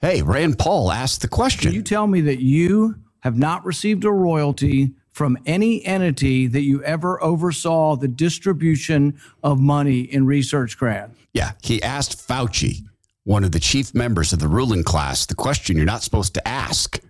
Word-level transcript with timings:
Hey, 0.00 0.22
Rand 0.22 0.60
Paul 0.60 0.92
asked 0.92 1.22
the 1.22 1.28
question. 1.28 1.70
Can 1.70 1.74
you 1.74 1.82
tell 1.82 2.06
me 2.06 2.20
that 2.20 2.40
you 2.40 2.94
have 3.20 3.36
not 3.36 3.64
received 3.64 4.04
a 4.04 4.12
royalty 4.12 4.94
from 5.10 5.36
any 5.44 5.84
entity 5.84 6.46
that 6.46 6.60
you 6.60 6.80
ever 6.84 7.20
oversaw 7.20 7.96
the 7.96 8.06
distribution 8.06 9.18
of 9.42 9.58
money 9.58 10.02
in 10.02 10.24
research 10.24 10.78
grant? 10.78 11.16
Yeah, 11.34 11.52
he 11.64 11.82
asked 11.82 12.16
Fauci, 12.16 12.84
one 13.24 13.42
of 13.42 13.50
the 13.50 13.58
chief 13.58 13.92
members 13.92 14.32
of 14.32 14.38
the 14.38 14.46
ruling 14.46 14.84
class, 14.84 15.26
the 15.26 15.34
question 15.34 15.76
you're 15.76 15.84
not 15.84 16.04
supposed 16.04 16.32
to 16.34 16.46
ask. 16.46 17.00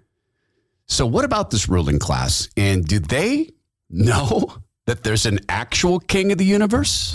So, 0.87 1.05
what 1.05 1.27
about 1.27 1.51
this 1.51 1.69
ruling 1.69 1.99
class? 1.99 2.49
And 2.57 2.87
do 2.87 2.99
they 2.99 3.51
know 3.91 4.55
that 4.87 5.03
there's 5.03 5.27
an 5.27 5.41
actual 5.51 6.01
king 6.01 6.33
of 6.33 6.39
the 6.39 6.47
universe? 6.47 7.15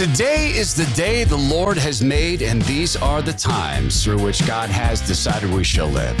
Today 0.00 0.52
is 0.56 0.74
the 0.74 0.90
day 0.96 1.24
the 1.24 1.36
Lord 1.36 1.76
has 1.76 2.02
made, 2.02 2.40
and 2.40 2.62
these 2.62 2.96
are 2.96 3.20
the 3.20 3.34
times 3.34 4.02
through 4.02 4.24
which 4.24 4.46
God 4.46 4.70
has 4.70 5.06
decided 5.06 5.52
we 5.52 5.62
shall 5.62 5.88
live. 5.88 6.16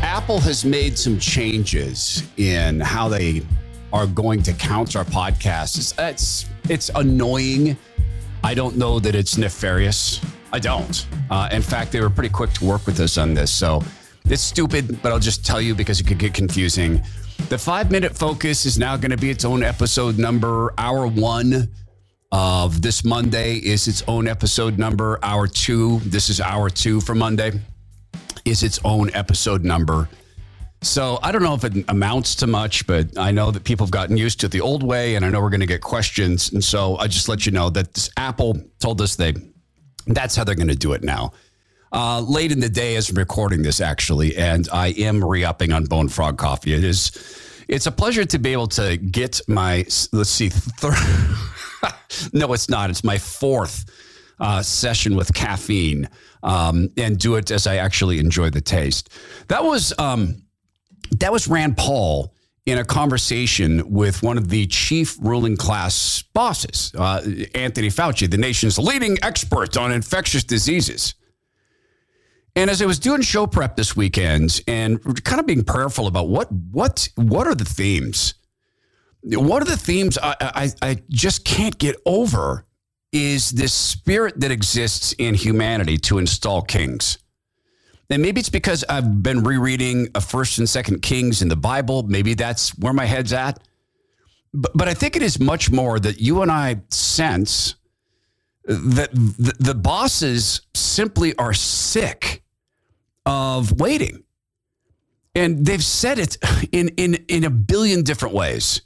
Apple 0.00 0.38
has 0.38 0.64
made 0.64 0.96
some 0.96 1.18
changes 1.18 2.22
in 2.36 2.78
how 2.78 3.08
they 3.08 3.42
are 3.92 4.06
going 4.06 4.44
to 4.44 4.52
count 4.52 4.94
our 4.94 5.04
podcasts. 5.04 5.92
It's 5.98 6.46
it's 6.68 6.88
annoying. 6.94 7.76
I 8.44 8.54
don't 8.54 8.76
know 8.76 9.00
that 9.00 9.16
it's 9.16 9.36
nefarious. 9.36 10.20
I 10.52 10.60
don't. 10.60 11.04
Uh, 11.30 11.48
in 11.50 11.62
fact, 11.62 11.90
they 11.90 12.00
were 12.00 12.10
pretty 12.10 12.32
quick 12.32 12.52
to 12.52 12.64
work 12.64 12.86
with 12.86 13.00
us 13.00 13.18
on 13.18 13.34
this. 13.34 13.50
So 13.50 13.82
it's 14.24 14.40
stupid, 14.40 15.02
but 15.02 15.10
I'll 15.10 15.18
just 15.18 15.44
tell 15.44 15.60
you 15.60 15.74
because 15.74 15.98
it 15.98 16.06
could 16.06 16.18
get 16.18 16.32
confusing. 16.32 17.02
The 17.48 17.58
five 17.58 17.90
minute 17.90 18.16
focus 18.16 18.66
is 18.66 18.78
now 18.78 18.96
going 18.96 19.10
to 19.10 19.16
be 19.16 19.30
its 19.30 19.44
own 19.44 19.62
episode 19.62 20.18
number. 20.18 20.72
Hour 20.78 21.06
one 21.06 21.68
of 22.30 22.80
this 22.80 23.04
Monday 23.04 23.56
is 23.56 23.88
its 23.88 24.02
own 24.06 24.28
episode 24.28 24.78
number. 24.78 25.18
Hour 25.22 25.46
two, 25.48 25.98
this 26.00 26.30
is 26.30 26.40
hour 26.40 26.70
two 26.70 27.00
for 27.00 27.14
Monday, 27.14 27.52
is 28.44 28.62
its 28.62 28.78
own 28.84 29.10
episode 29.14 29.64
number. 29.64 30.08
So 30.82 31.18
I 31.22 31.32
don't 31.32 31.42
know 31.42 31.54
if 31.54 31.64
it 31.64 31.84
amounts 31.88 32.36
to 32.36 32.46
much, 32.46 32.86
but 32.86 33.18
I 33.18 33.32
know 33.32 33.50
that 33.50 33.64
people 33.64 33.84
have 33.84 33.90
gotten 33.90 34.16
used 34.16 34.40
to 34.40 34.48
the 34.48 34.60
old 34.60 34.82
way, 34.82 35.16
and 35.16 35.24
I 35.24 35.28
know 35.28 35.40
we're 35.40 35.50
going 35.50 35.60
to 35.60 35.66
get 35.66 35.82
questions. 35.82 36.52
And 36.52 36.62
so 36.62 36.96
I 36.96 37.06
just 37.06 37.28
let 37.28 37.44
you 37.46 37.52
know 37.52 37.68
that 37.70 37.94
this 37.94 38.10
Apple 38.16 38.62
told 38.78 39.00
us 39.00 39.16
they 39.16 39.34
that's 40.06 40.36
how 40.36 40.44
they're 40.44 40.54
going 40.54 40.68
to 40.68 40.76
do 40.76 40.92
it 40.92 41.02
now. 41.02 41.32
Uh, 41.92 42.20
late 42.20 42.52
in 42.52 42.60
the 42.60 42.68
day 42.68 42.94
as 42.94 43.10
I'm 43.10 43.16
recording 43.16 43.62
this, 43.62 43.80
actually, 43.80 44.36
and 44.36 44.68
I 44.72 44.88
am 44.88 45.24
re-upping 45.24 45.72
on 45.72 45.86
Bone 45.86 46.08
Frog 46.08 46.38
Coffee. 46.38 46.72
It 46.72 46.84
is, 46.84 47.10
it's 47.66 47.86
a 47.86 47.90
pleasure 47.90 48.24
to 48.24 48.38
be 48.38 48.52
able 48.52 48.68
to 48.68 48.96
get 48.96 49.40
my 49.48 49.84
let's 50.12 50.30
see, 50.30 50.50
third. 50.50 50.94
no, 52.32 52.52
it's 52.52 52.68
not. 52.68 52.90
It's 52.90 53.02
my 53.02 53.18
fourth 53.18 53.84
uh, 54.38 54.62
session 54.62 55.16
with 55.16 55.34
caffeine, 55.34 56.08
um, 56.44 56.90
and 56.96 57.18
do 57.18 57.34
it 57.34 57.50
as 57.50 57.66
I 57.66 57.76
actually 57.76 58.20
enjoy 58.20 58.50
the 58.50 58.60
taste. 58.60 59.10
That 59.48 59.64
was 59.64 59.92
um, 59.98 60.42
that 61.18 61.32
was 61.32 61.48
Rand 61.48 61.76
Paul 61.76 62.32
in 62.66 62.78
a 62.78 62.84
conversation 62.84 63.90
with 63.90 64.22
one 64.22 64.38
of 64.38 64.48
the 64.48 64.66
chief 64.66 65.16
ruling 65.20 65.56
class 65.56 66.22
bosses, 66.34 66.92
uh, 66.96 67.20
Anthony 67.54 67.88
Fauci, 67.88 68.30
the 68.30 68.38
nation's 68.38 68.78
leading 68.78 69.18
expert 69.22 69.76
on 69.76 69.90
infectious 69.90 70.44
diseases. 70.44 71.14
And 72.56 72.68
as 72.68 72.82
I 72.82 72.86
was 72.86 72.98
doing 72.98 73.22
show 73.22 73.46
prep 73.46 73.76
this 73.76 73.96
weekend 73.96 74.60
and 74.66 75.24
kind 75.24 75.40
of 75.40 75.46
being 75.46 75.64
prayerful 75.64 76.06
about 76.06 76.28
what 76.28 76.50
what 76.50 77.08
what 77.14 77.46
are 77.46 77.54
the 77.54 77.64
themes, 77.64 78.34
what 79.22 79.62
are 79.62 79.66
the 79.66 79.76
themes 79.76 80.18
I, 80.18 80.34
I, 80.40 80.70
I 80.82 81.02
just 81.08 81.44
can't 81.44 81.78
get 81.78 81.96
over 82.04 82.66
is 83.12 83.50
this 83.50 83.72
spirit 83.72 84.40
that 84.40 84.50
exists 84.50 85.12
in 85.18 85.34
humanity 85.34 85.98
to 85.98 86.18
install 86.18 86.62
kings. 86.62 87.18
And 88.08 88.22
maybe 88.22 88.40
it's 88.40 88.48
because 88.48 88.84
I've 88.88 89.22
been 89.22 89.42
rereading 89.44 90.08
a 90.14 90.20
First 90.20 90.58
and 90.58 90.68
Second 90.68 91.02
Kings 91.02 91.42
in 91.42 91.48
the 91.48 91.56
Bible. 91.56 92.02
Maybe 92.02 92.34
that's 92.34 92.76
where 92.78 92.92
my 92.92 93.04
head's 93.04 93.32
at. 93.32 93.60
But, 94.52 94.72
but 94.74 94.88
I 94.88 94.94
think 94.94 95.14
it 95.14 95.22
is 95.22 95.38
much 95.38 95.70
more 95.70 96.00
that 96.00 96.20
you 96.20 96.42
and 96.42 96.50
I 96.50 96.80
sense 96.90 97.76
that 98.64 99.10
the, 99.12 99.54
the 99.58 99.74
bosses 99.74 100.62
simply 100.74 101.34
are 101.36 101.52
sick 101.54 102.42
of 103.26 103.80
waiting. 103.80 104.24
And 105.34 105.64
they've 105.64 105.84
said 105.84 106.18
it 106.18 106.36
in, 106.72 106.88
in, 106.96 107.14
in 107.28 107.44
a 107.44 107.50
billion 107.50 108.02
different 108.02 108.34
ways. 108.34 108.82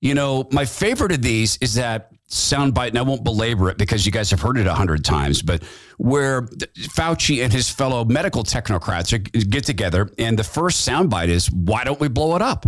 You 0.00 0.14
know, 0.14 0.48
my 0.50 0.64
favorite 0.64 1.12
of 1.12 1.22
these 1.22 1.58
is 1.58 1.74
that 1.74 2.10
soundbite, 2.30 2.88
and 2.88 2.98
I 2.98 3.02
won't 3.02 3.22
belabor 3.22 3.70
it 3.70 3.76
because 3.76 4.06
you 4.06 4.12
guys 4.12 4.30
have 4.30 4.40
heard 4.40 4.56
it 4.56 4.66
a 4.66 4.72
hundred 4.72 5.04
times, 5.04 5.42
but 5.42 5.62
where 5.98 6.42
Fauci 6.42 7.44
and 7.44 7.52
his 7.52 7.68
fellow 7.68 8.04
medical 8.04 8.42
technocrats 8.42 9.50
get 9.50 9.64
together, 9.64 10.10
and 10.16 10.38
the 10.38 10.44
first 10.44 10.88
soundbite 10.88 11.28
is, 11.28 11.50
"Why 11.50 11.84
don't 11.84 12.00
we 12.00 12.08
blow 12.08 12.34
it 12.36 12.42
up? 12.42 12.66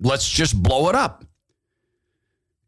Let's 0.00 0.28
just 0.28 0.60
blow 0.62 0.88
it 0.88 0.94
up." 0.94 1.24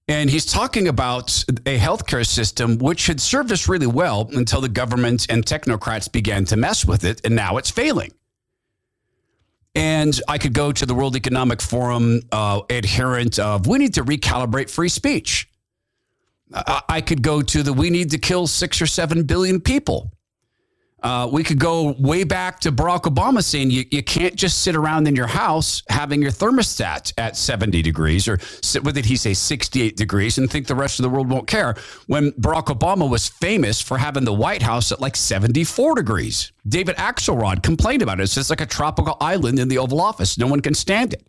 And 0.08 0.30
he's 0.30 0.46
talking 0.46 0.88
about 0.88 1.44
a 1.66 1.78
healthcare 1.78 2.26
system 2.26 2.78
which 2.78 3.06
had 3.06 3.20
served 3.20 3.52
us 3.52 3.68
really 3.68 3.86
well 3.86 4.28
until 4.32 4.62
the 4.62 4.68
government 4.68 5.26
and 5.28 5.44
technocrats 5.44 6.10
began 6.10 6.46
to 6.46 6.56
mess 6.56 6.86
with 6.86 7.04
it, 7.04 7.20
and 7.24 7.36
now 7.36 7.58
it's 7.58 7.70
failing. 7.70 8.12
And 9.74 10.18
I 10.26 10.38
could 10.38 10.54
go 10.54 10.72
to 10.72 10.86
the 10.86 10.94
World 10.94 11.14
Economic 11.14 11.60
Forum 11.60 12.22
uh, 12.32 12.62
adherent 12.70 13.38
of 13.38 13.66
we 13.66 13.78
need 13.78 13.94
to 13.94 14.04
recalibrate 14.04 14.70
free 14.70 14.88
speech. 14.88 15.48
I 16.52 17.02
could 17.02 17.22
go 17.22 17.42
to 17.42 17.62
the 17.62 17.74
we 17.74 17.90
need 17.90 18.10
to 18.12 18.18
kill 18.18 18.46
six 18.46 18.80
or 18.80 18.86
seven 18.86 19.24
billion 19.24 19.60
people. 19.60 20.10
Uh, 21.00 21.28
we 21.30 21.44
could 21.44 21.60
go 21.60 21.94
way 21.98 22.24
back 22.24 22.58
to 22.58 22.72
Barack 22.72 23.02
Obama 23.02 23.42
saying 23.42 23.70
you, 23.70 23.84
you 23.90 24.02
can't 24.02 24.34
just 24.34 24.62
sit 24.62 24.74
around 24.74 25.06
in 25.06 25.14
your 25.14 25.28
house 25.28 25.82
having 25.88 26.20
your 26.20 26.32
thermostat 26.32 27.12
at 27.16 27.36
70 27.36 27.82
degrees 27.82 28.26
or 28.26 28.38
sit, 28.62 28.82
what 28.82 28.96
did 28.96 29.04
he 29.04 29.16
say, 29.16 29.32
68 29.32 29.96
degrees 29.96 30.38
and 30.38 30.50
think 30.50 30.66
the 30.66 30.74
rest 30.74 30.98
of 30.98 31.04
the 31.04 31.08
world 31.08 31.30
won't 31.30 31.46
care. 31.46 31.76
When 32.08 32.32
Barack 32.32 32.66
Obama 32.66 33.08
was 33.08 33.28
famous 33.28 33.80
for 33.80 33.98
having 33.98 34.24
the 34.24 34.32
White 34.32 34.62
House 34.62 34.90
at 34.90 35.00
like 35.00 35.14
74 35.14 35.94
degrees. 35.94 36.50
David 36.66 36.96
Axelrod 36.96 37.62
complained 37.62 38.02
about 38.02 38.18
it. 38.18 38.24
It's 38.24 38.34
just 38.34 38.50
like 38.50 38.60
a 38.60 38.66
tropical 38.66 39.16
island 39.20 39.60
in 39.60 39.68
the 39.68 39.78
Oval 39.78 40.00
Office. 40.00 40.36
No 40.36 40.48
one 40.48 40.60
can 40.60 40.74
stand 40.74 41.12
it. 41.12 41.26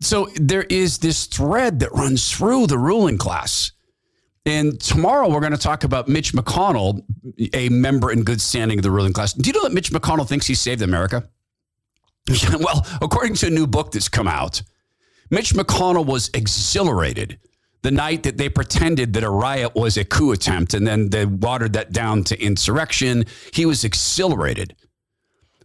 So 0.00 0.28
there 0.36 0.62
is 0.62 0.98
this 0.98 1.26
thread 1.26 1.80
that 1.80 1.92
runs 1.92 2.32
through 2.32 2.68
the 2.68 2.78
ruling 2.78 3.18
class 3.18 3.72
and 4.48 4.80
tomorrow 4.80 5.28
we're 5.28 5.40
going 5.40 5.52
to 5.52 5.58
talk 5.58 5.84
about 5.84 6.08
Mitch 6.08 6.32
McConnell, 6.32 7.02
a 7.52 7.68
member 7.68 8.10
in 8.10 8.24
good 8.24 8.40
standing 8.40 8.78
of 8.78 8.82
the 8.82 8.90
ruling 8.90 9.12
class. 9.12 9.34
Do 9.34 9.46
you 9.46 9.52
know 9.52 9.62
that 9.62 9.72
Mitch 9.72 9.90
McConnell 9.90 10.26
thinks 10.26 10.46
he 10.46 10.54
saved 10.54 10.80
America? 10.80 11.28
well, 12.58 12.86
according 13.02 13.34
to 13.34 13.48
a 13.48 13.50
new 13.50 13.66
book 13.66 13.92
that's 13.92 14.08
come 14.08 14.26
out, 14.26 14.62
Mitch 15.30 15.52
McConnell 15.52 16.06
was 16.06 16.30
exhilarated 16.32 17.38
the 17.82 17.90
night 17.90 18.22
that 18.22 18.38
they 18.38 18.48
pretended 18.48 19.12
that 19.12 19.22
a 19.22 19.30
riot 19.30 19.74
was 19.74 19.96
a 19.96 20.04
coup 20.04 20.32
attempt 20.32 20.74
and 20.74 20.86
then 20.86 21.10
they 21.10 21.26
watered 21.26 21.74
that 21.74 21.92
down 21.92 22.24
to 22.24 22.42
insurrection. 22.42 23.24
He 23.52 23.66
was 23.66 23.84
exhilarated 23.84 24.74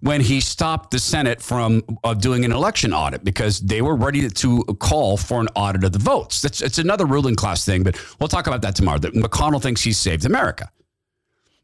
when 0.03 0.19
he 0.19 0.41
stopped 0.41 0.91
the 0.91 0.99
Senate 0.99 1.41
from 1.41 1.81
uh, 2.03 2.13
doing 2.13 2.43
an 2.43 2.51
election 2.51 2.93
audit 2.93 3.23
because 3.23 3.61
they 3.61 3.81
were 3.81 3.95
ready 3.95 4.27
to 4.27 4.63
call 4.81 5.15
for 5.15 5.39
an 5.39 5.47
audit 5.55 5.85
of 5.85 5.93
the 5.93 5.99
votes. 5.99 6.41
That's 6.41 6.61
it's 6.61 6.77
another 6.77 7.05
ruling 7.05 7.37
class 7.37 7.63
thing, 7.63 7.83
but 7.83 7.97
we'll 8.19 8.27
talk 8.27 8.45
about 8.45 8.61
that 8.63 8.75
tomorrow. 8.75 8.99
That 8.99 9.13
McConnell 9.13 9.61
thinks 9.61 9.81
he's 9.81 9.97
saved 9.97 10.25
America. 10.25 10.69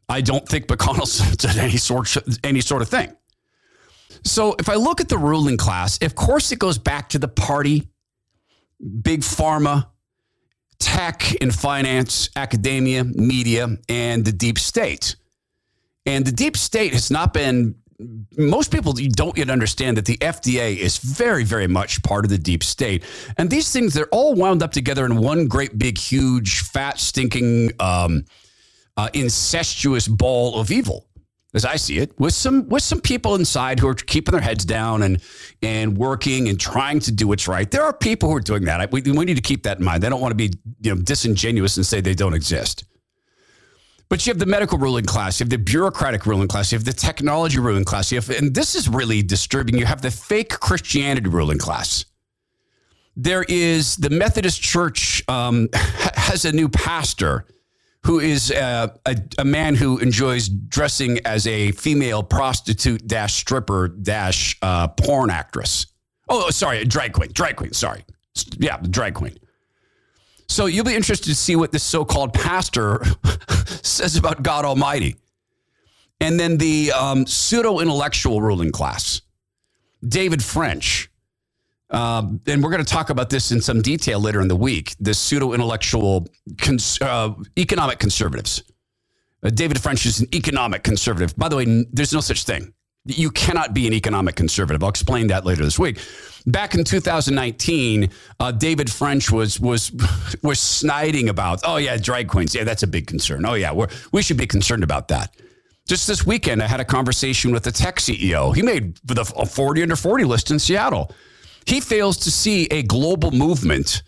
I 0.08 0.22
don't 0.22 0.48
think 0.48 0.68
McConnell 0.68 1.36
done 1.38 1.58
any 1.58 1.76
sort 1.76 2.16
any 2.42 2.62
sort 2.62 2.80
of 2.80 2.88
thing. 2.88 3.14
So 4.24 4.56
if 4.58 4.70
I 4.70 4.76
look 4.76 5.02
at 5.02 5.10
the 5.10 5.18
ruling 5.18 5.58
class, 5.58 5.98
of 6.02 6.14
course 6.14 6.50
it 6.50 6.58
goes 6.58 6.78
back 6.78 7.10
to 7.10 7.18
the 7.18 7.28
party, 7.28 7.90
big 9.02 9.20
pharma, 9.20 9.88
tech 10.78 11.36
and 11.42 11.54
finance, 11.54 12.30
academia, 12.36 13.04
media, 13.04 13.68
and 13.90 14.24
the 14.24 14.32
deep 14.32 14.58
state. 14.58 15.16
And 16.06 16.24
the 16.24 16.32
deep 16.32 16.56
state 16.56 16.94
has 16.94 17.10
not 17.10 17.34
been 17.34 17.74
most 18.38 18.70
people 18.72 18.92
don't 18.92 19.36
yet 19.36 19.50
understand 19.50 19.96
that 19.96 20.06
the 20.06 20.16
FDA 20.18 20.76
is 20.76 20.98
very, 20.98 21.44
very 21.44 21.66
much 21.66 22.02
part 22.02 22.24
of 22.24 22.30
the 22.30 22.38
deep 22.38 22.62
state. 22.62 23.04
And 23.36 23.50
these 23.50 23.72
things, 23.72 23.94
they're 23.94 24.08
all 24.08 24.34
wound 24.34 24.62
up 24.62 24.72
together 24.72 25.04
in 25.04 25.16
one 25.16 25.48
great, 25.48 25.78
big, 25.78 25.98
huge, 25.98 26.60
fat, 26.62 26.98
stinking, 26.98 27.72
um, 27.80 28.24
uh, 28.96 29.08
incestuous 29.14 30.08
ball 30.08 30.60
of 30.60 30.70
evil. 30.70 31.06
as 31.54 31.64
I 31.64 31.76
see 31.76 31.98
it, 31.98 32.18
with 32.18 32.34
some 32.34 32.68
with 32.68 32.82
some 32.82 33.00
people 33.00 33.34
inside 33.34 33.80
who 33.80 33.88
are 33.88 33.94
keeping 33.94 34.32
their 34.32 34.40
heads 34.40 34.64
down 34.64 35.02
and 35.02 35.20
and 35.62 35.96
working 35.98 36.48
and 36.48 36.58
trying 36.60 37.00
to 37.00 37.12
do 37.12 37.26
what's 37.28 37.48
right. 37.48 37.70
There 37.70 37.82
are 37.82 37.92
people 37.92 38.28
who 38.30 38.36
are 38.36 38.40
doing 38.40 38.64
that. 38.66 38.92
We, 38.92 39.02
we 39.02 39.24
need 39.24 39.36
to 39.36 39.42
keep 39.42 39.64
that 39.64 39.78
in 39.78 39.84
mind. 39.84 40.02
They 40.02 40.08
don't 40.08 40.20
want 40.20 40.32
to 40.32 40.36
be 40.36 40.52
you 40.80 40.94
know 40.94 41.00
disingenuous 41.02 41.76
and 41.76 41.86
say 41.86 42.00
they 42.00 42.14
don't 42.14 42.34
exist. 42.34 42.84
But 44.10 44.26
you 44.26 44.32
have 44.32 44.40
the 44.40 44.46
medical 44.46 44.76
ruling 44.76 45.04
class, 45.04 45.38
you 45.38 45.44
have 45.44 45.50
the 45.50 45.56
bureaucratic 45.56 46.26
ruling 46.26 46.48
class, 46.48 46.72
you 46.72 46.76
have 46.76 46.84
the 46.84 46.92
technology 46.92 47.60
ruling 47.60 47.84
class, 47.84 48.10
you 48.10 48.18
have, 48.18 48.28
and 48.28 48.52
this 48.52 48.74
is 48.74 48.88
really 48.88 49.22
disturbing. 49.22 49.78
You 49.78 49.86
have 49.86 50.02
the 50.02 50.10
fake 50.10 50.50
Christianity 50.50 51.28
ruling 51.28 51.58
class. 51.58 52.04
There 53.16 53.44
is 53.48 53.96
the 53.96 54.10
Methodist 54.10 54.60
Church 54.60 55.22
um, 55.28 55.68
has 55.74 56.44
a 56.44 56.50
new 56.50 56.68
pastor 56.68 57.46
who 58.04 58.18
is 58.18 58.50
a, 58.50 58.92
a, 59.06 59.16
a, 59.38 59.44
man 59.44 59.76
who 59.76 59.98
enjoys 59.98 60.48
dressing 60.48 61.18
as 61.24 61.46
a 61.46 61.70
female 61.72 62.22
prostitute 62.22 63.06
dash 63.06 63.34
stripper 63.34 63.88
dash 63.88 64.56
uh, 64.62 64.88
porn 64.88 65.30
actress. 65.30 65.86
Oh, 66.28 66.50
sorry, 66.50 66.84
drag 66.84 67.12
queen, 67.12 67.30
drag 67.32 67.56
queen. 67.56 67.72
Sorry, 67.74 68.04
yeah, 68.58 68.78
drag 68.78 69.14
queen. 69.14 69.38
So 70.50 70.66
you'll 70.66 70.84
be 70.84 70.94
interested 70.94 71.26
to 71.26 71.34
see 71.34 71.56
what 71.56 71.72
this 71.72 71.82
so-called 71.82 72.34
pastor 72.34 73.02
says 73.82 74.16
about 74.16 74.42
God 74.42 74.64
Almighty, 74.64 75.16
and 76.20 76.38
then 76.38 76.58
the 76.58 76.92
um, 76.92 77.26
pseudo-intellectual 77.26 78.42
ruling 78.42 78.72
class, 78.72 79.22
David 80.06 80.42
French 80.42 81.10
um, 81.90 82.40
and 82.46 82.62
we're 82.62 82.70
going 82.70 82.84
to 82.84 82.92
talk 82.92 83.10
about 83.10 83.30
this 83.30 83.50
in 83.50 83.60
some 83.60 83.82
detail 83.82 84.20
later 84.20 84.40
in 84.40 84.48
the 84.48 84.56
week. 84.56 84.94
The 85.00 85.12
pseudo 85.12 85.52
intellectual 85.52 86.28
cons- 86.58 87.00
uh, 87.00 87.34
economic 87.58 87.98
conservatives. 87.98 88.62
Uh, 89.42 89.50
David 89.50 89.80
French 89.80 90.06
is 90.06 90.20
an 90.20 90.28
economic 90.34 90.84
conservative. 90.84 91.36
By 91.36 91.48
the 91.48 91.56
way, 91.56 91.84
there's 91.92 92.12
no 92.12 92.20
such 92.20 92.44
thing. 92.44 92.72
You 93.06 93.30
cannot 93.30 93.72
be 93.72 93.86
an 93.86 93.92
economic 93.92 94.36
conservative. 94.36 94.82
I'll 94.82 94.90
explain 94.90 95.28
that 95.28 95.46
later 95.46 95.64
this 95.64 95.78
week. 95.78 95.98
Back 96.46 96.74
in 96.74 96.84
2019, 96.84 98.10
uh, 98.38 98.52
David 98.52 98.90
French 98.90 99.30
was 99.30 99.58
was 99.58 99.90
was 100.42 100.60
sniding 100.60 101.28
about, 101.28 101.60
oh 101.64 101.76
yeah, 101.76 101.96
drag 101.96 102.28
queens. 102.28 102.54
Yeah, 102.54 102.64
that's 102.64 102.82
a 102.82 102.86
big 102.86 103.06
concern. 103.06 103.46
Oh 103.46 103.54
yeah, 103.54 103.72
we 103.72 103.86
we 104.12 104.22
should 104.22 104.36
be 104.36 104.46
concerned 104.46 104.84
about 104.84 105.08
that. 105.08 105.34
Just 105.86 106.06
this 106.06 106.24
weekend, 106.24 106.62
I 106.62 106.68
had 106.68 106.80
a 106.80 106.84
conversation 106.84 107.52
with 107.52 107.66
a 107.66 107.72
tech 107.72 107.96
CEO. 107.96 108.54
He 108.54 108.62
made 108.62 108.96
the 109.04 109.24
40 109.24 109.82
under 109.82 109.96
40 109.96 110.24
list 110.24 110.50
in 110.50 110.58
Seattle. 110.58 111.10
He 111.66 111.80
fails 111.80 112.16
to 112.18 112.30
see 112.30 112.66
a 112.70 112.82
global 112.82 113.32
movement 113.32 114.02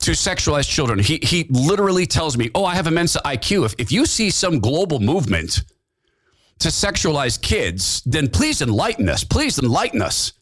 to 0.00 0.12
sexualize 0.12 0.68
children. 0.68 0.98
He, 0.98 1.18
he 1.22 1.46
literally 1.50 2.06
tells 2.06 2.36
me, 2.36 2.50
Oh, 2.54 2.64
I 2.64 2.74
have 2.74 2.86
a 2.86 2.90
Mensa 2.90 3.20
IQ. 3.24 3.66
If, 3.66 3.74
if 3.78 3.92
you 3.92 4.06
see 4.06 4.30
some 4.30 4.60
global 4.60 5.00
movement 5.00 5.62
to 6.60 6.68
sexualize 6.68 7.40
kids, 7.40 8.02
then 8.06 8.28
please 8.28 8.62
enlighten 8.62 9.08
us. 9.08 9.24
Please 9.24 9.58
enlighten 9.58 10.02
us. 10.02 10.32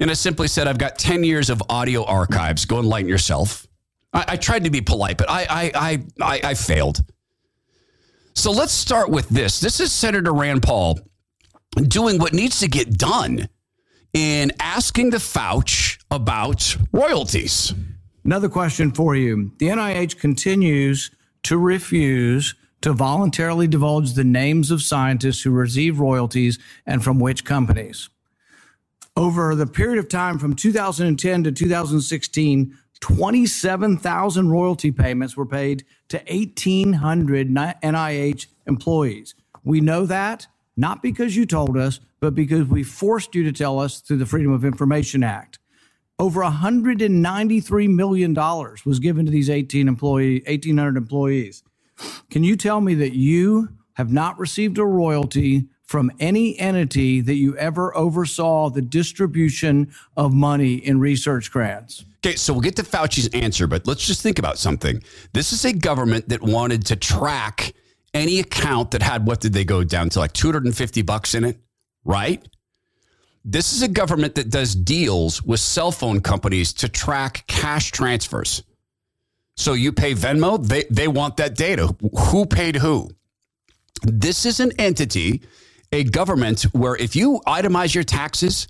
And 0.00 0.10
I 0.10 0.14
simply 0.14 0.48
said, 0.48 0.66
I've 0.66 0.78
got 0.78 0.98
10 0.98 1.22
years 1.24 1.50
of 1.50 1.62
audio 1.68 2.04
archives. 2.04 2.64
Go 2.64 2.80
enlighten 2.80 3.08
yourself. 3.08 3.66
I, 4.12 4.24
I 4.28 4.36
tried 4.36 4.64
to 4.64 4.70
be 4.70 4.80
polite, 4.80 5.18
but 5.18 5.30
I, 5.30 5.46
I, 5.74 6.04
I, 6.20 6.40
I, 6.44 6.54
failed. 6.54 7.04
So 8.34 8.50
let's 8.50 8.72
start 8.72 9.08
with 9.08 9.28
this. 9.28 9.60
This 9.60 9.78
is 9.78 9.92
Senator 9.92 10.32
Rand 10.32 10.62
Paul 10.62 10.98
doing 11.76 12.18
what 12.18 12.32
needs 12.32 12.60
to 12.60 12.68
get 12.68 12.98
done 12.98 13.48
in 14.12 14.52
asking 14.60 15.10
the 15.10 15.18
Fauci 15.18 15.98
about 16.10 16.76
royalties. 16.92 17.72
Another 18.24 18.48
question 18.48 18.92
for 18.92 19.14
you. 19.14 19.52
The 19.58 19.68
NIH 19.68 20.18
continues 20.18 21.10
to 21.44 21.58
refuse 21.58 22.54
to 22.84 22.92
voluntarily 22.92 23.66
divulge 23.66 24.12
the 24.12 24.22
names 24.22 24.70
of 24.70 24.82
scientists 24.82 25.40
who 25.40 25.50
receive 25.50 25.98
royalties 25.98 26.58
and 26.84 27.02
from 27.02 27.18
which 27.18 27.42
companies. 27.42 28.10
Over 29.16 29.54
the 29.54 29.66
period 29.66 29.98
of 29.98 30.10
time 30.10 30.38
from 30.38 30.54
2010 30.54 31.44
to 31.44 31.50
2016, 31.50 32.76
27,000 33.00 34.50
royalty 34.50 34.92
payments 34.92 35.34
were 35.34 35.46
paid 35.46 35.86
to 36.08 36.18
1,800 36.28 37.48
NIH 37.48 38.46
employees. 38.66 39.34
We 39.62 39.80
know 39.80 40.04
that 40.04 40.46
not 40.76 41.02
because 41.02 41.34
you 41.34 41.46
told 41.46 41.78
us, 41.78 42.00
but 42.20 42.34
because 42.34 42.66
we 42.66 42.82
forced 42.82 43.34
you 43.34 43.44
to 43.44 43.52
tell 43.52 43.78
us 43.78 44.00
through 44.00 44.18
the 44.18 44.26
Freedom 44.26 44.52
of 44.52 44.62
Information 44.62 45.22
Act. 45.22 45.58
Over 46.18 46.42
$193 46.42 47.88
million 47.88 48.34
was 48.34 48.98
given 49.00 49.24
to 49.24 49.32
these 49.32 49.48
18 49.48 49.88
employee, 49.88 50.42
1,800 50.46 50.98
employees. 50.98 51.62
Can 52.30 52.44
you 52.44 52.56
tell 52.56 52.80
me 52.80 52.94
that 52.94 53.14
you 53.14 53.68
have 53.94 54.12
not 54.12 54.38
received 54.38 54.78
a 54.78 54.84
royalty 54.84 55.68
from 55.84 56.10
any 56.18 56.58
entity 56.58 57.20
that 57.20 57.34
you 57.34 57.56
ever 57.56 57.96
oversaw 57.96 58.70
the 58.70 58.82
distribution 58.82 59.92
of 60.16 60.32
money 60.32 60.74
in 60.74 60.98
research 60.98 61.52
grants? 61.52 62.04
Okay, 62.24 62.36
so 62.36 62.52
we'll 62.54 62.62
get 62.62 62.74
to 62.76 62.82
Fauci's 62.82 63.28
answer, 63.28 63.66
but 63.66 63.86
let's 63.86 64.06
just 64.06 64.22
think 64.22 64.38
about 64.38 64.58
something. 64.58 65.02
This 65.34 65.52
is 65.52 65.64
a 65.64 65.72
government 65.72 66.28
that 66.30 66.42
wanted 66.42 66.86
to 66.86 66.96
track 66.96 67.74
any 68.14 68.40
account 68.40 68.92
that 68.92 69.02
had 69.02 69.26
what 69.26 69.40
did 69.40 69.52
they 69.52 69.64
go 69.64 69.84
down 69.84 70.08
to 70.08 70.20
like 70.20 70.32
250 70.32 71.02
bucks 71.02 71.34
in 71.34 71.44
it, 71.44 71.58
right? 72.04 72.42
This 73.44 73.74
is 73.74 73.82
a 73.82 73.88
government 73.88 74.36
that 74.36 74.48
does 74.48 74.74
deals 74.74 75.42
with 75.42 75.60
cell 75.60 75.92
phone 75.92 76.20
companies 76.20 76.72
to 76.74 76.88
track 76.88 77.44
cash 77.46 77.90
transfers. 77.90 78.62
So 79.56 79.72
you 79.72 79.92
pay 79.92 80.14
Venmo, 80.14 80.64
they, 80.64 80.84
they 80.90 81.08
want 81.08 81.36
that 81.36 81.54
data. 81.54 81.94
Who 82.30 82.46
paid 82.46 82.76
who? 82.76 83.10
This 84.02 84.44
is 84.44 84.60
an 84.60 84.72
entity, 84.78 85.42
a 85.92 86.04
government 86.04 86.62
where 86.72 86.96
if 86.96 87.14
you 87.14 87.40
itemize 87.46 87.94
your 87.94 88.04
taxes, 88.04 88.68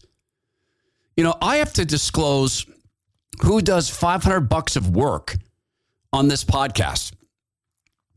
you 1.16 1.24
know, 1.24 1.34
I 1.40 1.56
have 1.56 1.72
to 1.74 1.84
disclose 1.84 2.66
who 3.42 3.62
does 3.62 3.88
500 3.88 4.42
bucks 4.42 4.76
of 4.76 4.94
work 4.94 5.36
on 6.12 6.28
this 6.28 6.44
podcast 6.44 7.12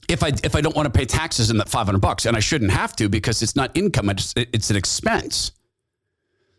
if 0.08 0.24
I 0.24 0.32
if 0.44 0.56
I 0.56 0.62
don't 0.62 0.76
want 0.76 0.92
to 0.92 0.98
pay 0.98 1.06
taxes 1.06 1.50
in 1.50 1.58
that 1.58 1.70
500 1.70 2.00
bucks 2.00 2.26
and 2.26 2.36
I 2.36 2.40
shouldn't 2.40 2.72
have 2.72 2.96
to 2.98 3.10
because 3.10 3.42
it's 3.42 3.56
not 3.56 3.76
income 3.76 4.10
it's 4.10 4.34
it's 4.38 4.70
an 4.70 4.76
expense. 4.76 5.52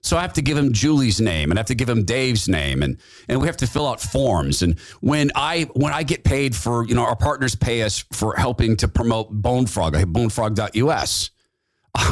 So 0.08 0.16
I 0.16 0.22
have 0.22 0.32
to 0.32 0.43
give 0.43 0.56
him 0.56 0.72
Julie's 0.72 1.20
name 1.20 1.50
and 1.50 1.58
I 1.58 1.60
have 1.60 1.66
to 1.66 1.75
give 1.75 1.87
him 1.87 2.02
Dave's 2.02 2.49
name 2.49 2.82
and 2.82 2.96
and 3.28 3.43
we 3.43 3.46
have 3.46 3.58
to 3.58 3.66
fill 3.66 3.87
out 3.87 4.00
forms 4.00 4.62
and 4.62 4.81
when 5.02 5.31
I 5.34 5.64
when 5.75 5.93
I 5.93 6.02
get 6.02 6.25
paid 6.25 6.56
for 6.56 6.87
you 6.87 6.94
know 6.94 7.05
our 7.05 7.14
partners 7.14 7.55
pay 7.55 7.82
us 7.82 8.06
for 8.14 8.34
helping 8.34 8.75
to 8.78 8.88
promote 8.88 9.31
Bonefrog, 9.43 9.93
bonefrog.us. 10.06 11.31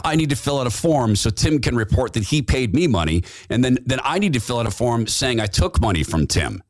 I 0.04 0.14
need 0.14 0.28
to 0.28 0.36
fill 0.36 0.60
out 0.60 0.66
a 0.66 0.70
form 0.70 1.16
so 1.16 1.30
Tim 1.30 1.58
can 1.58 1.74
report 1.74 2.12
that 2.12 2.24
he 2.24 2.42
paid 2.42 2.74
me 2.74 2.86
money 2.86 3.24
and 3.48 3.64
then 3.64 3.78
then 3.86 4.00
I 4.04 4.18
need 4.18 4.34
to 4.34 4.40
fill 4.40 4.58
out 4.58 4.66
a 4.66 4.70
form 4.70 5.06
saying 5.06 5.40
I 5.40 5.46
took 5.46 5.80
money 5.80 6.02
from 6.02 6.26
Tim. 6.26 6.62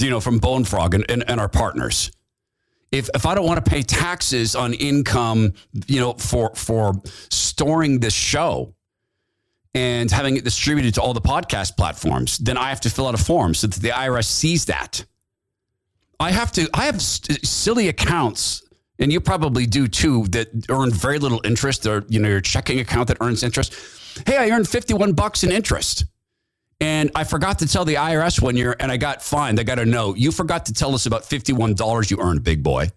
You 0.00 0.08
know, 0.08 0.20
from 0.20 0.40
Bonefrog 0.40 0.94
and, 0.94 1.04
and, 1.10 1.28
and 1.28 1.38
our 1.38 1.50
partners 1.50 2.10
if 2.90 3.10
if 3.14 3.26
I 3.26 3.34
don't 3.34 3.44
want 3.44 3.62
to 3.62 3.70
pay 3.70 3.82
taxes 3.82 4.56
on 4.56 4.72
income, 4.72 5.52
you 5.86 6.00
know, 6.00 6.14
for 6.14 6.54
for 6.54 6.94
storing 7.28 8.00
this 8.00 8.14
show 8.14 8.72
and 9.76 10.10
having 10.10 10.38
it 10.38 10.44
distributed 10.44 10.94
to 10.94 11.02
all 11.02 11.12
the 11.12 11.20
podcast 11.20 11.76
platforms, 11.76 12.38
then 12.38 12.56
I 12.56 12.70
have 12.70 12.80
to 12.80 12.90
fill 12.90 13.06
out 13.06 13.14
a 13.14 13.22
form 13.22 13.52
so 13.52 13.66
that 13.66 13.80
the 13.80 13.90
IRS 13.90 14.24
sees 14.24 14.64
that. 14.64 15.04
I 16.18 16.30
have 16.30 16.50
to. 16.52 16.66
I 16.72 16.86
have 16.86 17.02
silly 17.02 17.88
accounts, 17.88 18.62
and 18.98 19.12
you 19.12 19.20
probably 19.20 19.66
do 19.66 19.86
too, 19.86 20.24
that 20.28 20.48
earn 20.70 20.90
very 20.90 21.18
little 21.18 21.42
interest. 21.44 21.86
Or 21.86 22.06
you 22.08 22.18
know, 22.18 22.28
your 22.28 22.40
checking 22.40 22.80
account 22.80 23.08
that 23.08 23.18
earns 23.20 23.42
interest. 23.42 23.74
Hey, 24.26 24.38
I 24.38 24.48
earned 24.48 24.66
fifty-one 24.66 25.12
bucks 25.12 25.44
in 25.44 25.52
interest. 25.52 26.06
And 26.80 27.10
I 27.14 27.24
forgot 27.24 27.58
to 27.60 27.66
tell 27.66 27.84
the 27.86 27.94
IRS 27.94 28.40
one 28.42 28.54
year 28.54 28.76
and 28.78 28.92
I 28.92 28.98
got 28.98 29.22
fined. 29.22 29.58
I 29.58 29.62
got 29.62 29.78
a 29.78 29.86
note. 29.86 30.18
You 30.18 30.30
forgot 30.30 30.66
to 30.66 30.74
tell 30.74 30.94
us 30.94 31.06
about 31.06 31.22
$51 31.22 32.10
you 32.10 32.20
earned, 32.20 32.44
big 32.44 32.62
boy. 32.62 32.88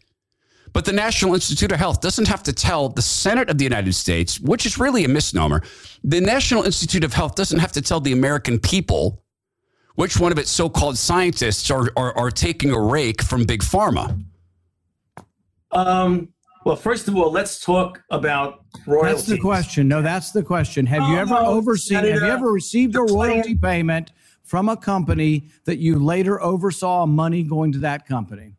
But 0.74 0.86
the 0.86 0.94
National 0.94 1.34
Institute 1.34 1.72
of 1.72 1.80
Health 1.80 2.02
doesn't 2.02 2.28
have 2.28 2.44
to 2.44 2.54
tell 2.54 2.90
the 2.90 3.02
Senate 3.02 3.50
of 3.50 3.58
the 3.58 3.64
United 3.64 3.94
States, 3.94 4.40
which 4.40 4.66
is 4.66 4.78
really 4.78 5.04
a 5.04 5.08
misnomer. 5.08 5.62
The 6.04 6.22
National 6.22 6.64
Institute 6.64 7.04
of 7.04 7.14
Health 7.14 7.36
doesn't 7.36 7.60
have 7.60 7.72
to 7.74 7.82
tell 7.82 8.00
the 8.00 8.12
American 8.12 8.60
people 8.60 9.24
which 9.96 10.20
one 10.20 10.32
of 10.32 10.38
its 10.38 10.50
so 10.50 10.70
called 10.70 10.98
scientists 10.98 11.70
are, 11.70 11.92
are, 11.98 12.18
are, 12.18 12.32
taking 12.32 12.72
a 12.72 12.80
rake 12.80 13.22
from 13.22 13.44
Big 13.44 13.62
Pharma. 13.62 14.24
Um, 15.72 16.30
well, 16.64 16.78
first 16.78 17.10
of 17.10 17.18
all, 17.18 17.32
let's 17.32 17.60
talk 17.60 18.02
about 18.10 18.64
royalties. 18.88 19.26
That's 19.26 19.28
the 19.28 19.40
question. 19.40 19.88
No, 19.90 20.02
that's 20.02 20.32
the 20.32 20.42
question. 20.42 20.86
Have 20.86 21.10
you 21.10 21.18
ever 21.18 21.34
no, 21.34 21.46
overseen? 21.48 21.98
Senator, 21.98 22.14
have 22.14 22.24
you 22.24 22.30
ever 22.30 22.52
received 22.52 22.96
a 22.96 23.02
royalty 23.02 23.56
plan. 23.56 23.72
payment 23.72 24.12
from 24.44 24.70
a 24.70 24.78
company 24.78 25.50
that 25.66 25.80
you 25.80 26.00
later 26.00 26.42
oversaw 26.42 27.06
money 27.06 27.44
going 27.44 27.74
to 27.74 27.80
that 27.80 28.08
company? 28.08 28.54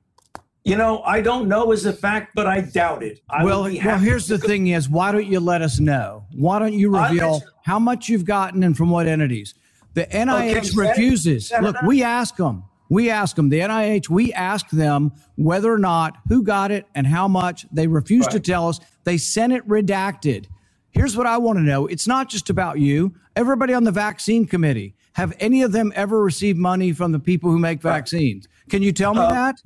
You 0.65 0.77
know, 0.77 1.03
I 1.03 1.23
don't 1.23 1.49
know 1.49 1.73
as 1.73 1.87
a 1.87 1.93
fact, 1.93 2.33
but 2.35 2.47
I 2.47 2.61
doubt 2.61 3.03
it. 3.03 3.23
I 3.31 3.45
well, 3.45 3.63
well, 3.63 3.99
here's 3.99 4.27
the 4.27 4.39
thing: 4.39 4.67
is 4.69 4.89
why 4.89 5.11
don't 5.11 5.27
you 5.27 5.41
let 5.41 5.63
us 5.63 5.81
know? 5.81 6.27
Why 6.33 6.59
don't 6.59 6.75
you 6.75 6.95
reveal 6.95 7.43
how 7.65 7.79
much 7.79 8.09
you've 8.09 8.27
gotten 8.27 8.63
and 8.63 8.77
from 8.77 8.91
what 8.91 9.07
entities? 9.07 9.55
The 9.95 10.07
NIH 10.07 10.57
okay, 10.57 10.89
refuses. 10.89 11.49
Senator, 11.49 11.73
Look, 11.73 11.83
we 11.83 12.03
ask 12.03 12.37
them. 12.37 12.65
We 12.91 13.09
ask 13.09 13.37
them, 13.37 13.51
the 13.51 13.61
NIH, 13.61 14.09
we 14.09 14.33
ask 14.33 14.69
them 14.71 15.13
whether 15.37 15.73
or 15.73 15.79
not 15.79 16.17
who 16.29 16.43
got 16.43 16.73
it 16.73 16.87
and 16.95 17.07
how 17.07 17.29
much. 17.29 17.65
They 17.71 17.87
refuse 17.87 18.27
right. 18.27 18.33
to 18.33 18.41
tell 18.41 18.69
us. 18.69 18.81
They 19.05 19.17
sent 19.17 19.53
it 19.53 19.67
redacted. 19.69 20.47
Here's 20.91 21.17
what 21.17 21.27
I 21.27 21.39
want 21.39 21.59
to 21.59 21.63
know. 21.63 21.87
It's 21.87 22.09
not 22.09 22.29
just 22.29 22.51
about 22.51 22.81
you. 22.81 23.15
Everybody 23.37 23.75
on 23.75 23.85
the 23.85 23.93
vaccine 23.93 24.45
committee, 24.45 24.97
have 25.13 25.33
any 25.39 25.63
of 25.63 25.71
them 25.71 25.93
ever 25.95 26.21
received 26.21 26.59
money 26.59 26.93
from 26.93 27.13
the 27.13 27.21
people 27.21 27.51
who 27.51 27.61
make 27.61 27.81
vaccines? 27.81 28.49
Can 28.69 28.83
you 28.83 28.91
tell 28.93 29.15
me 29.15 29.21
uh, 29.21 29.31
that? 29.31 29.63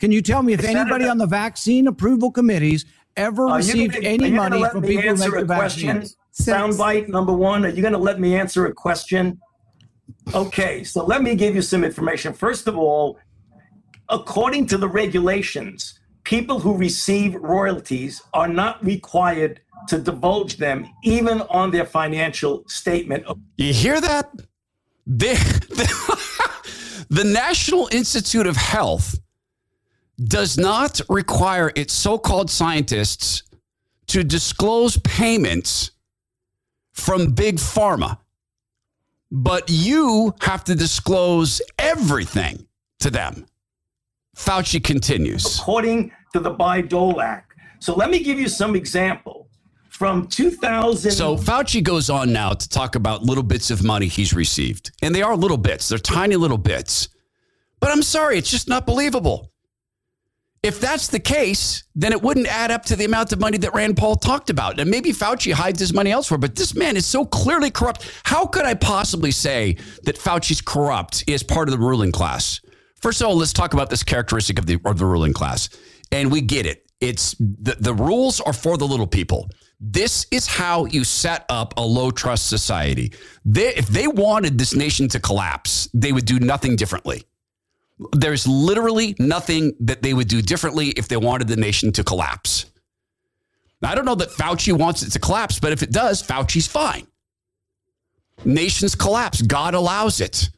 Can 0.00 0.12
you 0.12 0.22
tell 0.22 0.42
me 0.42 0.52
if 0.52 0.64
anybody 0.64 1.06
on 1.06 1.18
the 1.18 1.26
vaccine 1.26 1.86
approval 1.88 2.30
committees 2.30 2.84
ever 3.16 3.48
uh, 3.48 3.56
received 3.56 3.94
gonna, 3.94 4.08
any 4.08 4.30
money 4.30 4.62
from 4.70 4.82
people 4.82 5.02
who 5.02 5.16
make 5.16 5.32
the 5.32 5.44
vaccines? 5.44 6.16
Soundbite 6.40 7.08
number 7.08 7.32
one. 7.32 7.64
Are 7.64 7.68
you 7.68 7.82
going 7.82 7.92
to 7.92 7.98
let 7.98 8.20
me 8.20 8.36
answer 8.36 8.66
a 8.66 8.72
question? 8.72 9.40
Okay, 10.34 10.84
so 10.84 11.04
let 11.04 11.22
me 11.22 11.34
give 11.34 11.54
you 11.54 11.62
some 11.62 11.84
information. 11.84 12.32
First 12.32 12.68
of 12.68 12.76
all, 12.78 13.18
according 14.08 14.66
to 14.66 14.78
the 14.78 14.88
regulations, 14.88 15.98
people 16.24 16.60
who 16.60 16.76
receive 16.76 17.34
royalties 17.34 18.22
are 18.34 18.48
not 18.48 18.84
required 18.84 19.60
to 19.88 19.98
divulge 19.98 20.56
them 20.56 20.86
even 21.02 21.40
on 21.42 21.70
their 21.70 21.86
financial 21.86 22.62
statement. 22.68 23.24
You 23.56 23.72
hear 23.72 24.00
that? 24.00 24.30
They, 25.10 25.36
the 27.08 27.24
National 27.24 27.88
Institute 27.90 28.46
of 28.46 28.56
Health 28.56 29.18
does 30.22 30.58
not 30.58 31.00
require 31.08 31.72
its 31.76 31.92
so 31.92 32.18
called 32.18 32.50
scientists 32.50 33.44
to 34.08 34.24
disclose 34.24 34.96
payments 34.98 35.92
from 36.92 37.32
big 37.32 37.56
pharma, 37.56 38.18
but 39.30 39.64
you 39.68 40.34
have 40.40 40.64
to 40.64 40.74
disclose 40.74 41.62
everything 41.78 42.66
to 43.00 43.10
them. 43.10 43.46
Fauci 44.36 44.82
continues. 44.82 45.58
According 45.58 46.12
to 46.32 46.40
the 46.40 46.54
Bayh-Dole 46.54 47.20
Act. 47.20 47.54
So 47.80 47.94
let 47.94 48.10
me 48.10 48.20
give 48.20 48.38
you 48.38 48.48
some 48.48 48.74
example. 48.74 49.48
From 49.90 50.28
2000. 50.28 51.10
So 51.10 51.36
Fauci 51.36 51.82
goes 51.82 52.08
on 52.08 52.32
now 52.32 52.52
to 52.52 52.68
talk 52.68 52.94
about 52.94 53.24
little 53.24 53.42
bits 53.42 53.72
of 53.72 53.82
money 53.82 54.06
he's 54.06 54.32
received. 54.32 54.92
And 55.02 55.12
they 55.12 55.22
are 55.22 55.36
little 55.36 55.56
bits, 55.56 55.88
they're 55.88 55.98
tiny 55.98 56.36
little 56.36 56.58
bits. 56.58 57.08
But 57.80 57.90
I'm 57.90 58.02
sorry, 58.02 58.38
it's 58.38 58.50
just 58.50 58.68
not 58.68 58.86
believable. 58.86 59.50
If 60.62 60.80
that's 60.80 61.06
the 61.06 61.20
case, 61.20 61.84
then 61.94 62.12
it 62.12 62.20
wouldn't 62.20 62.48
add 62.48 62.70
up 62.70 62.84
to 62.86 62.96
the 62.96 63.04
amount 63.04 63.32
of 63.32 63.38
money 63.38 63.58
that 63.58 63.74
Rand 63.74 63.96
Paul 63.96 64.16
talked 64.16 64.50
about. 64.50 64.80
And 64.80 64.90
maybe 64.90 65.12
Fauci 65.12 65.52
hides 65.52 65.78
his 65.78 65.94
money 65.94 66.10
elsewhere, 66.10 66.38
but 66.38 66.56
this 66.56 66.74
man 66.74 66.96
is 66.96 67.06
so 67.06 67.24
clearly 67.24 67.70
corrupt. 67.70 68.10
How 68.24 68.44
could 68.44 68.64
I 68.64 68.74
possibly 68.74 69.30
say 69.30 69.76
that 70.02 70.16
Fauci's 70.16 70.60
corrupt 70.60 71.22
is 71.28 71.44
part 71.44 71.68
of 71.68 71.72
the 71.72 71.78
ruling 71.78 72.10
class? 72.10 72.60
First 72.96 73.20
of 73.20 73.28
all, 73.28 73.36
let's 73.36 73.52
talk 73.52 73.72
about 73.72 73.88
this 73.88 74.02
characteristic 74.02 74.58
of 74.58 74.66
the, 74.66 74.80
of 74.84 74.98
the 74.98 75.06
ruling 75.06 75.32
class. 75.32 75.68
And 76.10 76.32
we 76.32 76.40
get 76.40 76.66
it. 76.66 76.90
It's 77.00 77.36
the, 77.38 77.76
the 77.78 77.94
rules 77.94 78.40
are 78.40 78.52
for 78.52 78.76
the 78.76 78.86
little 78.86 79.06
people. 79.06 79.48
This 79.78 80.26
is 80.32 80.48
how 80.48 80.86
you 80.86 81.04
set 81.04 81.44
up 81.48 81.74
a 81.76 81.82
low 81.82 82.10
trust 82.10 82.48
society. 82.48 83.12
They, 83.44 83.76
if 83.76 83.86
they 83.86 84.08
wanted 84.08 84.58
this 84.58 84.74
nation 84.74 85.06
to 85.10 85.20
collapse, 85.20 85.88
they 85.94 86.10
would 86.10 86.24
do 86.24 86.40
nothing 86.40 86.74
differently. 86.74 87.22
There's 88.12 88.46
literally 88.46 89.16
nothing 89.18 89.74
that 89.80 90.02
they 90.02 90.14
would 90.14 90.28
do 90.28 90.40
differently 90.40 90.88
if 90.90 91.08
they 91.08 91.16
wanted 91.16 91.48
the 91.48 91.56
nation 91.56 91.92
to 91.92 92.04
collapse. 92.04 92.66
Now, 93.80 93.90
I 93.90 93.94
don't 93.94 94.04
know 94.04 94.14
that 94.16 94.30
Fauci 94.30 94.72
wants 94.72 95.02
it 95.02 95.10
to 95.10 95.18
collapse, 95.18 95.58
but 95.60 95.72
if 95.72 95.82
it 95.82 95.90
does, 95.90 96.22
Fauci's 96.22 96.66
fine. 96.66 97.06
Nations 98.44 98.94
collapse. 98.94 99.42
God 99.42 99.74
allows 99.74 100.20
it. 100.20 100.50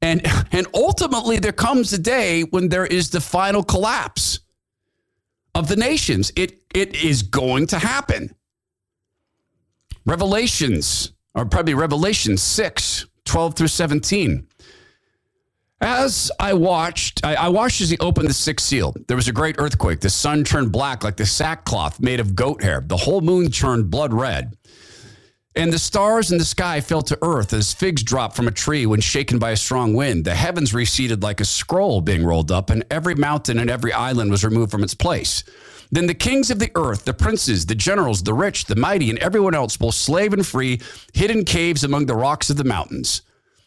And, 0.00 0.26
and 0.52 0.66
ultimately, 0.74 1.38
there 1.38 1.52
comes 1.52 1.92
a 1.92 1.98
day 1.98 2.42
when 2.42 2.68
there 2.68 2.86
is 2.86 3.10
the 3.10 3.20
final 3.20 3.62
collapse 3.62 4.40
of 5.54 5.68
the 5.68 5.76
nations. 5.76 6.32
It, 6.36 6.62
it 6.74 6.94
is 7.02 7.22
going 7.22 7.66
to 7.68 7.78
happen. 7.78 8.34
Revelations, 10.06 11.12
or 11.34 11.44
probably 11.44 11.74
Revelation 11.74 12.36
6, 12.36 13.06
12 13.24 13.54
through 13.54 13.68
17. 13.68 14.47
As 15.80 16.32
I 16.40 16.54
watched, 16.54 17.24
I, 17.24 17.34
I, 17.34 17.48
watched 17.48 17.80
as 17.80 17.90
he 17.90 17.98
opened 17.98 18.28
the 18.28 18.34
sixth 18.34 18.66
seal. 18.66 18.94
There 19.06 19.16
was 19.16 19.28
a 19.28 19.32
great 19.32 19.56
earthquake. 19.58 20.00
The 20.00 20.10
sun 20.10 20.42
turned 20.42 20.72
black 20.72 21.04
like 21.04 21.16
the 21.16 21.26
sackcloth 21.26 22.00
made 22.00 22.18
of 22.18 22.34
goat 22.34 22.62
hair. 22.62 22.82
The 22.84 22.96
whole 22.96 23.20
moon 23.20 23.50
turned 23.50 23.88
blood 23.88 24.12
red. 24.12 24.56
And 25.54 25.72
the 25.72 25.78
stars 25.78 26.32
in 26.32 26.38
the 26.38 26.44
sky 26.44 26.80
fell 26.80 27.02
to 27.02 27.18
earth 27.22 27.52
as 27.52 27.72
figs 27.72 28.02
drop 28.02 28.34
from 28.34 28.48
a 28.48 28.52
tree 28.52 28.86
when 28.86 29.00
shaken 29.00 29.38
by 29.38 29.50
a 29.50 29.56
strong 29.56 29.94
wind. 29.94 30.24
The 30.24 30.34
heavens 30.34 30.74
receded 30.74 31.22
like 31.22 31.40
a 31.40 31.44
scroll 31.44 32.00
being 32.00 32.24
rolled 32.24 32.50
up, 32.52 32.70
and 32.70 32.84
every 32.90 33.14
mountain 33.14 33.58
and 33.58 33.70
every 33.70 33.92
island 33.92 34.30
was 34.30 34.44
removed 34.44 34.70
from 34.70 34.84
its 34.84 34.94
place. 34.94 35.44
Then 35.90 36.06
the 36.06 36.14
kings 36.14 36.50
of 36.50 36.58
the 36.58 36.70
earth, 36.74 37.04
the 37.04 37.14
princes, 37.14 37.66
the 37.66 37.74
generals, 37.74 38.22
the 38.22 38.34
rich, 38.34 38.66
the 38.66 38.76
mighty, 38.76 39.10
and 39.10 39.18
everyone 39.20 39.54
else, 39.54 39.76
both 39.76 39.94
slave 39.94 40.32
and 40.32 40.46
free, 40.46 40.80
hid 41.12 41.30
in 41.30 41.44
caves 41.44 41.82
among 41.82 42.06
the 42.06 42.14
rocks 42.14 42.50
of 42.50 42.56
the 42.56 42.64
mountains. 42.64 43.22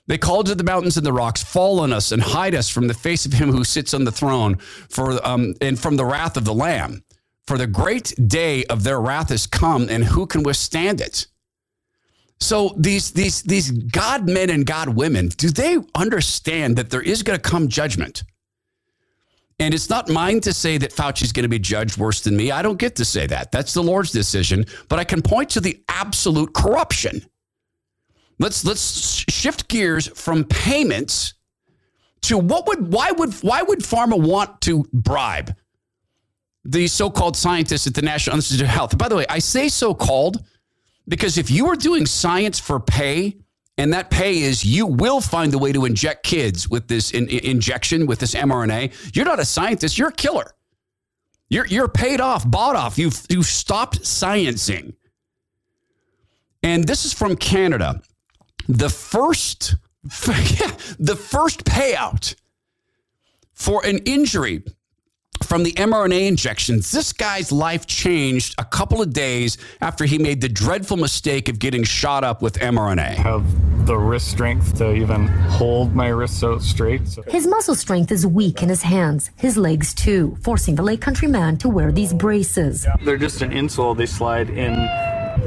They 0.08 0.18
called 0.18 0.48
to 0.48 0.56
the 0.56 0.64
mountains 0.64 0.98
and 0.98 1.06
the 1.06 1.14
rocks, 1.14 1.44
fall 1.44 1.80
on 1.80 1.94
us 1.94 2.12
and 2.12 2.22
hide 2.22 2.56
us 2.56 2.70
from 2.70 2.88
the 2.88 2.94
face 2.94 3.26
of 3.26 3.34
him 3.34 3.52
who 3.52 3.64
sits 3.64 3.94
on 3.94 4.04
the 4.04 4.12
throne 4.12 4.58
for, 4.58 5.26
um, 5.26 5.54
and 5.62 5.80
from 5.80 5.96
the 5.96 6.06
wrath 6.06 6.38
of 6.38 6.46
the 6.46 6.54
Lamb. 6.54 7.04
For 7.48 7.58
the 7.58 7.68
great 7.68 8.14
day 8.28 8.64
of 8.66 8.84
their 8.84 9.00
wrath 9.00 9.30
has 9.30 9.48
come, 9.48 9.88
and 9.90 10.04
who 10.04 10.26
can 10.26 10.44
withstand 10.44 11.02
it? 11.02 11.28
So 12.40 12.74
these 12.76 13.12
these 13.12 13.44
these 13.44 13.70
God 13.70 14.28
men 14.28 14.50
and 14.50 14.66
God 14.66 14.90
women, 14.90 15.30
do 15.30 15.50
they 15.50 15.78
understand 15.94 16.76
that 16.78 16.90
there 16.90 17.02
is 17.02 17.22
going 17.24 17.40
to 17.40 17.50
come 17.50 17.68
judgment? 17.68 18.24
And 19.60 19.76
it's 19.76 19.92
not 19.92 20.10
mine 20.10 20.40
to 20.42 20.54
say 20.54 20.80
that 20.80 20.92
Fauci's 20.92 21.32
going 21.32 21.44
to 21.44 21.50
be 21.50 21.60
judged 21.60 21.98
worse 21.98 22.22
than 22.22 22.36
me. 22.36 22.50
I 22.50 22.64
don't 22.64 22.80
get 22.80 22.96
to 22.96 23.06
say 23.06 23.28
that. 23.28 23.52
That's 23.52 23.76
the 23.76 23.84
Lord's 23.84 24.12
decision. 24.12 24.66
But 24.90 24.98
I 24.98 25.04
can 25.04 25.22
point 25.22 25.52
to 25.52 25.62
the 25.62 25.84
absolute 25.88 26.52
corruption 26.56 27.24
Let's 28.42 28.66
let's 28.66 29.24
shift 29.30 29.68
gears 29.68 30.08
from 30.08 30.46
payments 30.46 31.36
to 32.24 32.40
what 32.40 32.66
would 32.68 32.92
why 32.92 33.12
would 33.12 33.34
why 33.36 33.62
would 33.62 33.80
pharma 33.80 34.20
want 34.20 34.62
to 34.62 34.84
bribe 34.92 35.56
the 36.66 36.88
so-called 36.88 37.38
scientists 37.38 37.86
at 37.86 37.94
the 37.94 38.02
National 38.02 38.36
Institute 38.36 38.62
of 38.62 38.68
Health? 38.68 38.98
By 38.98 39.10
the 39.10 39.16
way, 39.16 39.26
I 39.30 39.38
say 39.38 39.70
so-called 39.70 40.44
because 41.08 41.38
if 41.38 41.52
you 41.52 41.68
are 41.68 41.76
doing 41.76 42.08
science 42.08 42.60
for 42.60 42.80
pay, 42.80 43.38
and 43.78 43.94
that 43.94 44.10
pay 44.10 44.40
is 44.40 44.66
you 44.66 44.88
will 44.88 45.22
find 45.22 45.54
a 45.54 45.60
way 45.60 45.72
to 45.72 45.86
inject 45.86 46.24
kids 46.24 46.68
with 46.68 46.88
this 46.88 47.12
in, 47.12 47.28
in 47.30 47.46
injection 47.46 48.08
with 48.08 48.18
this 48.18 48.34
mRNA. 48.34 49.16
You're 49.16 49.26
not 49.26 49.40
a 49.40 49.46
scientist. 49.46 50.00
You're 50.00 50.10
a 50.10 50.14
killer. 50.14 50.52
You're 51.50 51.68
you're 51.68 51.88
paid 51.88 52.20
off, 52.20 52.50
bought 52.50 52.76
off. 52.76 52.98
You've 52.98 53.22
you've 53.30 53.46
stopped 53.46 54.02
sciencing. 54.02 54.94
And 56.64 56.86
this 56.86 57.06
is 57.06 57.14
from 57.14 57.36
Canada 57.36 58.02
the 58.68 58.90
first 58.90 59.76
the 60.04 61.16
first 61.16 61.64
payout 61.64 62.36
for 63.54 63.86
an 63.86 64.00
injury 64.00 64.64
from 65.44 65.64
the 65.64 65.74
mRNA 65.74 66.28
injections. 66.28 66.92
This 66.92 67.14
guy's 67.14 67.52
life 67.52 67.86
changed 67.86 68.56
a 68.58 68.66
couple 68.66 69.02
of 69.02 69.14
days 69.14 69.58
after 69.82 70.06
he 70.06 70.18
made 70.18 70.42
the 70.42 70.50
dreadful 70.50 70.98
mistake 70.98 71.50
of 71.50 71.60
getting 71.60 71.84
shot 71.84 72.24
up 72.24 72.42
with 72.42 72.58
mRNA. 72.60 73.00
I 73.00 73.14
have 73.14 73.86
the 73.86 73.98
wrist 73.98 74.30
strength 74.30 74.78
to 74.78 74.94
even 74.94 75.28
hold 75.28 75.96
my 75.96 76.08
wrists 76.08 76.44
out 76.44 76.62
straight. 76.62 77.08
So. 77.08 77.24
His 77.24 77.48
muscle 77.48 77.76
strength 77.76 78.12
is 78.12 78.26
weak 78.26 78.62
in 78.62 78.70
his 78.70 78.84
hands, 78.84 79.32
his 79.36 79.58
legs 79.58 79.94
too, 79.94 80.38
forcing 80.42 80.76
the 80.76 80.84
Lake 80.84 81.02
Country 81.02 81.28
man 81.28 81.58
to 81.58 81.70
wear 81.70 81.92
these 81.92 82.14
braces. 82.14 82.88
They're 83.04 83.18
just 83.18 83.42
an 83.42 83.52
insole. 83.52 83.98
They 83.98 84.06
slide 84.06 84.50
in 84.50 84.74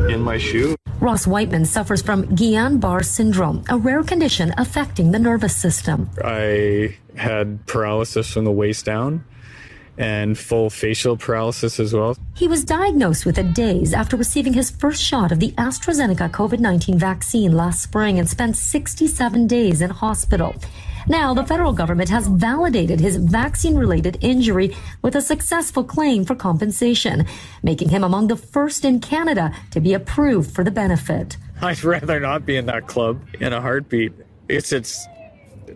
in 0.08 0.20
my 0.20 0.38
shoe. 0.38 0.76
Ross 1.00 1.26
Whiteman 1.26 1.64
suffers 1.66 2.00
from 2.00 2.24
Guillain-Barre 2.28 3.02
syndrome, 3.02 3.64
a 3.68 3.76
rare 3.76 4.02
condition 4.02 4.54
affecting 4.56 5.12
the 5.12 5.18
nervous 5.18 5.54
system. 5.54 6.08
I 6.24 6.96
had 7.16 7.66
paralysis 7.66 8.30
from 8.32 8.44
the 8.44 8.52
waist 8.52 8.84
down 8.84 9.24
and 9.96 10.36
full 10.36 10.70
facial 10.70 11.16
paralysis 11.16 11.78
as 11.78 11.92
well. 11.92 12.16
He 12.34 12.48
was 12.48 12.64
diagnosed 12.64 13.26
with 13.26 13.38
it 13.38 13.54
days 13.54 13.92
after 13.92 14.16
receiving 14.16 14.54
his 14.54 14.70
first 14.70 15.02
shot 15.02 15.30
of 15.30 15.40
the 15.40 15.52
AstraZeneca 15.52 16.30
COVID 16.30 16.58
19 16.58 16.98
vaccine 16.98 17.52
last 17.56 17.82
spring 17.82 18.18
and 18.18 18.28
spent 18.28 18.56
67 18.56 19.46
days 19.46 19.80
in 19.80 19.90
hospital. 19.90 20.54
Now, 21.08 21.34
the 21.34 21.44
federal 21.44 21.72
government 21.72 22.08
has 22.10 22.26
validated 22.26 23.00
his 23.00 23.16
vaccine 23.16 23.76
related 23.76 24.18
injury 24.20 24.76
with 25.02 25.14
a 25.16 25.20
successful 25.20 25.84
claim 25.84 26.24
for 26.24 26.34
compensation, 26.34 27.26
making 27.62 27.90
him 27.90 28.02
among 28.02 28.28
the 28.28 28.36
first 28.36 28.84
in 28.84 29.00
Canada 29.00 29.52
to 29.72 29.80
be 29.80 29.92
approved 29.92 30.50
for 30.50 30.64
the 30.64 30.70
benefit. 30.70 31.36
I'd 31.60 31.84
rather 31.84 32.20
not 32.20 32.46
be 32.46 32.56
in 32.56 32.66
that 32.66 32.86
club 32.86 33.20
in 33.40 33.52
a 33.52 33.60
heartbeat. 33.60 34.12
It's, 34.48 34.72
it's, 34.72 35.06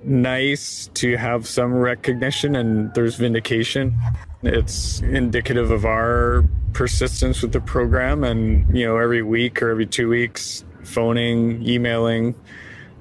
nice 0.05 0.91
to 0.95 1.17
have 1.17 1.47
some 1.47 1.73
recognition 1.75 2.57
and 2.57 2.93
there's 2.95 3.17
vindication. 3.17 3.99
It's 4.43 5.01
indicative 5.01 5.71
of 5.71 5.85
our 5.85 6.45
persistence 6.73 7.43
with 7.43 7.53
the 7.53 7.61
program 7.61 8.25
and, 8.25 8.77
you 8.77 8.87
know, 8.87 8.97
every 8.97 9.23
week 9.23 9.63
or 9.63 9.71
every 9.71 9.87
two 9.87 10.09
weeks, 10.09 10.65
phoning, 10.85 11.67
emailing, 11.67 12.35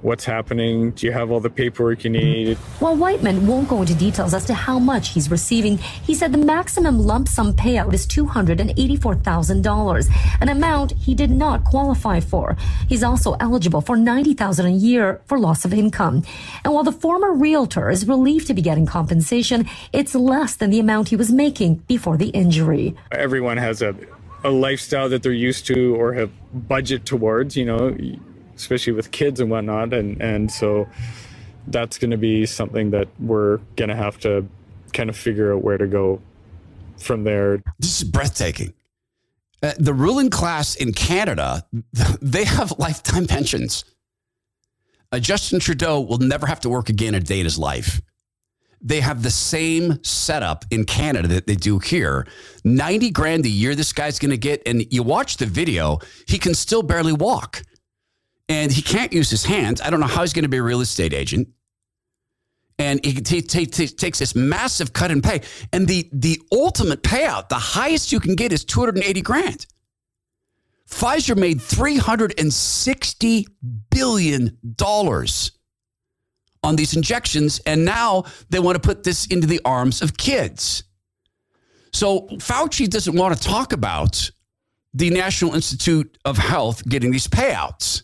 what's 0.01 0.25
happening? 0.25 0.91
Do 0.91 1.05
you 1.05 1.11
have 1.11 1.31
all 1.31 1.39
the 1.39 1.49
paperwork 1.49 2.03
you 2.03 2.09
need? 2.09 2.57
While 2.79 2.95
Whiteman 2.95 3.47
won't 3.47 3.67
go 3.67 3.81
into 3.81 3.95
details 3.95 4.33
as 4.33 4.45
to 4.45 4.53
how 4.53 4.79
much 4.79 5.09
he's 5.09 5.31
receiving, 5.31 5.77
he 5.77 6.13
said 6.13 6.31
the 6.31 6.37
maximum 6.37 6.99
lump 6.99 7.27
sum 7.27 7.53
payout 7.53 7.93
is 7.93 8.05
$284,000, 8.07 10.09
an 10.41 10.49
amount 10.49 10.91
he 10.93 11.15
did 11.15 11.31
not 11.31 11.63
qualify 11.63 12.19
for. 12.19 12.57
He's 12.87 13.03
also 13.03 13.33
eligible 13.39 13.81
for 13.81 13.97
$90,000 13.97 14.65
a 14.65 14.71
year 14.71 15.21
for 15.25 15.39
loss 15.39 15.65
of 15.65 15.73
income. 15.73 16.23
And 16.63 16.73
while 16.73 16.83
the 16.83 16.91
former 16.91 17.33
realtor 17.33 17.89
is 17.89 18.07
relieved 18.07 18.47
to 18.47 18.53
be 18.53 18.61
getting 18.61 18.85
compensation, 18.85 19.67
it's 19.93 20.15
less 20.15 20.55
than 20.55 20.69
the 20.69 20.79
amount 20.79 21.09
he 21.09 21.15
was 21.15 21.31
making 21.31 21.75
before 21.87 22.17
the 22.17 22.29
injury. 22.29 22.95
Everyone 23.11 23.57
has 23.57 23.81
a 23.81 23.95
a 24.43 24.51
lifestyle 24.51 25.09
that 25.09 25.23
they're 25.23 25.31
used 25.31 25.65
to 25.65 25.95
or 25.95 26.13
have 26.13 26.29
budget 26.53 27.05
towards, 27.05 27.57
you 27.57 27.65
know, 27.65 27.89
especially 28.57 28.93
with 28.93 29.11
kids 29.11 29.39
and 29.39 29.49
whatnot. 29.49 29.93
And, 29.93 30.21
and 30.21 30.51
so 30.51 30.87
that's 31.67 31.97
going 31.97 32.11
to 32.11 32.17
be 32.17 32.45
something 32.45 32.91
that 32.91 33.07
we're 33.19 33.57
going 33.75 33.89
to 33.89 33.95
have 33.95 34.19
to 34.19 34.47
kind 34.93 35.09
of 35.09 35.15
figure 35.15 35.53
out 35.53 35.63
where 35.63 35.77
to 35.77 35.87
go 35.87 36.21
from 36.97 37.23
there. 37.23 37.63
This 37.79 38.01
is 38.01 38.09
breathtaking. 38.09 38.73
Uh, 39.61 39.73
the 39.79 39.93
ruling 39.93 40.29
class 40.29 40.75
in 40.75 40.93
Canada, 40.93 41.65
they 42.21 42.43
have 42.43 42.73
lifetime 42.77 43.25
pensions. 43.25 43.85
Uh, 45.11 45.19
Justin 45.19 45.59
Trudeau 45.59 46.01
will 46.01 46.17
never 46.17 46.45
have 46.45 46.59
to 46.61 46.69
work 46.69 46.89
again 46.89 47.15
a 47.15 47.19
day 47.19 47.39
in 47.39 47.45
his 47.45 47.57
life. 47.57 48.01
They 48.81 48.99
have 48.99 49.23
the 49.23 49.31
same 49.31 50.03
setup 50.03 50.65
in 50.69 50.85
Canada 50.85 51.27
that 51.29 51.47
they 51.47 51.55
do 51.55 51.79
here. 51.79 52.27
90 52.63 53.09
grand 53.11 53.45
a 53.45 53.49
year 53.49 53.73
this 53.73 53.91
guy's 53.91 54.19
going 54.19 54.31
to 54.31 54.37
get. 54.37 54.61
And 54.67 54.85
you 54.93 55.01
watch 55.01 55.37
the 55.37 55.47
video, 55.47 55.99
he 56.27 56.37
can 56.37 56.53
still 56.53 56.83
barely 56.83 57.13
walk 57.13 57.63
and 58.49 58.71
he 58.71 58.81
can't 58.81 59.11
use 59.11 59.29
his 59.29 59.45
hands. 59.45 59.81
I 59.81 59.89
don't 59.89 59.99
know 59.99 60.07
how 60.07 60.21
he's 60.21 60.33
going 60.33 60.43
to 60.43 60.49
be 60.49 60.57
a 60.57 60.63
real 60.63 60.81
estate 60.81 61.13
agent. 61.13 61.49
And 62.79 63.03
he 63.03 63.13
takes 63.41 64.19
this 64.19 64.35
massive 64.35 64.93
cut 64.93 65.09
in 65.09 65.21
pay. 65.21 65.41
And 65.73 65.87
the, 65.87 66.07
the 66.13 66.39
ultimate 66.51 67.01
payout, 67.01 67.49
the 67.49 67.55
highest 67.55 68.11
you 68.11 68.19
can 68.19 68.35
get 68.35 68.51
is 68.51 68.63
280 68.63 69.21
grand. 69.21 69.65
Pfizer 70.87 71.35
made 71.35 71.57
$360 71.57 73.45
billion 73.89 74.57
on 76.63 76.75
these 76.75 76.95
injections. 76.95 77.59
And 77.65 77.83
now 77.83 78.25
they 78.49 78.59
want 78.59 78.75
to 78.75 78.81
put 78.81 79.03
this 79.03 79.25
into 79.25 79.47
the 79.47 79.59
arms 79.65 80.03
of 80.03 80.15
kids. 80.15 80.83
So 81.91 82.27
Fauci 82.33 82.87
doesn't 82.87 83.15
want 83.15 83.35
to 83.35 83.41
talk 83.41 83.73
about 83.73 84.29
the 84.93 85.09
National 85.09 85.55
Institute 85.55 86.15
of 86.25 86.37
Health 86.37 86.87
getting 86.87 87.11
these 87.11 87.27
payouts 87.27 88.03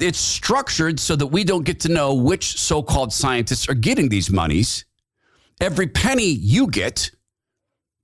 it's 0.00 0.18
structured 0.18 0.98
so 0.98 1.16
that 1.16 1.26
we 1.26 1.44
don't 1.44 1.64
get 1.64 1.80
to 1.80 1.88
know 1.88 2.14
which 2.14 2.58
so 2.58 2.82
called 2.82 3.12
scientists 3.12 3.68
are 3.68 3.74
getting 3.74 4.08
these 4.08 4.30
monies. 4.30 4.84
Every 5.60 5.86
penny 5.86 6.26
you 6.26 6.68
get, 6.68 7.10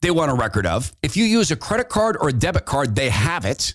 they 0.03 0.11
want 0.11 0.31
a 0.31 0.35
record 0.35 0.67
of. 0.67 0.93
If 1.03 1.17
you 1.17 1.25
use 1.25 1.51
a 1.51 1.57
credit 1.57 1.89
card 1.89 2.17
or 2.21 2.29
a 2.29 2.33
debit 2.33 2.67
card, 2.67 2.95
they 2.95 3.09
have 3.09 3.45
it. 3.45 3.75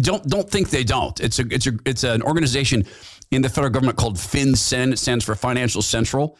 Don't 0.00 0.26
don't 0.26 0.50
think 0.50 0.70
they 0.70 0.82
don't. 0.82 1.20
It's 1.20 1.38
a 1.38 1.44
it's 1.50 1.66
a 1.68 1.72
it's 1.84 2.02
an 2.02 2.22
organization 2.22 2.84
in 3.30 3.42
the 3.42 3.48
federal 3.48 3.70
government 3.70 3.96
called 3.96 4.16
FinCEN. 4.16 4.92
It 4.92 4.98
stands 4.98 5.24
for 5.24 5.36
Financial 5.36 5.82
Central. 5.82 6.36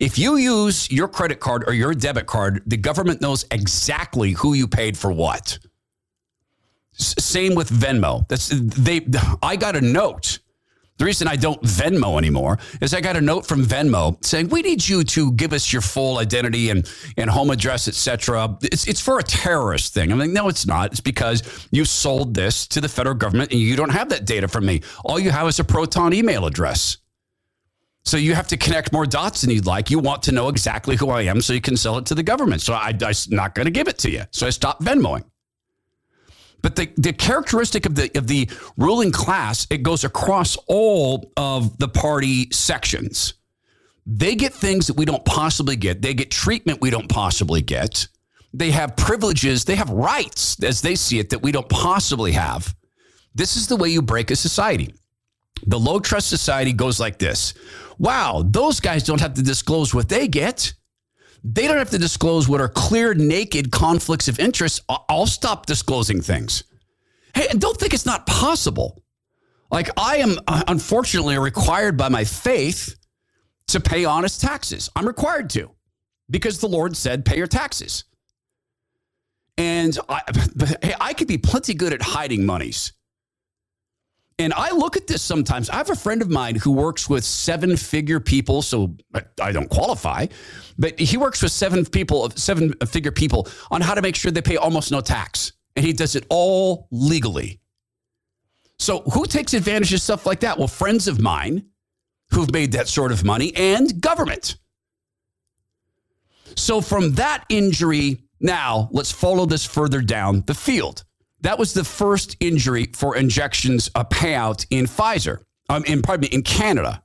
If 0.00 0.18
you 0.18 0.36
use 0.36 0.90
your 0.90 1.08
credit 1.08 1.40
card 1.40 1.64
or 1.66 1.74
your 1.74 1.94
debit 1.94 2.26
card, 2.26 2.62
the 2.66 2.76
government 2.76 3.20
knows 3.20 3.44
exactly 3.50 4.32
who 4.32 4.54
you 4.54 4.66
paid 4.66 4.96
for 4.96 5.12
what. 5.12 5.58
Same 6.98 7.54
with 7.54 7.70
Venmo. 7.70 8.26
That's 8.28 8.48
they. 8.48 9.06
I 9.42 9.56
got 9.56 9.76
a 9.76 9.80
note. 9.80 10.40
The 10.98 11.04
reason 11.04 11.28
I 11.28 11.36
don't 11.36 11.62
Venmo 11.62 12.18
anymore 12.18 12.58
is 12.80 12.92
I 12.92 13.00
got 13.00 13.14
a 13.14 13.20
note 13.20 13.46
from 13.46 13.64
Venmo 13.64 14.22
saying 14.24 14.48
we 14.48 14.62
need 14.62 14.86
you 14.86 15.04
to 15.04 15.30
give 15.32 15.52
us 15.52 15.72
your 15.72 15.80
full 15.80 16.18
identity 16.18 16.70
and, 16.70 16.90
and 17.16 17.30
home 17.30 17.50
address, 17.50 17.86
etc. 17.86 18.58
It's 18.62 18.88
it's 18.88 19.00
for 19.00 19.20
a 19.20 19.22
terrorist 19.22 19.94
thing. 19.94 20.10
I'm 20.10 20.18
like, 20.18 20.30
no, 20.30 20.48
it's 20.48 20.66
not. 20.66 20.90
It's 20.90 21.00
because 21.00 21.68
you 21.70 21.84
sold 21.84 22.34
this 22.34 22.66
to 22.68 22.80
the 22.80 22.88
federal 22.88 23.14
government 23.14 23.52
and 23.52 23.60
you 23.60 23.76
don't 23.76 23.92
have 23.92 24.08
that 24.08 24.24
data 24.24 24.48
from 24.48 24.66
me. 24.66 24.82
All 25.04 25.20
you 25.20 25.30
have 25.30 25.46
is 25.46 25.60
a 25.60 25.64
Proton 25.64 26.12
email 26.12 26.46
address. 26.46 26.98
So 28.04 28.16
you 28.16 28.34
have 28.34 28.48
to 28.48 28.56
connect 28.56 28.92
more 28.92 29.06
dots 29.06 29.42
than 29.42 29.50
you'd 29.50 29.66
like. 29.66 29.90
You 29.90 30.00
want 30.00 30.22
to 30.24 30.32
know 30.32 30.48
exactly 30.48 30.96
who 30.96 31.10
I 31.10 31.22
am 31.22 31.42
so 31.42 31.52
you 31.52 31.60
can 31.60 31.76
sell 31.76 31.98
it 31.98 32.06
to 32.06 32.14
the 32.14 32.22
government. 32.22 32.62
So 32.62 32.72
I, 32.72 32.88
I'm 33.00 33.14
not 33.28 33.54
going 33.54 33.66
to 33.66 33.70
give 33.70 33.86
it 33.86 33.98
to 33.98 34.10
you. 34.10 34.22
So 34.30 34.46
I 34.46 34.50
stopped 34.50 34.82
Venmoing. 34.82 35.24
But 36.62 36.76
the, 36.76 36.90
the 36.96 37.12
characteristic 37.12 37.86
of 37.86 37.94
the 37.94 38.10
of 38.16 38.26
the 38.26 38.50
ruling 38.76 39.12
class, 39.12 39.66
it 39.70 39.82
goes 39.82 40.04
across 40.04 40.56
all 40.66 41.32
of 41.36 41.78
the 41.78 41.88
party 41.88 42.48
sections. 42.50 43.34
They 44.06 44.34
get 44.34 44.54
things 44.54 44.86
that 44.86 44.94
we 44.94 45.04
don't 45.04 45.24
possibly 45.24 45.76
get. 45.76 46.02
They 46.02 46.14
get 46.14 46.30
treatment 46.30 46.80
we 46.80 46.90
don't 46.90 47.08
possibly 47.08 47.60
get. 47.62 48.08
They 48.54 48.70
have 48.70 48.96
privileges, 48.96 49.64
they 49.64 49.76
have 49.76 49.90
rights 49.90 50.62
as 50.62 50.80
they 50.80 50.94
see 50.94 51.18
it 51.18 51.30
that 51.30 51.42
we 51.42 51.52
don't 51.52 51.68
possibly 51.68 52.32
have. 52.32 52.74
This 53.34 53.56
is 53.56 53.66
the 53.66 53.76
way 53.76 53.90
you 53.90 54.00
break 54.00 54.30
a 54.30 54.36
society. 54.36 54.94
The 55.66 55.78
low 55.78 56.00
trust 56.00 56.28
society 56.28 56.72
goes 56.72 56.98
like 56.98 57.18
this. 57.18 57.54
Wow, 57.98 58.44
those 58.46 58.80
guys 58.80 59.02
don't 59.02 59.20
have 59.20 59.34
to 59.34 59.42
disclose 59.42 59.94
what 59.94 60.08
they 60.08 60.26
get. 60.28 60.72
They 61.44 61.66
don't 61.66 61.78
have 61.78 61.90
to 61.90 61.98
disclose 61.98 62.48
what 62.48 62.60
are 62.60 62.68
clear, 62.68 63.14
naked 63.14 63.70
conflicts 63.70 64.28
of 64.28 64.38
interest. 64.38 64.82
I'll 64.88 65.26
stop 65.26 65.66
disclosing 65.66 66.20
things. 66.20 66.64
Hey, 67.34 67.46
and 67.50 67.60
don't 67.60 67.76
think 67.76 67.94
it's 67.94 68.06
not 68.06 68.26
possible. 68.26 69.02
Like, 69.70 69.90
I 69.96 70.16
am 70.16 70.38
uh, 70.46 70.62
unfortunately 70.66 71.38
required 71.38 71.96
by 71.96 72.08
my 72.08 72.24
faith 72.24 72.96
to 73.68 73.80
pay 73.80 74.04
honest 74.04 74.40
taxes. 74.40 74.90
I'm 74.96 75.06
required 75.06 75.50
to 75.50 75.70
because 76.30 76.58
the 76.58 76.68
Lord 76.68 76.96
said, 76.96 77.24
pay 77.24 77.36
your 77.36 77.46
taxes. 77.46 78.04
And 79.56 79.98
I, 80.08 80.22
I 81.00 81.12
could 81.12 81.28
be 81.28 81.38
plenty 81.38 81.74
good 81.74 81.92
at 81.92 82.02
hiding 82.02 82.46
monies. 82.46 82.92
And 84.40 84.52
I 84.54 84.70
look 84.70 84.96
at 84.96 85.08
this 85.08 85.20
sometimes. 85.20 85.68
I 85.68 85.76
have 85.76 85.90
a 85.90 85.96
friend 85.96 86.22
of 86.22 86.30
mine 86.30 86.54
who 86.54 86.70
works 86.70 87.10
with 87.10 87.24
seven 87.24 87.76
figure 87.76 88.20
people, 88.20 88.62
so 88.62 88.96
I 89.40 89.50
don't 89.50 89.68
qualify, 89.68 90.26
but 90.78 90.98
he 90.98 91.16
works 91.16 91.42
with 91.42 91.50
seven 91.50 91.84
people, 91.84 92.30
seven 92.30 92.72
figure 92.86 93.10
people 93.10 93.48
on 93.72 93.80
how 93.80 93.94
to 93.94 94.02
make 94.02 94.14
sure 94.14 94.30
they 94.30 94.42
pay 94.42 94.56
almost 94.56 94.92
no 94.92 95.00
tax. 95.00 95.52
And 95.74 95.84
he 95.84 95.92
does 95.92 96.14
it 96.14 96.24
all 96.28 96.86
legally. 96.92 97.60
So 98.78 99.00
who 99.12 99.26
takes 99.26 99.54
advantage 99.54 99.92
of 99.92 100.00
stuff 100.00 100.24
like 100.24 100.40
that? 100.40 100.56
Well, 100.56 100.68
friends 100.68 101.08
of 101.08 101.20
mine 101.20 101.66
who've 102.30 102.52
made 102.52 102.72
that 102.72 102.86
sort 102.86 103.10
of 103.10 103.24
money 103.24 103.52
and 103.56 104.00
government. 104.00 104.56
So 106.54 106.80
from 106.80 107.12
that 107.14 107.44
injury, 107.48 108.22
now 108.40 108.88
let's 108.92 109.10
follow 109.10 109.46
this 109.46 109.64
further 109.64 110.00
down 110.00 110.44
the 110.46 110.54
field. 110.54 111.04
That 111.40 111.58
was 111.58 111.72
the 111.72 111.84
first 111.84 112.36
injury 112.40 112.90
for 112.94 113.16
injections, 113.16 113.90
a 113.94 114.04
payout 114.04 114.66
in 114.70 114.86
Pfizer, 114.86 115.38
um, 115.68 115.84
in, 115.84 116.02
pardon 116.02 116.22
me, 116.22 116.28
in 116.28 116.42
Canada. 116.42 117.02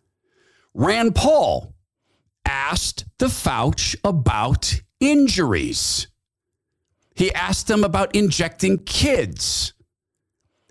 Rand 0.74 1.16
Paul 1.16 1.74
asked 2.46 3.06
the 3.20 3.28
Fauci 3.28 3.96
about 4.04 4.82
injuries. 5.00 6.08
He 7.16 7.32
asked 7.34 7.68
them 7.68 7.84
about 7.84 8.16
injecting 8.16 8.80
kids. 8.80 9.74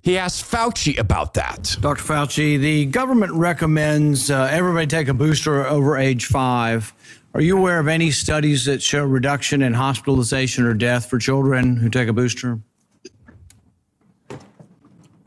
He 0.02 0.18
asked 0.18 0.44
Fauci 0.44 0.98
about 0.98 1.34
that. 1.34 1.76
Dr. 1.80 2.02
Fauci, 2.02 2.58
the 2.58 2.86
government 2.86 3.32
recommends 3.34 4.30
uh, 4.30 4.48
everybody 4.50 4.88
take 4.88 5.06
a 5.06 5.14
booster 5.14 5.64
over 5.64 5.96
age 5.96 6.26
five. 6.26 6.92
Are 7.34 7.40
you 7.40 7.56
aware 7.56 7.78
of 7.78 7.86
any 7.86 8.10
studies 8.10 8.64
that 8.64 8.82
show 8.82 9.04
reduction 9.04 9.62
in 9.62 9.72
hospitalization 9.74 10.64
or 10.64 10.74
death 10.74 11.08
for 11.08 11.18
children 11.18 11.76
who 11.76 11.88
take 11.88 12.08
a 12.08 12.12
booster? 12.12 12.58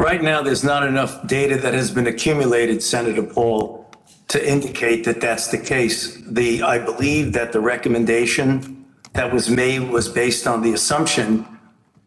Right 0.05 0.21
now, 0.21 0.43
there's 0.43 0.63
not 0.63 0.85
enough 0.85 1.25
data 1.25 1.57
that 1.57 1.73
has 1.73 1.89
been 1.89 2.05
accumulated, 2.05 2.83
Senator 2.83 3.23
Paul, 3.23 3.89
to 4.27 4.37
indicate 4.47 5.03
that 5.05 5.19
that's 5.19 5.47
the 5.47 5.57
case. 5.57 6.21
The 6.27 6.61
I 6.61 6.77
believe 6.77 7.33
that 7.33 7.51
the 7.51 7.59
recommendation 7.59 8.85
that 9.13 9.33
was 9.33 9.49
made 9.49 9.79
was 9.89 10.07
based 10.07 10.45
on 10.45 10.61
the 10.61 10.73
assumption 10.73 11.43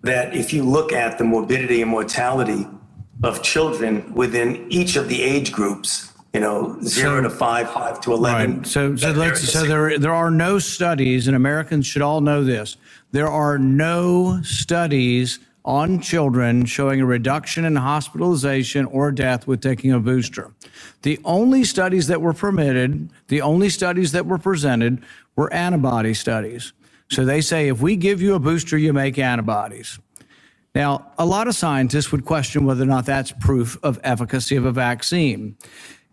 that 0.03 0.33
if 0.33 0.53
you 0.53 0.63
look 0.63 0.93
at 0.93 1.19
the 1.19 1.25
morbidity 1.25 1.83
and 1.83 1.91
mortality 1.91 2.69
of 3.25 3.43
children 3.43 4.15
within 4.15 4.65
each 4.71 4.95
of 4.95 5.09
the 5.09 5.21
age 5.21 5.51
groups, 5.51 6.13
you 6.33 6.39
know, 6.39 6.79
zero 6.85 7.17
so, 7.17 7.23
to 7.23 7.31
five, 7.31 7.69
five 7.73 8.01
to 8.03 8.13
eleven. 8.13 8.59
Right. 8.59 8.67
So, 8.69 8.95
so 8.95 9.11
let's 9.11 9.41
so 9.53 9.67
there 9.67 9.99
there 9.99 10.15
are 10.15 10.31
no 10.31 10.61
studies, 10.61 11.27
and 11.27 11.35
Americans 11.35 11.85
should 11.85 12.03
all 12.03 12.21
know 12.21 12.45
this. 12.45 12.77
There 13.11 13.27
are 13.29 13.59
no 13.59 14.41
studies 14.43 15.41
on 15.69 16.01
children 16.01 16.65
showing 16.65 16.99
a 16.99 17.05
reduction 17.05 17.67
in 17.67 17.77
hospitalization 17.77 18.87
or 18.87 19.13
death 19.13 19.47
with 19.47 19.61
taking 19.61 19.93
a 19.93 20.01
booster. 20.01 20.51
The 21.03 21.21
only 21.27 21.63
studies 21.63 22.07
that 22.07 22.23
were 22.23 22.33
permitted, 22.33 23.11
the 23.29 23.43
only 23.43 23.69
studies 23.69 24.13
that 24.13 24.25
were 24.25 24.39
presented 24.39 25.03
were 25.37 25.53
antibody 25.53 26.15
studies. 26.15 26.73
So 27.11 27.27
they 27.27 27.43
say 27.43 27.69
if 27.69 27.83
we 27.83 27.97
give 27.97 28.23
you 28.23 28.35
a 28.35 28.39
booster, 28.39 28.79
you 28.79 28.95
make 28.95 29.19
antibodies. 29.19 29.99
Now, 30.75 31.13
a 31.19 31.27
lot 31.27 31.49
of 31.49 31.55
scientists 31.55 32.11
would 32.13 32.25
question 32.25 32.65
whether 32.65 32.85
or 32.85 32.87
not 32.87 33.05
that's 33.05 33.33
proof 33.33 33.79
of 33.83 34.01
efficacy 34.03 34.57
of 34.57 34.65
a 34.65 34.73
vaccine. 34.73 35.59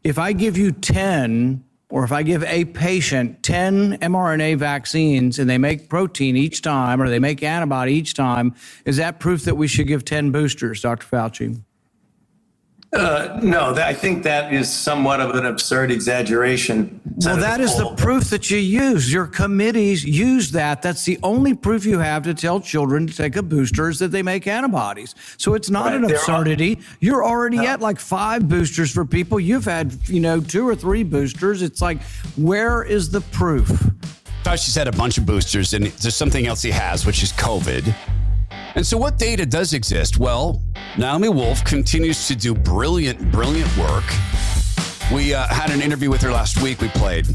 If 0.04 0.20
I 0.20 0.34
give 0.34 0.58
you 0.58 0.74
10 0.74 1.64
or 1.96 2.04
if 2.04 2.12
I 2.12 2.24
give 2.24 2.44
a 2.44 2.66
patient 2.66 3.42
10 3.42 4.00
mRNA 4.00 4.58
vaccines 4.58 5.40
and 5.40 5.50
they 5.50 5.58
make 5.58 5.88
protein 5.88 6.36
each 6.36 6.62
time 6.62 7.02
or 7.02 7.08
they 7.08 7.20
make 7.20 7.42
antibody 7.42 7.94
each 7.94 8.14
time, 8.14 8.54
is 8.84 8.98
that 8.98 9.22
proof 9.22 9.46
that 9.46 9.56
we 9.56 9.70
should 9.70 9.88
give 9.88 10.04
10 10.04 10.30
boosters, 10.32 10.82
Dr. 10.82 11.08
Fauci? 11.08 11.62
Uh, 12.96 13.40
no, 13.44 13.74
that, 13.74 13.88
I 13.88 13.94
think 13.94 14.24
that 14.24 14.54
is 14.54 14.72
somewhat 14.74 15.20
of 15.20 15.36
an 15.36 15.46
absurd 15.46 15.92
exaggeration. 15.92 17.02
Well, 17.18 17.38
that 17.38 17.60
is 17.60 17.76
the 17.78 17.94
proof 17.96 18.26
that 18.30 18.50
you 18.50 18.58
use. 18.58 19.12
Your 19.12 19.28
committees 19.28 20.04
use 20.06 20.52
that. 20.52 20.82
That's 20.82 21.04
the 21.04 21.20
only 21.24 21.54
proof 21.54 21.86
you 21.86 22.00
have 22.00 22.24
to 22.24 22.34
tell 22.34 22.60
children 22.60 23.06
to 23.08 23.16
take 23.16 23.36
a 23.36 23.44
booster 23.44 23.90
is 23.90 24.00
that 24.00 24.10
they 24.12 24.22
make 24.24 24.48
antibodies. 24.48 25.14
So 25.38 25.54
it's 25.56 25.70
not 25.70 25.86
Right, 25.88 25.96
an 25.96 26.02
there 26.04 26.16
are- 26.16 26.20
absurdity. 26.20 26.80
You're 27.00 27.24
already 27.26 27.60
at 27.60 27.82
like 27.82 28.00
five 28.00 28.48
boosters 28.48 28.92
for 28.92 29.06
people. 29.06 29.40
You've 29.40 29.66
had, 29.66 29.94
you 30.08 30.20
know, 30.20 30.40
two 30.40 30.68
or 30.68 30.76
three 30.76 31.04
boosters. 31.04 31.62
It's 31.62 31.82
like, 31.82 32.02
where 32.38 32.84
is 32.84 33.10
the 33.10 33.22
proof? 33.22 33.68
Fauci's 34.44 34.76
had 34.76 34.88
a 34.88 34.92
bunch 34.92 35.18
of 35.18 35.26
boosters, 35.26 35.74
and 35.74 35.86
there's 35.88 36.16
something 36.16 36.46
else 36.48 36.62
he 36.62 36.72
has, 36.72 37.06
which 37.06 37.24
is 37.24 37.32
COVID. 37.34 37.94
And 38.76 38.86
so, 38.86 38.98
what 38.98 39.18
data 39.18 39.46
does 39.46 39.74
exist? 39.74 40.20
Well, 40.20 40.62
Naomi 40.98 41.30
Wolf 41.30 41.64
continues 41.64 42.28
to 42.28 42.36
do 42.36 42.54
brilliant, 42.54 43.32
brilliant 43.32 43.76
work. 43.78 44.04
We 45.14 45.34
uh, 45.34 45.48
had 45.48 45.72
an 45.72 45.82
interview 45.82 46.10
with 46.10 46.22
her 46.22 46.32
last 46.32 46.62
week. 46.62 46.82
We 46.82 46.90
played. 46.90 47.28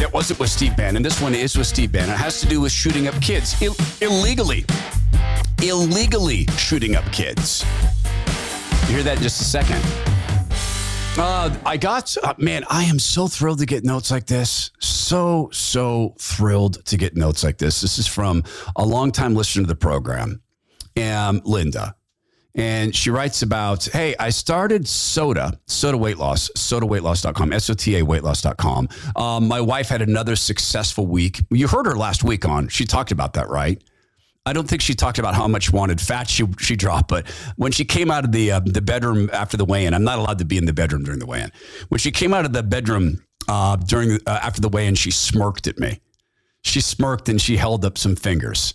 It 0.00 0.12
wasn't 0.12 0.40
with 0.40 0.50
Steve 0.50 0.76
Bannon. 0.76 1.02
This 1.02 1.20
one 1.20 1.34
is 1.34 1.56
with 1.56 1.66
Steve 1.66 1.92
Bannon. 1.92 2.10
It 2.10 2.18
has 2.18 2.40
to 2.40 2.46
do 2.46 2.60
with 2.60 2.72
shooting 2.72 3.06
up 3.08 3.20
kids 3.20 3.60
Ill- 3.62 3.76
illegally. 4.00 4.64
Illegally 5.62 6.46
shooting 6.56 6.94
up 6.96 7.04
kids. 7.12 7.64
You 8.88 8.96
hear 8.96 9.02
that 9.02 9.18
in 9.18 9.22
just 9.22 9.40
a 9.40 9.44
second. 9.44 9.82
Uh, 11.18 11.54
I 11.66 11.76
got, 11.76 12.16
uh, 12.22 12.34
man, 12.38 12.64
I 12.70 12.84
am 12.84 12.98
so 12.98 13.28
thrilled 13.28 13.58
to 13.58 13.66
get 13.66 13.84
notes 13.84 14.10
like 14.10 14.26
this. 14.26 14.70
So, 14.78 15.50
so 15.52 16.14
thrilled 16.18 16.84
to 16.86 16.96
get 16.96 17.14
notes 17.16 17.44
like 17.44 17.58
this. 17.58 17.80
This 17.80 17.98
is 17.98 18.06
from 18.06 18.42
a 18.76 18.84
longtime 18.84 19.34
listener 19.34 19.64
to 19.64 19.68
the 19.68 19.74
program, 19.76 20.40
um, 21.02 21.40
Linda. 21.44 21.94
And 22.54 22.94
she 22.94 23.10
writes 23.10 23.42
about, 23.42 23.84
hey, 23.84 24.16
I 24.18 24.30
started 24.30 24.88
soda, 24.88 25.58
soda 25.66 25.96
weight 25.96 26.18
loss, 26.18 26.50
sodaweightloss.com, 26.56 27.52
S 27.52 27.70
O 27.70 27.74
T 27.74 27.96
A 27.96 28.02
weightloss.com. 28.04 28.88
Um, 29.14 29.46
my 29.46 29.60
wife 29.60 29.88
had 29.88 30.02
another 30.02 30.34
successful 30.34 31.06
week. 31.06 31.40
You 31.50 31.68
heard 31.68 31.86
her 31.86 31.96
last 31.96 32.24
week 32.24 32.44
on, 32.44 32.68
she 32.68 32.84
talked 32.84 33.12
about 33.12 33.34
that, 33.34 33.48
right? 33.48 33.80
I 34.46 34.52
don't 34.52 34.66
think 34.66 34.82
she 34.82 34.94
talked 34.94 35.18
about 35.18 35.34
how 35.34 35.46
much 35.46 35.70
wanted 35.70 36.00
fat 36.00 36.28
she 36.28 36.44
she 36.58 36.74
dropped, 36.74 37.08
but 37.08 37.28
when 37.56 37.72
she 37.72 37.84
came 37.84 38.10
out 38.10 38.24
of 38.24 38.32
the 38.32 38.52
uh, 38.52 38.60
the 38.60 38.80
bedroom 38.80 39.28
after 39.34 39.58
the 39.58 39.66
weigh-in, 39.66 39.92
I'm 39.92 40.02
not 40.02 40.18
allowed 40.18 40.38
to 40.38 40.46
be 40.46 40.56
in 40.56 40.64
the 40.64 40.72
bedroom 40.72 41.04
during 41.04 41.20
the 41.20 41.26
weigh-in. 41.26 41.52
When 41.88 41.98
she 41.98 42.10
came 42.10 42.32
out 42.32 42.46
of 42.46 42.54
the 42.54 42.62
bedroom 42.62 43.22
uh, 43.48 43.76
during 43.76 44.14
uh, 44.26 44.40
after 44.42 44.62
the 44.62 44.70
weigh-in, 44.70 44.94
she 44.94 45.10
smirked 45.10 45.66
at 45.66 45.78
me. 45.78 46.00
She 46.62 46.80
smirked 46.80 47.28
and 47.28 47.40
she 47.40 47.58
held 47.58 47.84
up 47.84 47.98
some 47.98 48.16
fingers. 48.16 48.74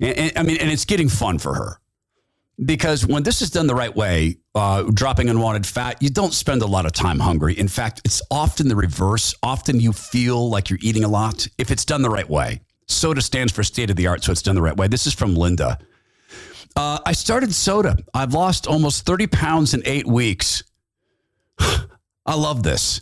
And, 0.00 0.16
and- 0.18 0.32
I 0.38 0.42
mean, 0.42 0.58
and 0.60 0.70
it's 0.70 0.84
getting 0.84 1.08
fun 1.08 1.38
for 1.38 1.54
her 1.54 1.80
because 2.64 3.06
when 3.06 3.22
this 3.22 3.42
is 3.42 3.50
done 3.50 3.66
the 3.66 3.74
right 3.74 3.94
way, 3.94 4.38
uh, 4.54 4.82
dropping 4.94 5.28
unwanted 5.28 5.66
fat, 5.66 6.02
you 6.02 6.08
don't 6.08 6.32
spend 6.32 6.62
a 6.62 6.66
lot 6.66 6.86
of 6.86 6.92
time 6.92 7.18
hungry. 7.18 7.58
In 7.58 7.68
fact, 7.68 8.00
it's 8.04 8.22
often 8.30 8.68
the 8.68 8.76
reverse. 8.76 9.34
Often 9.42 9.80
you 9.80 9.92
feel 9.92 10.48
like 10.48 10.70
you're 10.70 10.78
eating 10.82 11.04
a 11.04 11.08
lot 11.08 11.46
if 11.58 11.70
it's 11.70 11.84
done 11.84 12.02
the 12.02 12.10
right 12.10 12.28
way. 12.28 12.60
Soda 12.88 13.20
stands 13.20 13.52
for 13.52 13.62
state 13.62 13.90
of 13.90 13.96
the 13.96 14.06
art, 14.06 14.22
so 14.24 14.32
it's 14.32 14.42
done 14.42 14.54
the 14.54 14.62
right 14.62 14.76
way. 14.76 14.88
This 14.88 15.06
is 15.06 15.12
from 15.12 15.34
Linda. 15.34 15.78
Uh, 16.76 16.98
I 17.04 17.12
started 17.12 17.52
soda. 17.54 17.96
I've 18.14 18.32
lost 18.32 18.66
almost 18.66 19.06
30 19.06 19.26
pounds 19.26 19.74
in 19.74 19.82
eight 19.84 20.06
weeks. 20.06 20.62
I 21.58 22.34
love 22.34 22.62
this. 22.62 23.00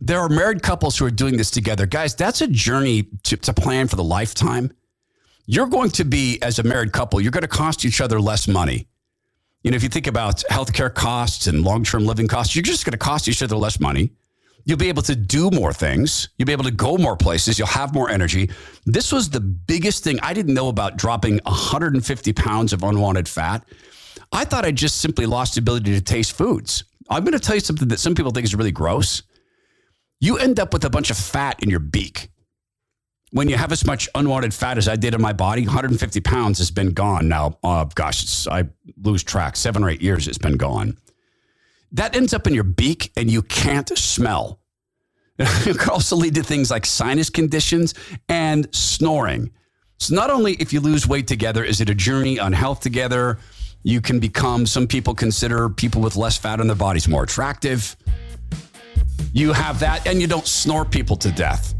There 0.00 0.20
are 0.20 0.28
married 0.28 0.62
couples 0.62 0.96
who 0.98 1.04
are 1.06 1.10
doing 1.10 1.36
this 1.36 1.50
together. 1.50 1.86
Guys, 1.86 2.14
that's 2.14 2.40
a 2.40 2.46
journey 2.46 3.08
to, 3.24 3.36
to 3.36 3.52
plan 3.52 3.88
for 3.88 3.96
the 3.96 4.04
lifetime 4.04 4.72
you're 5.46 5.66
going 5.66 5.90
to 5.90 6.04
be, 6.04 6.40
as 6.42 6.58
a 6.58 6.62
married 6.62 6.92
couple, 6.92 7.20
you're 7.20 7.32
going 7.32 7.42
to 7.42 7.48
cost 7.48 7.84
each 7.84 8.00
other 8.00 8.20
less 8.20 8.48
money. 8.48 8.86
You 9.62 9.70
know, 9.70 9.76
if 9.76 9.82
you 9.82 9.88
think 9.88 10.06
about 10.06 10.42
healthcare 10.50 10.92
costs 10.92 11.46
and 11.46 11.62
long 11.62 11.84
term 11.84 12.04
living 12.04 12.28
costs, 12.28 12.54
you're 12.54 12.62
just 12.62 12.84
going 12.84 12.92
to 12.92 12.98
cost 12.98 13.28
each 13.28 13.42
other 13.42 13.56
less 13.56 13.80
money. 13.80 14.10
You'll 14.66 14.78
be 14.78 14.88
able 14.88 15.02
to 15.02 15.14
do 15.14 15.50
more 15.50 15.72
things. 15.72 16.30
You'll 16.36 16.46
be 16.46 16.52
able 16.52 16.64
to 16.64 16.70
go 16.70 16.96
more 16.96 17.16
places. 17.16 17.58
You'll 17.58 17.68
have 17.68 17.92
more 17.92 18.08
energy. 18.08 18.50
This 18.86 19.12
was 19.12 19.28
the 19.28 19.40
biggest 19.40 20.02
thing 20.02 20.18
I 20.22 20.32
didn't 20.32 20.54
know 20.54 20.68
about 20.68 20.96
dropping 20.96 21.38
150 21.44 22.32
pounds 22.32 22.72
of 22.72 22.82
unwanted 22.82 23.28
fat. 23.28 23.64
I 24.32 24.44
thought 24.44 24.64
I 24.64 24.70
just 24.70 25.00
simply 25.00 25.26
lost 25.26 25.54
the 25.54 25.60
ability 25.60 25.92
to 25.94 26.00
taste 26.00 26.32
foods. 26.32 26.84
I'm 27.10 27.24
going 27.24 27.32
to 27.34 27.38
tell 27.38 27.54
you 27.54 27.60
something 27.60 27.88
that 27.88 28.00
some 28.00 28.14
people 28.14 28.32
think 28.32 28.44
is 28.44 28.54
really 28.54 28.72
gross. 28.72 29.22
You 30.20 30.38
end 30.38 30.58
up 30.58 30.72
with 30.72 30.84
a 30.84 30.90
bunch 30.90 31.10
of 31.10 31.18
fat 31.18 31.62
in 31.62 31.68
your 31.68 31.80
beak 31.80 32.30
when 33.34 33.48
you 33.48 33.56
have 33.56 33.72
as 33.72 33.84
much 33.84 34.08
unwanted 34.14 34.54
fat 34.54 34.78
as 34.78 34.86
I 34.86 34.94
did 34.94 35.12
in 35.12 35.20
my 35.20 35.32
body, 35.32 35.66
150 35.66 36.20
pounds 36.20 36.58
has 36.58 36.70
been 36.70 36.92
gone 36.92 37.26
now. 37.26 37.58
Uh, 37.64 37.84
gosh, 37.92 38.46
I 38.46 38.68
lose 39.02 39.24
track. 39.24 39.56
Seven 39.56 39.82
or 39.82 39.90
eight 39.90 40.00
years, 40.00 40.28
it's 40.28 40.38
been 40.38 40.56
gone. 40.56 40.96
That 41.90 42.14
ends 42.14 42.32
up 42.32 42.46
in 42.46 42.54
your 42.54 42.62
beak, 42.62 43.10
and 43.16 43.28
you 43.28 43.42
can't 43.42 43.88
smell. 43.98 44.60
It 45.38 45.76
could 45.78 45.90
also 45.90 46.14
lead 46.14 46.36
to 46.36 46.44
things 46.44 46.70
like 46.70 46.86
sinus 46.86 47.28
conditions 47.28 47.94
and 48.28 48.72
snoring. 48.72 49.50
So, 49.98 50.14
not 50.14 50.30
only 50.30 50.52
if 50.54 50.72
you 50.72 50.78
lose 50.78 51.08
weight 51.08 51.26
together, 51.26 51.64
is 51.64 51.80
it 51.80 51.90
a 51.90 51.94
journey 51.94 52.38
on 52.38 52.52
health 52.52 52.78
together, 52.78 53.40
you 53.82 54.00
can 54.00 54.20
become, 54.20 54.64
some 54.64 54.86
people 54.86 55.12
consider 55.12 55.68
people 55.68 56.00
with 56.00 56.14
less 56.14 56.38
fat 56.38 56.60
in 56.60 56.68
their 56.68 56.76
bodies 56.76 57.08
more 57.08 57.24
attractive. 57.24 57.96
You 59.32 59.52
have 59.52 59.80
that, 59.80 60.06
and 60.06 60.20
you 60.20 60.28
don't 60.28 60.46
snore 60.46 60.84
people 60.84 61.16
to 61.16 61.32
death. 61.32 61.74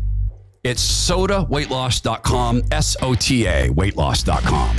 It's 0.65 0.83
sodaweightloss.com, 0.83 2.63
S 2.73 2.97
O 3.03 3.15
T 3.15 3.47
A 3.47 3.69
weightloss.com. 3.69 4.77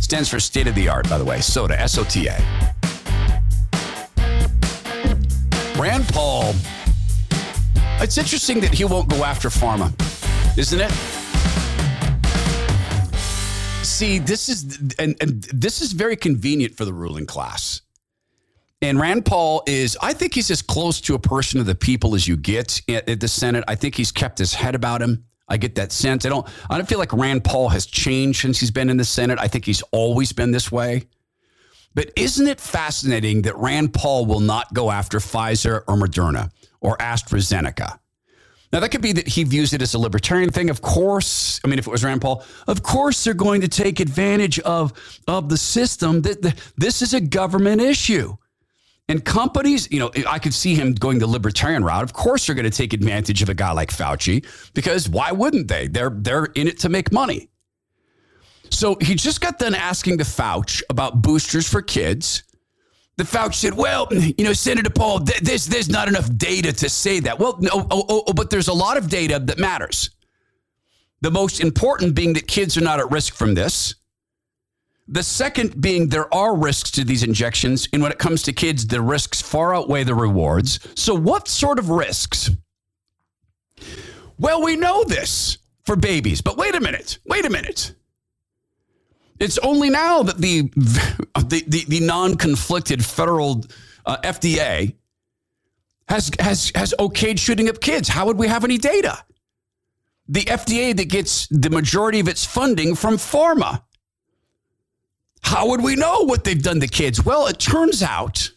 Stands 0.00 0.28
for 0.28 0.38
state 0.38 0.68
of 0.68 0.76
the 0.76 0.88
art, 0.88 1.10
by 1.10 1.18
the 1.18 1.24
way. 1.24 1.40
Soda, 1.40 1.78
S 1.78 1.98
O 1.98 2.04
T 2.04 2.28
A. 2.28 2.36
Rand 5.76 6.06
Paul, 6.08 6.54
it's 8.00 8.16
interesting 8.16 8.60
that 8.60 8.72
he 8.72 8.84
won't 8.84 9.08
go 9.08 9.24
after 9.24 9.48
pharma, 9.48 9.92
isn't 10.56 10.80
it? 10.80 10.92
See, 13.84 14.20
this 14.20 14.48
is 14.48 14.94
and, 15.00 15.16
and 15.20 15.42
this 15.44 15.82
is 15.82 15.92
very 15.92 16.14
convenient 16.14 16.76
for 16.76 16.84
the 16.84 16.92
ruling 16.92 17.26
class. 17.26 17.81
And 18.82 18.98
Rand 18.98 19.24
Paul 19.24 19.62
is, 19.66 19.96
I 20.02 20.12
think 20.12 20.34
he's 20.34 20.50
as 20.50 20.60
close 20.60 21.00
to 21.02 21.14
a 21.14 21.18
person 21.18 21.60
of 21.60 21.66
the 21.66 21.74
people 21.74 22.16
as 22.16 22.26
you 22.26 22.36
get 22.36 22.82
at, 22.88 23.08
at 23.08 23.20
the 23.20 23.28
Senate. 23.28 23.62
I 23.68 23.76
think 23.76 23.94
he's 23.94 24.10
kept 24.10 24.38
his 24.38 24.52
head 24.52 24.74
about 24.74 25.00
him. 25.00 25.24
I 25.48 25.56
get 25.56 25.76
that 25.76 25.92
sense. 25.92 26.26
I 26.26 26.30
don't 26.30 26.46
I 26.68 26.76
don't 26.76 26.88
feel 26.88 26.98
like 26.98 27.12
Rand 27.12 27.44
Paul 27.44 27.68
has 27.68 27.86
changed 27.86 28.40
since 28.40 28.58
he's 28.58 28.70
been 28.70 28.90
in 28.90 28.96
the 28.96 29.04
Senate. 29.04 29.38
I 29.38 29.48
think 29.48 29.64
he's 29.64 29.82
always 29.92 30.32
been 30.32 30.50
this 30.50 30.72
way. 30.72 31.04
But 31.94 32.10
isn't 32.16 32.48
it 32.48 32.60
fascinating 32.60 33.42
that 33.42 33.56
Rand 33.56 33.92
Paul 33.92 34.26
will 34.26 34.40
not 34.40 34.72
go 34.72 34.90
after 34.90 35.18
Pfizer 35.18 35.82
or 35.86 35.96
Moderna 35.96 36.50
or 36.80 36.96
AstraZeneca? 36.96 37.98
Now, 38.72 38.80
that 38.80 38.88
could 38.88 39.02
be 39.02 39.12
that 39.12 39.28
he 39.28 39.44
views 39.44 39.74
it 39.74 39.82
as 39.82 39.92
a 39.92 39.98
libertarian 39.98 40.50
thing. 40.50 40.70
Of 40.70 40.80
course, 40.80 41.60
I 41.62 41.68
mean, 41.68 41.78
if 41.78 41.86
it 41.86 41.90
was 41.90 42.02
Rand 42.02 42.22
Paul, 42.22 42.42
of 42.66 42.82
course 42.82 43.22
they're 43.22 43.34
going 43.34 43.60
to 43.60 43.68
take 43.68 44.00
advantage 44.00 44.58
of, 44.60 44.94
of 45.28 45.50
the 45.50 45.58
system. 45.58 46.22
That 46.22 46.54
This 46.78 47.02
is 47.02 47.12
a 47.12 47.20
government 47.20 47.82
issue. 47.82 48.38
And 49.08 49.24
companies, 49.24 49.90
you 49.90 49.98
know, 49.98 50.10
I 50.28 50.38
could 50.38 50.54
see 50.54 50.74
him 50.74 50.94
going 50.94 51.18
the 51.18 51.26
libertarian 51.26 51.84
route. 51.84 52.04
Of 52.04 52.12
course, 52.12 52.46
they're 52.46 52.54
going 52.54 52.70
to 52.70 52.70
take 52.70 52.92
advantage 52.92 53.42
of 53.42 53.48
a 53.48 53.54
guy 53.54 53.72
like 53.72 53.90
Fauci 53.90 54.46
because 54.74 55.08
why 55.08 55.32
wouldn't 55.32 55.68
they? 55.68 55.88
They're 55.88 56.10
they're 56.10 56.46
in 56.54 56.68
it 56.68 56.78
to 56.80 56.88
make 56.88 57.12
money. 57.12 57.50
So 58.70 58.96
he 59.00 59.14
just 59.14 59.40
got 59.40 59.58
done 59.58 59.74
asking 59.74 60.16
the 60.16 60.24
Fauci 60.24 60.82
about 60.88 61.20
boosters 61.20 61.68
for 61.68 61.82
kids. 61.82 62.44
The 63.18 63.24
Fauci 63.24 63.54
said, 63.54 63.74
"Well, 63.74 64.08
you 64.10 64.44
know, 64.44 64.54
Senator 64.54 64.88
Paul, 64.88 65.20
th- 65.20 65.40
there's 65.40 65.66
there's 65.66 65.90
not 65.90 66.08
enough 66.08 66.34
data 66.36 66.72
to 66.72 66.88
say 66.88 67.20
that." 67.20 67.38
Well, 67.38 67.58
no, 67.60 67.70
oh, 67.90 68.06
oh, 68.08 68.24
oh, 68.28 68.32
but 68.32 68.48
there's 68.50 68.68
a 68.68 68.72
lot 68.72 68.96
of 68.96 69.10
data 69.10 69.38
that 69.38 69.58
matters. 69.58 70.10
The 71.20 71.30
most 71.30 71.60
important 71.60 72.14
being 72.14 72.32
that 72.32 72.46
kids 72.46 72.76
are 72.78 72.80
not 72.80 72.98
at 72.98 73.10
risk 73.10 73.34
from 73.34 73.54
this. 73.54 73.94
The 75.12 75.22
second 75.22 75.78
being 75.78 76.08
there 76.08 76.32
are 76.32 76.56
risks 76.56 76.90
to 76.92 77.04
these 77.04 77.22
injections. 77.22 77.86
And 77.92 78.02
when 78.02 78.10
it 78.10 78.18
comes 78.18 78.42
to 78.44 78.52
kids, 78.54 78.86
the 78.86 79.02
risks 79.02 79.42
far 79.42 79.74
outweigh 79.74 80.04
the 80.04 80.14
rewards. 80.14 80.80
So, 80.94 81.14
what 81.14 81.48
sort 81.48 81.78
of 81.78 81.90
risks? 81.90 82.48
Well, 84.38 84.62
we 84.62 84.74
know 84.74 85.04
this 85.04 85.58
for 85.84 85.96
babies, 85.96 86.40
but 86.40 86.56
wait 86.56 86.74
a 86.74 86.80
minute. 86.80 87.18
Wait 87.26 87.44
a 87.44 87.50
minute. 87.50 87.94
It's 89.38 89.58
only 89.58 89.90
now 89.90 90.22
that 90.22 90.38
the, 90.38 90.62
the, 90.76 91.62
the, 91.68 91.84
the 91.88 92.00
non 92.00 92.36
conflicted 92.36 93.04
federal 93.04 93.66
uh, 94.06 94.16
FDA 94.24 94.94
has, 96.08 96.30
has, 96.40 96.72
has 96.74 96.94
okayed 96.98 97.38
shooting 97.38 97.68
up 97.68 97.82
kids. 97.82 98.08
How 98.08 98.24
would 98.24 98.38
we 98.38 98.48
have 98.48 98.64
any 98.64 98.78
data? 98.78 99.22
The 100.26 100.44
FDA 100.44 100.96
that 100.96 101.10
gets 101.10 101.48
the 101.48 101.68
majority 101.68 102.18
of 102.18 102.28
its 102.28 102.46
funding 102.46 102.94
from 102.94 103.16
pharma. 103.16 103.82
How 105.42 105.68
would 105.68 105.82
we 105.82 105.96
know 105.96 106.20
what 106.20 106.44
they've 106.44 106.62
done 106.62 106.80
to 106.80 106.88
kids? 106.88 107.24
Well, 107.24 107.46
it 107.46 107.58
turns 107.58 108.02
out 108.02 108.50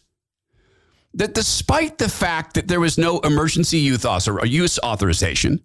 that 1.14 1.34
despite 1.34 1.98
the 1.98 2.08
fact 2.08 2.54
that 2.54 2.68
there 2.68 2.80
was 2.80 2.98
no 2.98 3.18
emergency 3.20 3.78
youth 3.78 4.04
author, 4.04 4.44
use 4.44 4.78
authorization, 4.78 5.60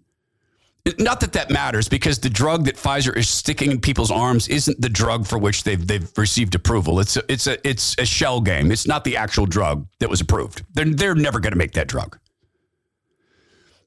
not 0.98 1.20
that 1.20 1.32
that 1.34 1.50
matters 1.50 1.88
because 1.88 2.18
the 2.18 2.30
drug 2.30 2.64
that 2.64 2.76
Pfizer 2.76 3.16
is 3.16 3.28
sticking 3.28 3.70
in 3.70 3.80
people's 3.80 4.10
arms 4.10 4.48
isn't 4.48 4.80
the 4.80 4.88
drug 4.88 5.26
for 5.26 5.38
which 5.38 5.62
they've 5.62 5.86
they've 5.86 6.10
received 6.18 6.56
approval. 6.56 6.98
It's 6.98 7.16
a, 7.16 7.32
it's 7.32 7.46
a 7.46 7.68
it's 7.68 7.94
a 7.98 8.04
shell 8.04 8.40
game. 8.40 8.72
It's 8.72 8.86
not 8.86 9.04
the 9.04 9.16
actual 9.16 9.46
drug 9.46 9.86
that 10.00 10.10
was 10.10 10.20
approved. 10.20 10.64
They're 10.74 10.86
they're 10.86 11.14
never 11.14 11.38
going 11.38 11.52
to 11.52 11.58
make 11.58 11.72
that 11.72 11.86
drug. 11.86 12.18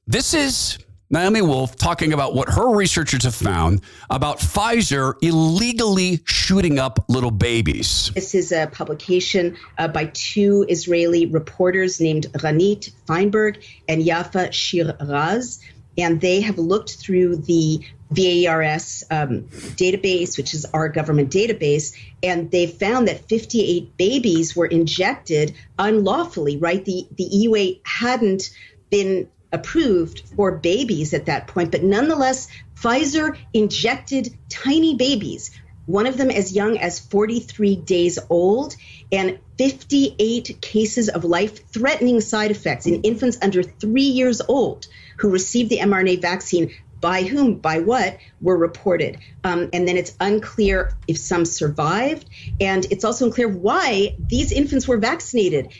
This 0.06 0.32
is 0.32 0.78
Naomi 1.08 1.40
Wolf 1.40 1.76
talking 1.76 2.12
about 2.12 2.34
what 2.34 2.48
her 2.48 2.74
researchers 2.74 3.24
have 3.24 3.34
found 3.34 3.80
about 4.10 4.38
Pfizer 4.38 5.14
illegally 5.22 6.20
shooting 6.24 6.78
up 6.78 7.04
little 7.08 7.30
babies. 7.30 8.10
This 8.14 8.34
is 8.34 8.50
a 8.50 8.66
publication 8.66 9.56
uh, 9.78 9.88
by 9.88 10.06
two 10.06 10.66
Israeli 10.68 11.26
reporters 11.26 12.00
named 12.00 12.26
Ranit 12.42 12.90
Feinberg 13.06 13.62
and 13.88 14.02
Yafa 14.02 14.52
Shiraz 14.52 15.60
and 15.98 16.20
they 16.20 16.40
have 16.40 16.58
looked 16.58 16.96
through 16.96 17.36
the 17.36 17.80
VAERS 18.12 19.04
um, 19.10 19.42
database, 19.76 20.36
which 20.36 20.54
is 20.54 20.64
our 20.66 20.88
government 20.88 21.30
database, 21.30 21.96
and 22.22 22.50
they 22.50 22.66
found 22.66 23.08
that 23.08 23.28
58 23.28 23.96
babies 23.96 24.54
were 24.54 24.66
injected 24.66 25.54
unlawfully, 25.78 26.56
right? 26.56 26.84
The, 26.84 27.06
the 27.16 27.24
EUA 27.24 27.80
hadn't 27.84 28.50
been 28.90 29.28
approved 29.56 30.22
for 30.36 30.52
babies 30.52 31.14
at 31.14 31.26
that 31.26 31.46
point, 31.46 31.72
but 31.72 31.82
nonetheless, 31.82 32.48
Pfizer 32.76 33.36
injected 33.52 34.36
tiny 34.48 34.94
babies, 34.94 35.50
one 35.86 36.06
of 36.06 36.16
them 36.16 36.30
as 36.30 36.54
young 36.54 36.78
as 36.78 37.00
43 37.00 37.76
days 37.76 38.18
old, 38.28 38.76
and 39.10 39.38
58 39.58 40.58
cases 40.60 41.08
of 41.08 41.24
life 41.24 41.68
threatening 41.68 42.20
side 42.20 42.50
effects 42.50 42.86
in 42.86 43.02
infants 43.02 43.38
under 43.40 43.62
three 43.62 44.02
years 44.02 44.42
old 44.46 44.86
who 45.18 45.30
received 45.30 45.70
the 45.70 45.78
mRNA 45.78 46.20
vaccine 46.20 46.70
by 47.00 47.22
whom, 47.22 47.54
by 47.54 47.78
what, 47.78 48.18
were 48.40 48.56
reported. 48.56 49.18
Um, 49.44 49.68
and 49.72 49.86
then 49.86 49.96
it's 49.96 50.14
unclear 50.18 50.92
if 51.06 51.18
some 51.18 51.44
survived. 51.44 52.28
And 52.60 52.84
it's 52.90 53.04
also 53.04 53.26
unclear 53.26 53.48
why 53.48 54.16
these 54.18 54.50
infants 54.50 54.88
were 54.88 54.96
vaccinated. 54.96 55.72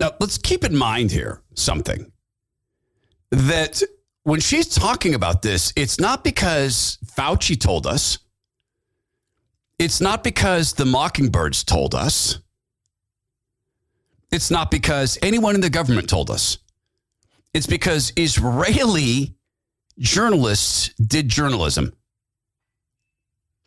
Now, 0.00 0.12
let's 0.20 0.38
keep 0.38 0.64
in 0.64 0.76
mind 0.76 1.10
here 1.10 1.42
something 1.54 2.10
that 3.30 3.82
when 4.24 4.40
she's 4.40 4.68
talking 4.68 5.14
about 5.14 5.42
this, 5.42 5.72
it's 5.76 6.00
not 6.00 6.24
because 6.24 6.98
Fauci 7.16 7.58
told 7.58 7.86
us, 7.86 8.18
it's 9.78 10.00
not 10.00 10.24
because 10.24 10.72
the 10.72 10.86
Mockingbirds 10.86 11.64
told 11.64 11.94
us, 11.94 12.38
it's 14.30 14.50
not 14.50 14.70
because 14.70 15.18
anyone 15.22 15.54
in 15.54 15.60
the 15.60 15.70
government 15.70 16.08
told 16.08 16.30
us. 16.30 16.58
It's 17.52 17.68
because 17.68 18.12
Israeli 18.16 19.36
journalists 19.98 20.92
did 20.94 21.28
journalism. 21.28 21.92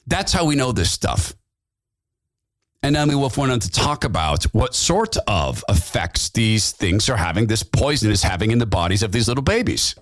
That's 0.08 0.34
how 0.34 0.46
we 0.46 0.56
know 0.56 0.74
this 0.74 0.92
stuff. 0.92 1.37
And 2.88 2.94
Naomi 2.94 3.16
Wolf 3.16 3.38
went 3.38 3.52
on 3.52 3.60
to 3.60 3.70
talk 3.70 4.06
about 4.06 4.46
what 4.54 4.74
sort 4.74 5.18
of 5.28 5.62
effects 5.68 6.30
these 6.30 6.72
things 6.72 7.10
are 7.10 7.18
having, 7.18 7.48
this 7.48 7.62
poison 7.62 8.10
is 8.10 8.24
having 8.24 8.52
in 8.52 8.60
the 8.60 8.66
bodies 8.66 9.04
of 9.04 9.12
these 9.12 9.28
little 9.28 9.44
babies. 9.44 9.94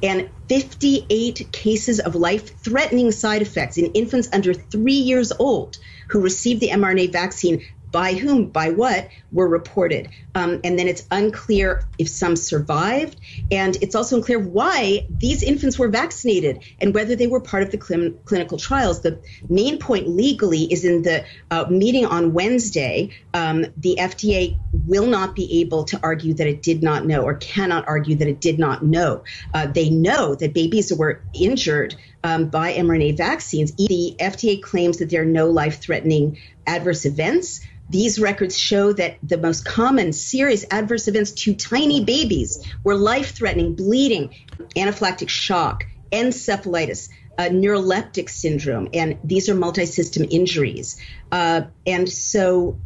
And 0.00 0.30
58 0.48 1.48
cases 1.50 1.98
of 1.98 2.14
life 2.14 2.56
threatening 2.62 3.10
side 3.10 3.42
effects 3.42 3.78
in 3.78 3.86
infants 3.94 4.28
under 4.32 4.54
three 4.54 4.92
years 4.92 5.32
old 5.40 5.78
who 6.08 6.20
received 6.20 6.60
the 6.60 6.68
mRNA 6.68 7.10
vaccine 7.10 7.60
by 7.90 8.14
whom, 8.14 8.46
by 8.46 8.70
what, 8.70 9.08
were 9.32 9.48
reported. 9.48 10.08
Um, 10.34 10.60
and 10.64 10.78
then 10.78 10.88
it's 10.88 11.06
unclear 11.10 11.84
if 11.98 12.08
some 12.08 12.36
survived. 12.36 13.16
And 13.50 13.76
it's 13.82 13.94
also 13.94 14.16
unclear 14.16 14.38
why 14.38 15.06
these 15.10 15.42
infants 15.42 15.78
were 15.78 15.88
vaccinated 15.88 16.64
and 16.80 16.94
whether 16.94 17.16
they 17.16 17.26
were 17.26 17.40
part 17.40 17.62
of 17.62 17.70
the 17.70 17.80
cl- 17.80 18.12
clinical 18.24 18.58
trials. 18.58 19.02
The 19.02 19.20
main 19.48 19.78
point 19.78 20.08
legally 20.08 20.64
is 20.64 20.84
in 20.84 21.02
the 21.02 21.24
uh, 21.50 21.66
meeting 21.70 22.06
on 22.06 22.32
Wednesday. 22.32 23.10
Um, 23.34 23.66
the 23.76 23.96
FDA 23.98 24.58
will 24.86 25.06
not 25.06 25.34
be 25.34 25.60
able 25.60 25.84
to 25.84 26.00
argue 26.02 26.34
that 26.34 26.46
it 26.46 26.62
did 26.62 26.82
not 26.82 27.06
know 27.06 27.22
or 27.22 27.34
cannot 27.34 27.86
argue 27.88 28.16
that 28.16 28.28
it 28.28 28.40
did 28.40 28.58
not 28.58 28.84
know. 28.84 29.24
Uh, 29.54 29.66
they 29.66 29.90
know 29.90 30.34
that 30.34 30.52
babies 30.52 30.92
were 30.92 31.22
injured 31.34 31.94
um, 32.24 32.48
by 32.48 32.74
mRNA 32.74 33.16
vaccines. 33.16 33.72
The 33.72 34.16
FDA 34.18 34.60
claims 34.60 34.98
that 34.98 35.10
there 35.10 35.22
are 35.22 35.26
no 35.26 35.48
life 35.48 35.80
threatening 35.80 36.38
adverse 36.66 37.04
events. 37.04 37.60
These 37.88 38.18
records 38.18 38.58
show 38.58 38.92
that 38.94 39.18
the 39.22 39.38
most 39.38 39.64
common 39.64 40.12
serious 40.12 40.64
adverse 40.70 41.06
events 41.08 41.32
to 41.32 41.54
tiny 41.54 42.04
babies 42.04 42.64
were 42.82 42.96
life 42.96 43.30
threatening 43.30 43.74
bleeding, 43.74 44.34
anaphylactic 44.74 45.28
shock, 45.28 45.86
encephalitis, 46.10 47.08
uh, 47.38 47.44
neuroleptic 47.44 48.28
syndrome, 48.28 48.88
and 48.92 49.18
these 49.22 49.48
are 49.48 49.54
multi 49.54 49.86
system 49.86 50.26
injuries. 50.30 51.00
Uh, 51.30 51.62
and 51.86 52.08
so 52.08 52.78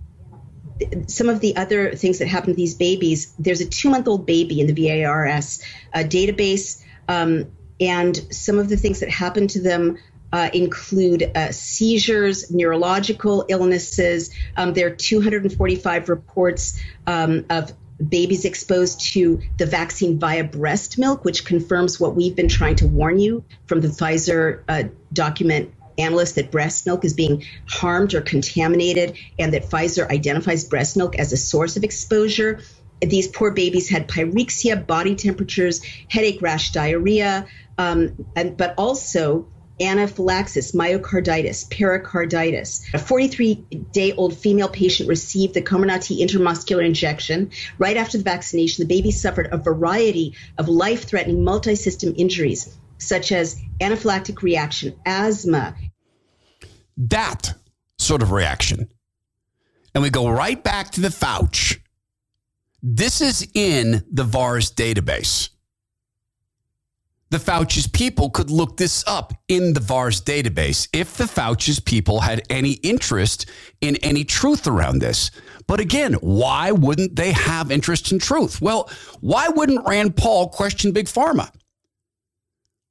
some 1.06 1.28
of 1.28 1.40
the 1.40 1.56
other 1.56 1.94
things 1.94 2.18
that 2.18 2.28
happen 2.28 2.50
to 2.50 2.56
these 2.56 2.74
babies 2.74 3.34
there's 3.38 3.60
a 3.60 3.66
two 3.66 3.90
month 3.90 4.08
old 4.08 4.26
baby 4.26 4.60
in 4.60 4.66
the 4.66 4.72
VAERS 4.72 5.62
uh, 5.94 5.98
database. 5.98 6.82
Um, 7.08 7.50
and 7.80 8.16
some 8.30 8.58
of 8.58 8.68
the 8.68 8.76
things 8.76 9.00
that 9.00 9.08
happen 9.08 9.48
to 9.48 9.60
them 9.60 9.96
uh, 10.32 10.50
include 10.52 11.30
uh, 11.34 11.52
seizures, 11.52 12.50
neurological 12.50 13.44
illnesses. 13.48 14.30
Um, 14.56 14.74
there 14.74 14.86
are 14.86 14.94
245 14.94 16.08
reports 16.08 16.80
um, 17.06 17.46
of 17.50 17.72
babies 18.08 18.44
exposed 18.44 19.00
to 19.12 19.40
the 19.58 19.66
vaccine 19.66 20.18
via 20.18 20.44
breast 20.44 20.98
milk, 20.98 21.24
which 21.24 21.44
confirms 21.44 22.00
what 22.00 22.14
we've 22.14 22.34
been 22.34 22.48
trying 22.48 22.76
to 22.76 22.86
warn 22.86 23.18
you 23.18 23.44
from 23.66 23.80
the 23.80 23.88
Pfizer 23.88 24.62
uh, 24.68 24.84
document 25.12 25.74
analyst 25.98 26.36
that 26.36 26.50
breast 26.50 26.86
milk 26.86 27.04
is 27.04 27.12
being 27.12 27.44
harmed 27.68 28.14
or 28.14 28.22
contaminated, 28.22 29.18
and 29.38 29.52
that 29.52 29.64
Pfizer 29.64 30.08
identifies 30.08 30.64
breast 30.64 30.96
milk 30.96 31.18
as 31.18 31.32
a 31.32 31.36
source 31.36 31.76
of 31.76 31.84
exposure. 31.84 32.60
These 33.02 33.28
poor 33.28 33.50
babies 33.50 33.88
had 33.88 34.08
pyrexia, 34.08 34.86
body 34.86 35.14
temperatures, 35.14 35.82
headache, 36.08 36.40
rash, 36.42 36.72
diarrhea, 36.72 37.46
um, 37.78 38.26
and, 38.36 38.56
but 38.56 38.74
also 38.76 39.46
anaphylaxis, 39.80 40.72
myocarditis, 40.72 41.68
pericarditis. 41.70 42.82
A 42.94 42.98
43 42.98 43.54
day 43.92 44.12
old 44.12 44.36
female 44.36 44.68
patient 44.68 45.08
received 45.08 45.54
the 45.54 45.62
Comirnaty 45.62 46.20
intramuscular 46.20 46.84
injection. 46.84 47.50
Right 47.78 47.96
after 47.96 48.18
the 48.18 48.24
vaccination, 48.24 48.86
the 48.86 48.94
baby 48.94 49.10
suffered 49.10 49.48
a 49.52 49.58
variety 49.58 50.34
of 50.58 50.68
life 50.68 51.04
threatening 51.04 51.44
multi 51.44 51.74
system 51.74 52.14
injuries, 52.16 52.76
such 52.98 53.32
as 53.32 53.60
anaphylactic 53.80 54.42
reaction, 54.42 54.94
asthma. 55.06 55.74
That 56.96 57.54
sort 57.98 58.22
of 58.22 58.32
reaction. 58.32 58.88
And 59.94 60.02
we 60.02 60.10
go 60.10 60.28
right 60.28 60.62
back 60.62 60.90
to 60.92 61.00
the 61.00 61.08
Fauci. 61.08 61.78
This 62.82 63.20
is 63.20 63.46
in 63.54 64.04
the 64.10 64.24
VAERS 64.24 64.72
database 64.74 65.50
the 67.30 67.38
Fauci's 67.38 67.86
people 67.86 68.28
could 68.30 68.50
look 68.50 68.76
this 68.76 69.04
up 69.06 69.32
in 69.48 69.72
the 69.72 69.80
VAERS 69.80 70.22
database 70.22 70.88
if 70.92 71.16
the 71.16 71.24
Fauci's 71.24 71.78
people 71.78 72.20
had 72.20 72.42
any 72.50 72.72
interest 72.82 73.46
in 73.80 73.96
any 73.96 74.24
truth 74.24 74.66
around 74.66 74.98
this. 74.98 75.30
But 75.68 75.78
again, 75.78 76.14
why 76.14 76.72
wouldn't 76.72 77.14
they 77.14 77.30
have 77.30 77.70
interest 77.70 78.10
in 78.10 78.18
truth? 78.18 78.60
Well, 78.60 78.90
why 79.20 79.48
wouldn't 79.48 79.86
Rand 79.86 80.16
Paul 80.16 80.48
question 80.48 80.90
Big 80.90 81.06
Pharma? 81.06 81.52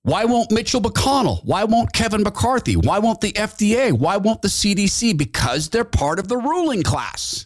Why 0.04 0.24
won't 0.24 0.52
Mitchell 0.52 0.82
McConnell? 0.82 1.44
Why 1.44 1.66
won't 1.66 1.92
Kevin 1.92 2.24
McCarthy? 2.24 2.78
Why 2.78 3.00
won't 3.00 3.20
the 3.20 3.34
FDA? 3.34 3.92
Why 3.92 4.16
won't 4.16 4.42
the 4.42 4.48
CDC? 4.48 5.18
Because 5.18 5.68
they're 5.70 5.84
part 5.84 6.20
of 6.20 6.30
the 6.30 6.38
ruling 6.38 6.84
class. 6.84 7.46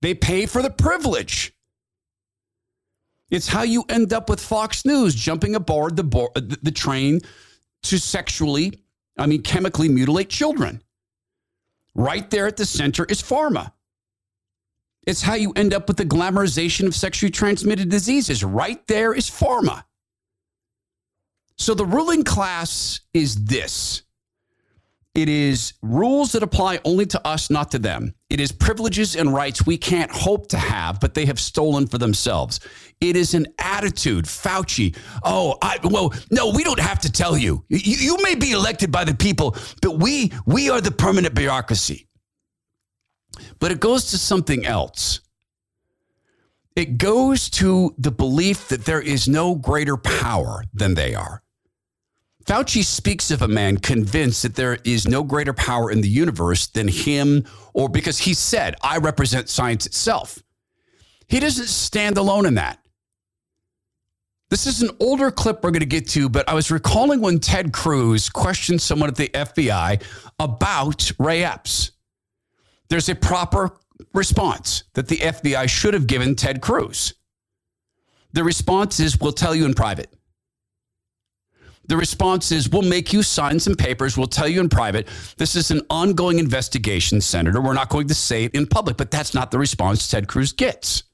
They 0.00 0.14
pay 0.14 0.46
for 0.46 0.62
the 0.62 0.70
privilege. 0.70 1.51
It's 3.32 3.48
how 3.48 3.62
you 3.62 3.84
end 3.88 4.12
up 4.12 4.28
with 4.28 4.40
Fox 4.40 4.84
News 4.84 5.14
jumping 5.14 5.54
aboard 5.54 5.96
the, 5.96 6.04
bo- 6.04 6.32
the, 6.34 6.70
train 6.70 7.22
to 7.84 7.98
sexually, 7.98 8.84
I 9.18 9.26
mean, 9.26 9.42
chemically 9.42 9.88
mutilate 9.88 10.28
children. 10.28 10.82
Right 11.94 12.28
there 12.30 12.46
at 12.46 12.58
the 12.58 12.66
center 12.66 13.06
is 13.06 13.22
pharma. 13.22 13.72
It's 15.06 15.22
how 15.22 15.34
you 15.34 15.52
end 15.56 15.72
up 15.74 15.88
with 15.88 15.96
the 15.96 16.04
glamorization 16.04 16.86
of 16.86 16.94
sexually 16.94 17.30
transmitted 17.30 17.88
diseases. 17.88 18.44
Right 18.44 18.86
there 18.86 19.14
is 19.14 19.28
pharma. 19.30 19.84
So 21.56 21.74
the 21.74 21.86
ruling 21.86 22.24
class 22.24 23.00
is 23.14 23.44
this 23.44 24.02
It 25.14 25.28
is 25.28 25.74
rules 25.82 26.32
that 26.32 26.42
apply 26.42 26.80
only 26.84 27.06
to 27.06 27.26
us, 27.26 27.50
not 27.50 27.70
to 27.72 27.78
them. 27.78 28.14
It 28.30 28.40
is 28.40 28.52
privileges 28.52 29.16
and 29.16 29.34
rights 29.34 29.66
we 29.66 29.76
can't 29.76 30.10
hope 30.10 30.48
to 30.48 30.58
have, 30.58 31.00
but 31.00 31.14
they 31.14 31.26
have 31.26 31.38
stolen 31.38 31.86
for 31.86 31.98
themselves. 31.98 32.60
It 33.02 33.16
is 33.16 33.34
an 33.34 33.48
attitude. 33.58 34.26
Fauci, 34.26 34.96
oh, 35.24 35.58
I, 35.60 35.78
well, 35.82 36.14
no, 36.30 36.50
we 36.50 36.62
don't 36.62 36.78
have 36.78 37.00
to 37.00 37.10
tell 37.10 37.36
you. 37.36 37.64
you. 37.68 37.78
You 37.78 38.22
may 38.22 38.36
be 38.36 38.52
elected 38.52 38.92
by 38.92 39.02
the 39.02 39.14
people, 39.14 39.56
but 39.82 39.98
we 39.98 40.32
we 40.46 40.70
are 40.70 40.80
the 40.80 40.92
permanent 40.92 41.34
bureaucracy. 41.34 42.06
But 43.58 43.72
it 43.72 43.80
goes 43.80 44.10
to 44.10 44.18
something 44.18 44.64
else. 44.64 45.20
It 46.76 46.96
goes 46.96 47.50
to 47.50 47.92
the 47.98 48.12
belief 48.12 48.68
that 48.68 48.84
there 48.84 49.00
is 49.00 49.28
no 49.28 49.56
greater 49.56 49.96
power 49.96 50.64
than 50.72 50.94
they 50.94 51.14
are. 51.14 51.42
Fauci 52.44 52.84
speaks 52.84 53.30
of 53.32 53.42
a 53.42 53.48
man 53.48 53.78
convinced 53.78 54.42
that 54.42 54.54
there 54.54 54.78
is 54.84 55.08
no 55.08 55.24
greater 55.24 55.52
power 55.52 55.90
in 55.90 56.02
the 56.02 56.08
universe 56.08 56.68
than 56.68 56.88
him, 56.88 57.44
or 57.72 57.88
because 57.88 58.20
he 58.20 58.34
said, 58.34 58.76
I 58.80 58.98
represent 58.98 59.48
science 59.48 59.86
itself. 59.86 60.42
He 61.26 61.40
doesn't 61.40 61.68
stand 61.68 62.16
alone 62.16 62.46
in 62.46 62.54
that. 62.54 62.78
This 64.52 64.66
is 64.66 64.82
an 64.82 64.90
older 65.00 65.30
clip 65.30 65.64
we're 65.64 65.70
going 65.70 65.80
to 65.80 65.86
get 65.86 66.06
to, 66.10 66.28
but 66.28 66.46
I 66.46 66.52
was 66.52 66.70
recalling 66.70 67.22
when 67.22 67.40
Ted 67.40 67.72
Cruz 67.72 68.28
questioned 68.28 68.82
someone 68.82 69.08
at 69.08 69.16
the 69.16 69.30
FBI 69.30 70.02
about 70.38 71.10
Ray 71.18 71.42
Epps. 71.42 71.92
There's 72.90 73.08
a 73.08 73.14
proper 73.14 73.70
response 74.12 74.84
that 74.92 75.08
the 75.08 75.16
FBI 75.16 75.70
should 75.70 75.94
have 75.94 76.06
given 76.06 76.34
Ted 76.34 76.60
Cruz. 76.60 77.14
The 78.34 78.44
response 78.44 79.00
is, 79.00 79.18
we'll 79.18 79.32
tell 79.32 79.54
you 79.54 79.64
in 79.64 79.72
private. 79.72 80.12
The 81.86 81.96
response 81.96 82.52
is, 82.52 82.68
we'll 82.68 82.82
make 82.82 83.10
you 83.14 83.22
sign 83.22 83.58
some 83.58 83.74
papers. 83.74 84.18
We'll 84.18 84.26
tell 84.26 84.48
you 84.48 84.60
in 84.60 84.68
private. 84.68 85.08
This 85.38 85.56
is 85.56 85.70
an 85.70 85.80
ongoing 85.88 86.38
investigation, 86.38 87.22
Senator. 87.22 87.62
We're 87.62 87.72
not 87.72 87.88
going 87.88 88.08
to 88.08 88.14
say 88.14 88.44
it 88.44 88.54
in 88.54 88.66
public, 88.66 88.98
but 88.98 89.10
that's 89.10 89.32
not 89.32 89.50
the 89.50 89.58
response 89.58 90.10
Ted 90.10 90.28
Cruz 90.28 90.52
gets. 90.52 91.04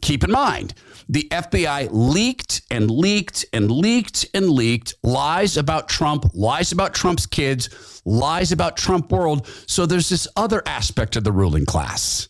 Keep 0.00 0.24
in 0.24 0.30
mind, 0.30 0.74
the 1.08 1.28
FBI 1.30 1.88
leaked 1.90 2.62
and 2.70 2.90
leaked 2.90 3.44
and 3.52 3.70
leaked 3.70 4.26
and 4.34 4.48
leaked 4.48 4.94
lies 5.02 5.56
about 5.56 5.88
Trump, 5.88 6.26
lies 6.34 6.72
about 6.72 6.94
Trump's 6.94 7.26
kids, 7.26 8.02
lies 8.04 8.52
about 8.52 8.76
Trump 8.76 9.10
world. 9.10 9.46
So 9.66 9.86
there's 9.86 10.08
this 10.08 10.28
other 10.36 10.62
aspect 10.66 11.16
of 11.16 11.24
the 11.24 11.32
ruling 11.32 11.66
class. 11.66 12.28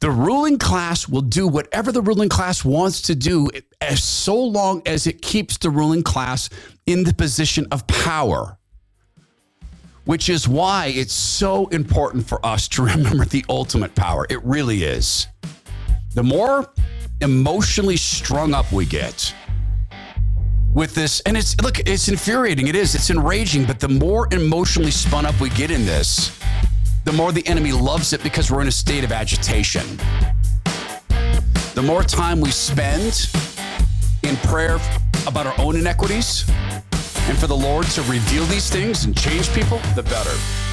The 0.00 0.10
ruling 0.10 0.58
class 0.58 1.08
will 1.08 1.22
do 1.22 1.48
whatever 1.48 1.90
the 1.90 2.02
ruling 2.02 2.28
class 2.28 2.64
wants 2.64 3.00
to 3.02 3.14
do 3.14 3.48
as 3.80 4.02
so 4.02 4.36
long 4.38 4.82
as 4.84 5.06
it 5.06 5.22
keeps 5.22 5.56
the 5.56 5.70
ruling 5.70 6.02
class 6.02 6.50
in 6.84 7.04
the 7.04 7.14
position 7.14 7.66
of 7.70 7.86
power. 7.86 8.58
Which 10.04 10.28
is 10.28 10.46
why 10.46 10.92
it's 10.94 11.14
so 11.14 11.66
important 11.68 12.28
for 12.28 12.44
us 12.44 12.68
to 12.68 12.82
remember 12.86 13.24
the 13.24 13.44
ultimate 13.48 13.94
power. 13.94 14.26
It 14.28 14.44
really 14.44 14.82
is. 14.84 15.26
The 16.16 16.22
more 16.22 16.72
emotionally 17.20 17.98
strung 17.98 18.54
up 18.54 18.72
we 18.72 18.86
get 18.86 19.34
with 20.72 20.94
this, 20.94 21.20
and 21.20 21.36
it's 21.36 21.60
look, 21.60 21.78
it's 21.80 22.08
infuriating. 22.08 22.68
It 22.68 22.74
is, 22.74 22.94
it's 22.94 23.10
enraging, 23.10 23.66
but 23.66 23.80
the 23.80 23.88
more 23.88 24.26
emotionally 24.32 24.90
spun 24.90 25.26
up 25.26 25.38
we 25.42 25.50
get 25.50 25.70
in 25.70 25.84
this, 25.84 26.40
the 27.04 27.12
more 27.12 27.32
the 27.32 27.46
enemy 27.46 27.72
loves 27.72 28.14
it 28.14 28.22
because 28.22 28.50
we're 28.50 28.62
in 28.62 28.68
a 28.68 28.72
state 28.72 29.04
of 29.04 29.12
agitation. 29.12 29.84
The 31.74 31.82
more 31.82 32.02
time 32.02 32.40
we 32.40 32.50
spend 32.50 33.28
in 34.22 34.36
prayer 34.36 34.78
about 35.26 35.46
our 35.46 35.54
own 35.58 35.76
inequities 35.76 36.48
and 37.28 37.36
for 37.36 37.46
the 37.46 37.56
Lord 37.56 37.88
to 37.88 38.00
reveal 38.04 38.46
these 38.46 38.70
things 38.70 39.04
and 39.04 39.14
change 39.14 39.52
people, 39.52 39.80
the 39.94 40.02
better. 40.02 40.65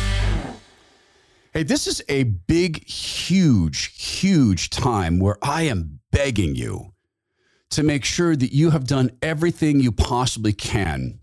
Hey, 1.53 1.61
this 1.61 1.85
is 1.85 2.01
a 2.09 2.23
big, 2.23 2.83
huge, 2.87 3.93
huge 3.95 4.71
time 4.71 5.19
where 5.19 5.37
I 5.43 5.63
am 5.63 5.99
begging 6.11 6.55
you 6.55 6.93
to 7.69 7.83
make 7.83 8.03
sure 8.03 8.35
that 8.35 8.53
you 8.53 8.71
have 8.71 8.87
done 8.87 9.11
everything 9.21 9.79
you 9.79 9.91
possibly 9.91 10.51
can 10.51 11.19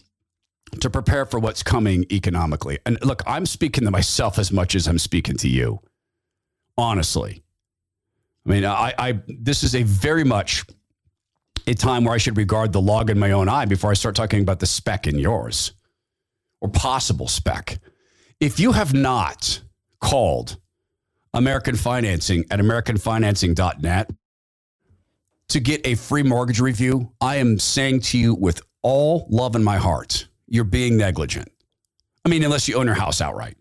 to 0.79 0.89
prepare 0.89 1.27
for 1.27 1.41
what's 1.41 1.65
coming 1.65 2.07
economically. 2.13 2.79
And 2.87 3.05
look, 3.05 3.25
I'm 3.27 3.45
speaking 3.45 3.85
to 3.87 3.91
myself 3.91 4.39
as 4.39 4.53
much 4.53 4.77
as 4.77 4.87
I'm 4.87 5.01
speaking 5.01 5.37
to 5.39 5.49
you. 5.49 5.81
Honestly. 6.79 7.43
I 8.47 8.51
mean, 8.51 8.65
I, 8.65 8.95
I 8.97 9.21
this 9.27 9.65
is 9.65 9.75
a 9.75 9.83
very 9.83 10.25
much 10.25 10.65
a 11.67 11.75
time 11.75 12.05
where 12.05 12.15
I 12.15 12.19
should 12.19 12.37
regard 12.37 12.73
the 12.73 12.81
log 12.81 13.11
in 13.11 13.19
my 13.19 13.33
own 13.33 13.49
eye 13.49 13.65
before 13.65 13.91
I 13.91 13.95
start 13.95 14.15
talking 14.15 14.43
about 14.43 14.61
the 14.61 14.67
speck 14.67 15.09
in 15.09 15.19
yours 15.19 15.73
or 16.61 16.69
possible 16.69 17.27
speck. 17.27 17.79
If 18.39 18.61
you 18.61 18.71
have 18.73 18.95
not 18.95 19.61
called 20.01 20.57
American 21.35 21.77
Financing 21.77 22.45
at 22.51 22.59
AmericanFinancing.net 22.59 24.11
to 25.51 25.61
get 25.61 25.87
a 25.87 25.95
free 25.97 26.23
mortgage 26.23 26.61
review, 26.61 27.13
I 27.21 27.37
am 27.37 27.59
saying 27.59 28.01
to 28.01 28.19
you 28.19 28.35
with 28.35 28.63
all 28.83 29.27
love 29.31 29.57
in 29.57 29.65
my 29.65 29.77
heart, 29.77 30.29
you're 30.47 30.65
being 30.65 30.97
negligent. 30.97 31.51
I 32.25 32.29
mean, 32.29 32.43
unless 32.45 32.69
you 32.69 32.77
own 32.77 32.87
your 32.87 32.95
house 32.95 33.21
outright. 33.21 33.57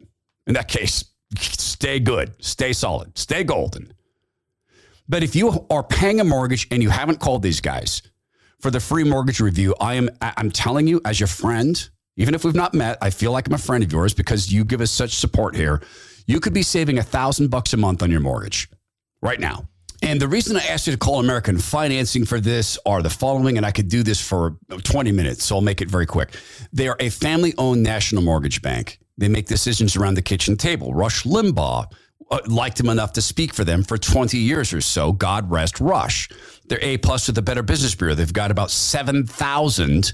In 0.47 0.53
that 0.53 0.67
case, 0.67 1.05
stay 1.37 1.99
good, 1.99 2.33
stay 2.43 2.73
solid, 2.73 3.17
stay 3.17 3.43
golden. 3.43 3.93
But 5.07 5.23
if 5.23 5.35
you 5.35 5.65
are 5.69 5.83
paying 5.83 6.19
a 6.19 6.23
mortgage 6.23 6.67
and 6.71 6.83
you 6.83 6.89
haven't 6.89 7.19
called 7.19 7.41
these 7.41 7.61
guys 7.61 8.01
for 8.59 8.69
the 8.69 8.79
free 8.79 9.03
mortgage 9.03 9.39
review, 9.39 9.75
I 9.79 9.95
am 9.95 10.09
I'm 10.21 10.51
telling 10.51 10.87
you 10.87 11.01
as 11.05 11.19
your 11.19 11.27
friend, 11.27 11.89
even 12.17 12.35
if 12.35 12.43
we've 12.43 12.55
not 12.55 12.73
met, 12.73 12.97
I 13.01 13.09
feel 13.09 13.31
like 13.31 13.47
I'm 13.47 13.53
a 13.53 13.57
friend 13.57 13.83
of 13.83 13.91
yours 13.91 14.13
because 14.13 14.51
you 14.51 14.63
give 14.63 14.81
us 14.81 14.91
such 14.91 15.15
support 15.15 15.55
here. 15.55 15.81
You 16.29 16.39
could 16.39 16.53
be 16.53 16.61
saving 16.61 16.99
a 16.99 17.01
thousand 17.01 17.47
bucks 17.47 17.73
a 17.73 17.77
month 17.77 18.03
on 18.03 18.11
your 18.11 18.19
mortgage 18.19 18.69
right 19.19 19.39
now. 19.39 19.67
And 20.03 20.21
the 20.21 20.27
reason 20.27 20.57
I 20.57 20.59
asked 20.59 20.85
you 20.85 20.93
to 20.93 20.99
call 20.99 21.19
American 21.19 21.57
Financing 21.57 22.23
for 22.23 22.39
this 22.39 22.77
are 22.85 23.01
the 23.01 23.09
following, 23.09 23.57
and 23.57 23.65
I 23.65 23.71
could 23.71 23.87
do 23.87 24.03
this 24.03 24.21
for 24.21 24.55
20 24.83 25.11
minutes, 25.11 25.43
so 25.43 25.55
I'll 25.55 25.61
make 25.61 25.81
it 25.81 25.89
very 25.89 26.05
quick. 26.05 26.35
They 26.71 26.87
are 26.87 26.95
a 26.99 27.09
family 27.09 27.55
owned 27.57 27.81
national 27.81 28.21
mortgage 28.21 28.61
bank. 28.61 28.99
They 29.17 29.27
make 29.27 29.47
decisions 29.47 29.95
around 29.95 30.13
the 30.13 30.21
kitchen 30.21 30.55
table. 30.55 30.93
Rush 30.93 31.23
Limbaugh 31.23 31.91
uh, 32.29 32.39
liked 32.45 32.79
him 32.79 32.89
enough 32.89 33.13
to 33.13 33.23
speak 33.23 33.51
for 33.51 33.63
them 33.63 33.81
for 33.81 33.97
20 33.97 34.37
years 34.37 34.71
or 34.71 34.81
so. 34.81 35.11
God 35.11 35.49
rest 35.49 35.79
Rush. 35.79 36.29
They're 36.67 36.83
A 36.83 36.97
plus 36.97 37.25
with 37.25 37.37
the 37.37 37.41
Better 37.41 37.63
Business 37.63 37.95
Bureau. 37.95 38.13
They've 38.13 38.31
got 38.31 38.51
about 38.51 38.69
7,000 38.69 40.13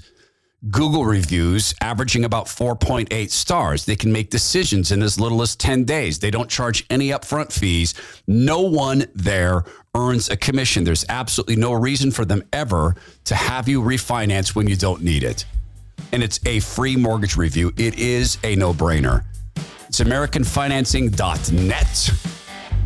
Google 0.70 1.04
reviews 1.04 1.74
averaging 1.80 2.24
about 2.24 2.46
4.8 2.46 3.30
stars. 3.30 3.84
They 3.84 3.96
can 3.96 4.10
make 4.10 4.30
decisions 4.30 4.90
in 4.90 5.02
as 5.02 5.20
little 5.20 5.42
as 5.42 5.54
10 5.54 5.84
days. 5.84 6.18
They 6.18 6.30
don't 6.30 6.48
charge 6.48 6.84
any 6.90 7.08
upfront 7.08 7.52
fees. 7.52 7.94
No 8.26 8.62
one 8.62 9.04
there 9.14 9.64
earns 9.94 10.30
a 10.30 10.36
commission. 10.36 10.84
There's 10.84 11.04
absolutely 11.08 11.56
no 11.56 11.72
reason 11.72 12.10
for 12.10 12.24
them 12.24 12.42
ever 12.52 12.96
to 13.24 13.34
have 13.34 13.68
you 13.68 13.82
refinance 13.82 14.54
when 14.54 14.66
you 14.66 14.76
don't 14.76 15.02
need 15.02 15.22
it. 15.22 15.44
And 16.12 16.22
it's 16.22 16.40
a 16.46 16.60
free 16.60 16.96
mortgage 16.96 17.36
review. 17.36 17.72
It 17.76 17.98
is 17.98 18.38
a 18.42 18.56
no 18.56 18.72
brainer. 18.72 19.24
It's 19.88 20.00
AmericanFinancing.net 20.00 22.10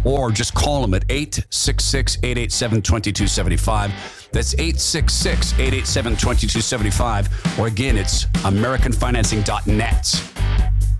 or 0.05 0.31
just 0.31 0.55
call 0.55 0.83
them 0.83 0.95
at 0.95 1.05
866 1.09 2.19
887 2.23 2.83
2275. 2.83 4.20
That's 4.33 4.55
866 4.55 5.55
887 5.55 6.13
2275. 6.17 7.59
Or 7.59 7.67
again, 7.67 7.97
it's 7.99 8.27
AmericanFinancing.net. 8.27 10.05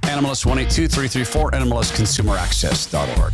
NMLS 0.03 0.45
182 0.45 0.89
334, 0.89 1.51
NMLSConsumerAccess.org. 1.53 3.33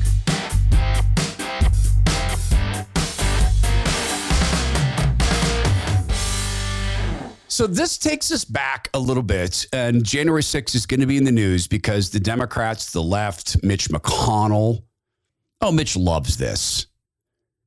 So 7.48 7.66
this 7.66 7.96
takes 7.96 8.30
us 8.30 8.44
back 8.44 8.90
a 8.92 8.98
little 8.98 9.22
bit, 9.22 9.64
and 9.72 10.04
January 10.04 10.42
6th 10.42 10.74
is 10.74 10.84
going 10.84 11.00
to 11.00 11.06
be 11.06 11.16
in 11.16 11.24
the 11.24 11.32
news 11.32 11.66
because 11.66 12.10
the 12.10 12.20
Democrats, 12.20 12.92
the 12.92 13.02
left, 13.02 13.64
Mitch 13.64 13.88
McConnell. 13.88 14.82
Oh, 15.62 15.72
Mitch 15.72 15.96
loves 15.96 16.36
this 16.36 16.86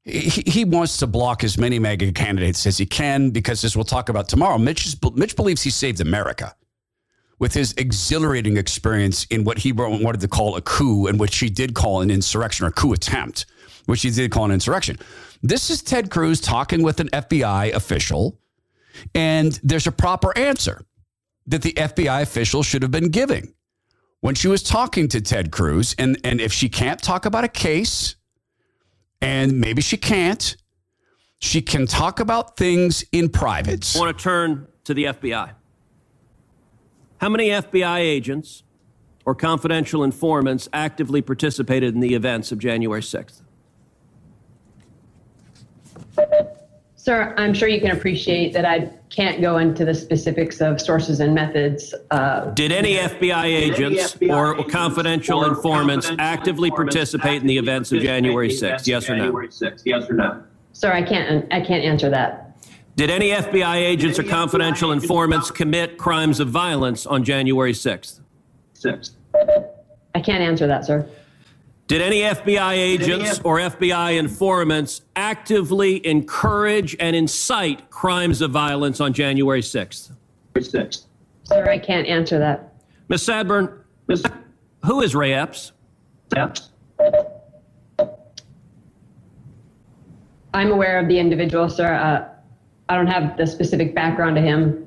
he, 0.10 0.44
he 0.50 0.66
wants 0.66 0.98
to 0.98 1.08
block 1.08 1.44
as 1.44 1.58
many 1.58 1.80
MAGA 1.80 2.12
candidates 2.14 2.66
as 2.66 2.78
he 2.78 2.86
can 2.86 3.30
because, 3.30 3.64
as 3.64 3.76
we'll 3.76 3.86
talk 3.86 4.10
about 4.10 4.30
tomorrow, 4.30 4.58
Mitch, 4.58 4.96
Mitch 5.14 5.36
believes 5.36 5.62
he 5.62 5.70
saved 5.70 6.02
America 6.02 6.56
with 7.40 7.54
his 7.54 7.74
exhilarating 7.78 8.58
experience 8.58 9.26
in 9.26 9.44
what 9.46 9.60
he 9.60 9.72
wanted 9.72 10.20
to 10.22 10.28
call 10.28 10.58
a 10.58 10.62
coup 10.62 11.08
and 11.08 11.20
which 11.20 11.38
he 11.38 11.50
did 11.50 11.74
call 11.74 12.02
an 12.02 12.12
insurrection 12.12 12.66
or 12.66 12.72
coup 12.72 12.94
attempt, 12.94 13.46
which 13.86 14.02
he 14.02 14.10
did 14.10 14.30
call 14.32 14.46
an 14.46 14.52
insurrection. 14.52 14.98
This 15.42 15.70
is 15.70 15.82
Ted 15.82 16.12
Cruz 16.12 16.42
talking 16.42 16.84
with 16.84 17.00
an 17.00 17.08
FBI 17.10 17.74
official, 17.74 18.38
and 19.16 19.58
there's 19.64 19.88
a 19.88 19.92
proper 19.92 20.38
answer 20.38 20.82
that 21.48 21.62
the 21.62 21.74
FBI 21.74 22.22
official 22.22 22.62
should 22.62 22.82
have 22.82 22.92
been 22.92 23.10
giving 23.10 23.54
when 24.20 24.36
she 24.36 24.48
was 24.48 24.62
talking 24.62 25.08
to 25.08 25.22
Ted 25.22 25.52
Cruz. 25.52 25.96
And, 25.98 26.20
and 26.24 26.42
if 26.42 26.52
she 26.52 26.68
can't 26.68 27.02
talk 27.02 27.26
about 27.26 27.46
a 27.46 27.50
case, 27.50 28.16
and 29.22 29.60
maybe 29.60 29.82
she 29.82 29.98
can't. 29.98 30.56
She 31.40 31.62
can 31.62 31.88
talk 31.88 32.20
about 32.20 32.58
things 32.58 33.04
in 33.12 33.30
private. 33.30 33.94
I 33.96 34.00
want 34.00 34.18
to 34.18 34.24
turn 34.24 34.68
to 34.84 34.94
the 34.94 35.06
FBI. 35.06 35.54
How 37.20 37.30
many 37.30 37.50
FBI 37.50 38.00
agents 38.00 38.64
or 39.26 39.36
confidential 39.36 40.04
informants 40.04 40.68
actively 40.74 41.22
participated 41.22 41.94
in 41.94 42.00
the 42.00 42.14
events 42.14 42.52
of 42.52 42.60
January 42.60 43.02
6th? 43.02 43.42
Sir, 47.10 47.34
I'm 47.38 47.56
sure 47.56 47.68
you 47.68 47.82
can 47.82 47.90
appreciate 47.90 48.54
that 48.54 48.66
I 48.66 48.82
can't 49.10 49.42
go 49.42 49.58
into 49.58 49.84
the 49.84 49.96
specifics 49.96 50.62
of 50.62 50.80
sources 50.80 51.22
and 51.22 51.34
methods. 51.34 51.96
Uh, 52.12 52.52
Did 52.52 52.72
any 52.72 52.98
FBI 52.98 53.46
agents 53.46 54.14
FBI 54.14 54.32
or 54.32 54.54
agents 54.54 54.72
confidential 54.72 55.40
or 55.40 55.48
informants 55.50 56.06
confidential 56.06 56.40
actively 56.40 56.70
informants 56.70 56.96
participate 56.96 57.42
in 57.42 57.48
the 57.48 57.58
events 57.58 57.92
of 57.92 58.04
January 58.04 58.50
6th? 58.50 58.86
Yes 58.86 59.10
or 59.10 59.16
no? 59.16 59.42
yes 59.86 60.08
or 60.08 60.14
no? 60.14 60.44
Sir, 60.74 60.92
I 60.92 61.02
can't. 61.02 61.52
I 61.52 61.62
can't 61.62 61.84
answer 61.84 62.12
that. 62.12 62.56
Did 62.96 63.10
any 63.10 63.32
FBI 63.32 63.78
agents 63.78 64.20
or 64.20 64.24
confidential 64.24 64.92
informants 64.92 65.50
commit 65.50 65.98
crimes 65.98 66.40
of 66.40 66.50
violence 66.50 67.08
on 67.08 67.24
January 67.24 67.74
6th? 67.74 68.20
I 70.14 70.22
can't 70.22 70.44
answer 70.44 70.68
that, 70.68 70.86
sir. 70.86 71.10
Did 71.90 72.04
any 72.04 72.20
FBI 72.20 72.74
agents 72.74 73.42
or 73.44 73.58
FBI 73.58 74.20
informants 74.20 75.02
actively 75.16 76.06
encourage 76.06 76.96
and 77.00 77.16
incite 77.16 77.90
crimes 77.90 78.42
of 78.42 78.52
violence 78.52 79.02
on 79.02 79.12
January 79.12 79.62
6th? 79.62 80.12
Sir, 81.46 81.68
I 81.68 81.80
can't 81.80 82.06
answer 82.06 82.38
that. 82.38 82.76
Ms. 83.08 83.24
Sanborn, 83.24 83.84
who 84.86 85.02
is 85.02 85.16
Ray 85.16 85.34
Epps? 85.34 85.72
I'm 90.54 90.72
aware 90.72 91.00
of 91.00 91.08
the 91.08 91.18
individual, 91.18 91.72
sir. 91.72 91.92
Uh, 91.92 92.30
I 92.88 92.96
don't 92.96 93.08
have 93.08 93.36
the 93.36 93.48
specific 93.48 93.96
background 93.96 94.36
to 94.36 94.44
him. 94.44 94.86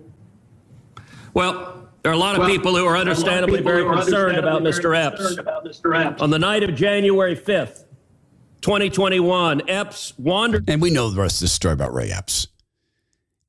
Well, 1.35 1.72
there 2.03 2.11
are 2.11 2.15
a 2.15 2.19
lot 2.19 2.39
of 2.39 2.47
people 2.47 2.77
who 2.77 2.85
are 2.87 2.97
understandably 2.97 3.61
very 3.61 3.85
concerned 3.85 4.39
about 4.39 4.63
Mr. 4.63 4.97
Epps. 4.97 6.21
On 6.21 6.31
the 6.31 6.39
night 6.39 6.63
of 6.63 6.75
January 6.75 7.37
5th, 7.37 7.85
2021, 8.61 9.69
Epps 9.69 10.17
wandered. 10.19 10.69
And 10.69 10.83
we 10.83 10.91
know 10.91 11.11
the 11.11 11.21
rest 11.21 11.37
of 11.37 11.47
the 11.47 11.49
story 11.49 11.75
about 11.75 11.95
Ray 11.95 12.11
Epps. 12.11 12.49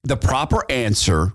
The 0.03 0.17
proper 0.17 0.63
answer 0.69 1.33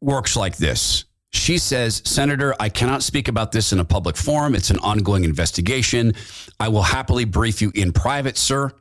works 0.00 0.36
like 0.36 0.56
this. 0.56 1.04
She 1.30 1.58
says, 1.58 2.02
Senator, 2.04 2.54
I 2.58 2.68
cannot 2.68 3.02
speak 3.02 3.28
about 3.28 3.52
this 3.52 3.72
in 3.72 3.78
a 3.78 3.84
public 3.84 4.16
forum. 4.16 4.54
It's 4.54 4.70
an 4.70 4.78
ongoing 4.78 5.24
investigation. 5.24 6.14
I 6.58 6.68
will 6.68 6.82
happily 6.82 7.24
brief 7.24 7.60
you 7.60 7.70
in 7.74 7.92
private, 7.92 8.36
sir. 8.36 8.72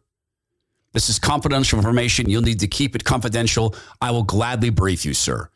This 0.94 1.10
is 1.10 1.20
confidential 1.20 1.78
information. 1.78 2.30
You'll 2.30 2.42
need 2.42 2.62
to 2.62 2.68
keep 2.68 2.96
it 2.96 3.04
confidential. 3.04 3.76
I 4.00 4.12
will 4.12 4.24
gladly 4.24 4.70
brief 4.70 5.06
you, 5.06 5.14
sir. 5.14 5.50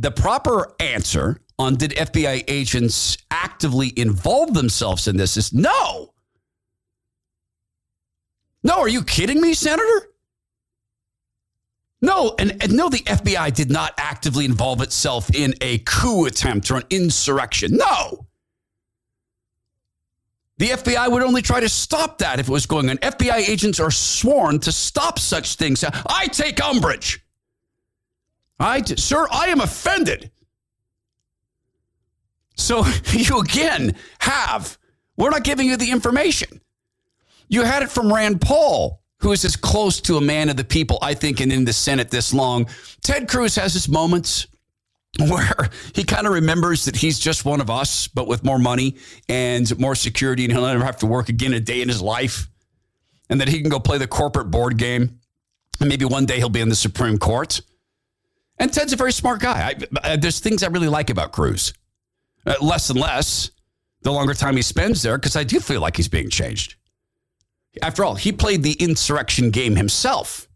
The 0.00 0.10
proper 0.10 0.74
answer 0.80 1.42
on 1.58 1.74
did 1.74 1.90
FBI 1.90 2.44
agents 2.48 3.18
actively 3.30 3.92
involve 3.98 4.54
themselves 4.54 5.06
in 5.06 5.18
this 5.18 5.36
is 5.36 5.52
no. 5.52 6.14
No, 8.62 8.78
are 8.78 8.88
you 8.88 9.04
kidding 9.04 9.42
me, 9.42 9.52
Senator? 9.52 10.06
No, 12.00 12.34
and, 12.38 12.62
and, 12.62 12.72
no, 12.72 12.88
the 12.88 13.00
FBI 13.00 13.52
did 13.52 13.70
not 13.70 13.92
actively 13.98 14.46
involve 14.46 14.80
itself 14.80 15.28
in 15.34 15.52
a 15.60 15.78
coup 15.80 16.24
attempt 16.24 16.70
or 16.70 16.78
an 16.78 16.84
insurrection. 16.88 17.76
No. 17.76 18.26
The 20.56 20.68
FBI 20.68 21.10
would 21.10 21.22
only 21.22 21.42
try 21.42 21.60
to 21.60 21.68
stop 21.68 22.16
that 22.18 22.40
if 22.40 22.48
it 22.48 22.52
was 22.52 22.64
going 22.64 22.88
on. 22.88 22.96
FBI 22.98 23.46
agents 23.46 23.78
are 23.78 23.90
sworn 23.90 24.60
to 24.60 24.72
stop 24.72 25.18
such 25.18 25.56
things. 25.56 25.84
I 25.84 26.26
take 26.28 26.62
umbrage. 26.64 27.22
I, 28.60 28.82
sir, 28.82 29.26
I 29.32 29.46
am 29.46 29.60
offended. 29.60 30.30
So 32.56 32.84
you 33.12 33.40
again 33.40 33.96
have, 34.20 34.78
we're 35.16 35.30
not 35.30 35.44
giving 35.44 35.66
you 35.66 35.76
the 35.76 35.90
information. 35.90 36.60
You 37.48 37.62
had 37.62 37.82
it 37.82 37.90
from 37.90 38.12
Rand 38.12 38.40
Paul, 38.40 39.02
who 39.18 39.32
is 39.32 39.44
as 39.44 39.56
close 39.56 40.00
to 40.02 40.18
a 40.18 40.20
man 40.20 40.48
of 40.48 40.56
the 40.56 40.64
people, 40.64 40.98
I 41.02 41.14
think, 41.14 41.40
and 41.40 41.52
in 41.52 41.64
the 41.64 41.72
Senate 41.72 42.10
this 42.10 42.32
long. 42.32 42.66
Ted 43.02 43.28
Cruz 43.28 43.56
has 43.56 43.72
his 43.72 43.88
moments 43.88 44.46
where 45.18 45.70
he 45.94 46.04
kind 46.04 46.26
of 46.26 46.32
remembers 46.32 46.84
that 46.84 46.96
he's 46.96 47.18
just 47.18 47.44
one 47.44 47.60
of 47.60 47.70
us, 47.70 48.08
but 48.08 48.28
with 48.28 48.44
more 48.44 48.58
money 48.58 48.96
and 49.28 49.78
more 49.78 49.94
security, 49.94 50.44
and 50.44 50.52
he'll 50.52 50.66
never 50.66 50.84
have 50.84 50.98
to 50.98 51.06
work 51.06 51.28
again 51.28 51.52
a 51.54 51.60
day 51.60 51.82
in 51.82 51.88
his 51.88 52.00
life, 52.00 52.48
and 53.28 53.40
that 53.40 53.48
he 53.48 53.60
can 53.60 53.70
go 53.70 53.80
play 53.80 53.98
the 53.98 54.06
corporate 54.06 54.50
board 54.50 54.76
game. 54.76 55.18
And 55.80 55.88
maybe 55.88 56.04
one 56.04 56.26
day 56.26 56.36
he'll 56.36 56.50
be 56.50 56.60
in 56.60 56.68
the 56.68 56.74
Supreme 56.74 57.18
Court. 57.18 57.60
And 58.60 58.70
Ted's 58.70 58.92
a 58.92 58.96
very 58.96 59.12
smart 59.12 59.40
guy. 59.40 59.74
I, 60.04 60.16
there's 60.16 60.38
things 60.38 60.62
I 60.62 60.68
really 60.68 60.86
like 60.86 61.08
about 61.08 61.32
Cruz. 61.32 61.72
Uh, 62.46 62.54
less 62.60 62.90
and 62.90 63.00
less 63.00 63.50
the 64.02 64.12
longer 64.12 64.34
time 64.34 64.54
he 64.54 64.62
spends 64.62 65.02
there, 65.02 65.16
because 65.18 65.34
I 65.34 65.44
do 65.44 65.60
feel 65.60 65.80
like 65.80 65.96
he's 65.96 66.08
being 66.08 66.28
changed. 66.28 66.76
After 67.82 68.04
all, 68.04 68.14
he 68.14 68.32
played 68.32 68.62
the 68.62 68.72
insurrection 68.74 69.50
game 69.50 69.76
himself. 69.76 70.46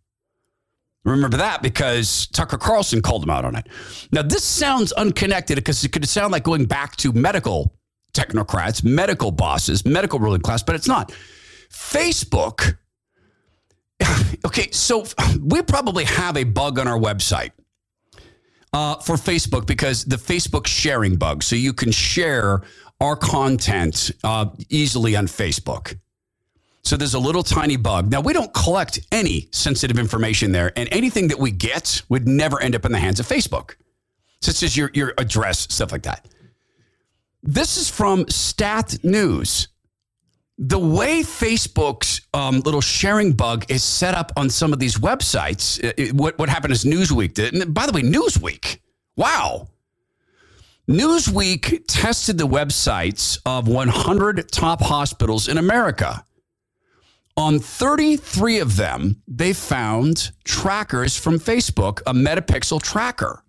Remember 1.05 1.39
that 1.39 1.63
because 1.63 2.27
Tucker 2.29 2.59
Carlson 2.59 3.01
called 3.01 3.23
him 3.23 3.31
out 3.31 3.45
on 3.45 3.57
it. 3.57 3.67
Now, 4.13 4.23
this 4.23 4.45
sounds 4.45 4.93
unconnected 4.93 5.57
because 5.57 5.83
it 5.85 5.91
could 5.91 6.07
sound 6.09 6.33
like 6.33 6.43
going 6.43 6.67
back 6.67 6.97
to 6.97 7.13
medical 7.13 7.75
technocrats, 8.13 8.85
medical 8.85 9.31
bosses, 9.31 9.85
medical 9.85 10.19
ruling 10.19 10.41
class, 10.41 10.63
but 10.63 10.75
it's 10.75 10.89
not. 10.89 11.13
Facebook, 11.71 12.77
okay, 14.47 14.71
so 14.73 15.07
we 15.41 15.63
probably 15.63 16.05
have 16.05 16.37
a 16.37 16.45
bug 16.45 16.79
on 16.79 16.87
our 16.87 16.99
website 16.99 17.51
uh, 18.75 18.97
for 18.97 19.15
Facebook 19.15 19.67
because 19.67 20.05
the 20.05 20.17
Facebook 20.17 20.67
sharing 20.67 21.17
bug. 21.17 21.43
So 21.43 21.57
you 21.57 21.73
can 21.73 21.93
share 21.93 22.63
our 23.01 23.17
content 23.17 24.11
uh, 24.25 24.47
easily 24.69 25.17
on 25.17 25.27
Facebook. 25.27 25.97
So 26.83 26.97
there's 26.99 27.15
a 27.15 27.19
little 27.19 27.43
tiny 27.43 27.77
bug. 27.77 28.11
Now, 28.11 28.21
we 28.21 28.35
don't 28.35 28.53
collect 28.53 28.99
any 29.11 29.49
sensitive 29.53 29.99
information 29.99 30.53
there, 30.53 30.71
and 30.77 30.87
anything 30.93 31.29
that 31.29 31.39
we 31.39 31.51
get 31.51 32.03
would 32.11 32.29
never 32.29 32.61
end 32.61 32.75
up 32.75 32.85
in 32.85 32.93
the 32.93 32.99
hands 32.99 33.21
of 33.21 33.27
Facebook, 33.27 33.77
such 34.43 34.63
as 34.63 34.77
your, 34.77 34.91
your 34.93 35.15
address, 35.17 35.61
stuff 35.73 35.93
like 35.93 36.03
that. 36.03 36.27
This 37.43 37.79
is 37.79 37.89
from 37.89 38.29
Stat 38.29 38.99
News. 39.03 39.69
The 40.59 40.79
way 40.79 41.23
Facebook's 41.23 42.21
um, 42.33 42.61
little 42.61 42.81
sharing 42.81 43.33
bug 43.33 43.65
is 43.69 43.83
set 43.83 44.15
up 44.15 44.33
on 44.37 44.49
some 44.49 44.73
of 44.73 44.79
these 44.79 44.99
websites, 44.99 45.83
it, 45.99 46.13
what, 46.13 46.39
what 46.39 46.49
happened 46.49 46.73
is 46.73 46.85
Newsweek 46.85 47.35
did. 47.35 47.55
And 47.55 47.75
by 47.75 47.87
the 47.87 47.93
way, 47.93 48.03
Newsweek, 48.03 48.79
wow. 49.17 49.69
Newsweek 50.89 51.83
tested 51.89 52.39
the 52.39 52.47
websites 52.47 53.39
of 53.45 53.67
100 53.67 54.53
top 54.53 54.81
hospitals 54.81 55.49
in 55.49 55.59
America. 55.59 56.25
On 57.37 57.59
33 57.59 58.61
of 58.61 58.77
them, 58.77 59.23
they 59.27 59.53
found 59.53 60.31
trackers 60.45 61.17
from 61.17 61.41
Facebook, 61.41 62.01
a 62.07 62.15
metapixel 62.15 62.81
tracker. 62.81 63.43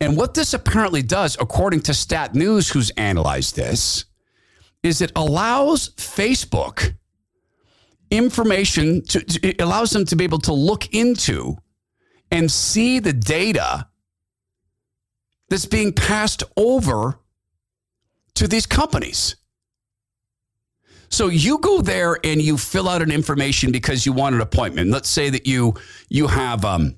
And 0.00 0.16
what 0.16 0.34
this 0.34 0.54
apparently 0.54 1.02
does, 1.02 1.36
according 1.40 1.80
to 1.82 1.94
Stat 1.94 2.34
News, 2.34 2.68
who's 2.68 2.90
analyzed 2.90 3.56
this, 3.56 4.04
is 4.82 5.00
it 5.00 5.12
allows 5.16 5.90
Facebook 5.90 6.94
information 8.10 9.02
to, 9.06 9.24
it 9.42 9.60
allows 9.60 9.90
them 9.90 10.04
to 10.06 10.16
be 10.16 10.24
able 10.24 10.38
to 10.40 10.52
look 10.52 10.92
into 10.94 11.56
and 12.30 12.50
see 12.50 12.98
the 12.98 13.12
data 13.12 13.88
that's 15.48 15.66
being 15.66 15.92
passed 15.92 16.42
over 16.56 17.18
to 18.34 18.48
these 18.48 18.66
companies. 18.66 19.36
So 21.10 21.28
you 21.28 21.58
go 21.58 21.82
there 21.82 22.18
and 22.24 22.40
you 22.40 22.56
fill 22.56 22.88
out 22.88 23.02
an 23.02 23.12
information 23.12 23.70
because 23.70 24.06
you 24.06 24.14
want 24.14 24.34
an 24.34 24.40
appointment. 24.40 24.90
Let's 24.90 25.10
say 25.10 25.28
that 25.28 25.46
you 25.46 25.74
you 26.08 26.26
have 26.26 26.64
um, 26.64 26.94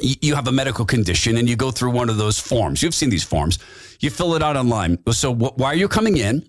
you 0.00 0.34
have 0.34 0.48
a 0.48 0.52
medical 0.52 0.84
condition 0.84 1.36
and 1.36 1.48
you 1.48 1.54
go 1.54 1.70
through 1.70 1.90
one 1.90 2.10
of 2.10 2.16
those 2.16 2.40
forms. 2.40 2.82
You've 2.82 2.94
seen 2.94 3.10
these 3.10 3.22
forms. 3.22 3.60
You 4.00 4.10
fill 4.10 4.34
it 4.34 4.42
out 4.42 4.56
online. 4.56 4.98
So 5.12 5.32
wh- 5.32 5.56
why 5.56 5.68
are 5.68 5.76
you 5.76 5.86
coming 5.86 6.16
in? 6.16 6.48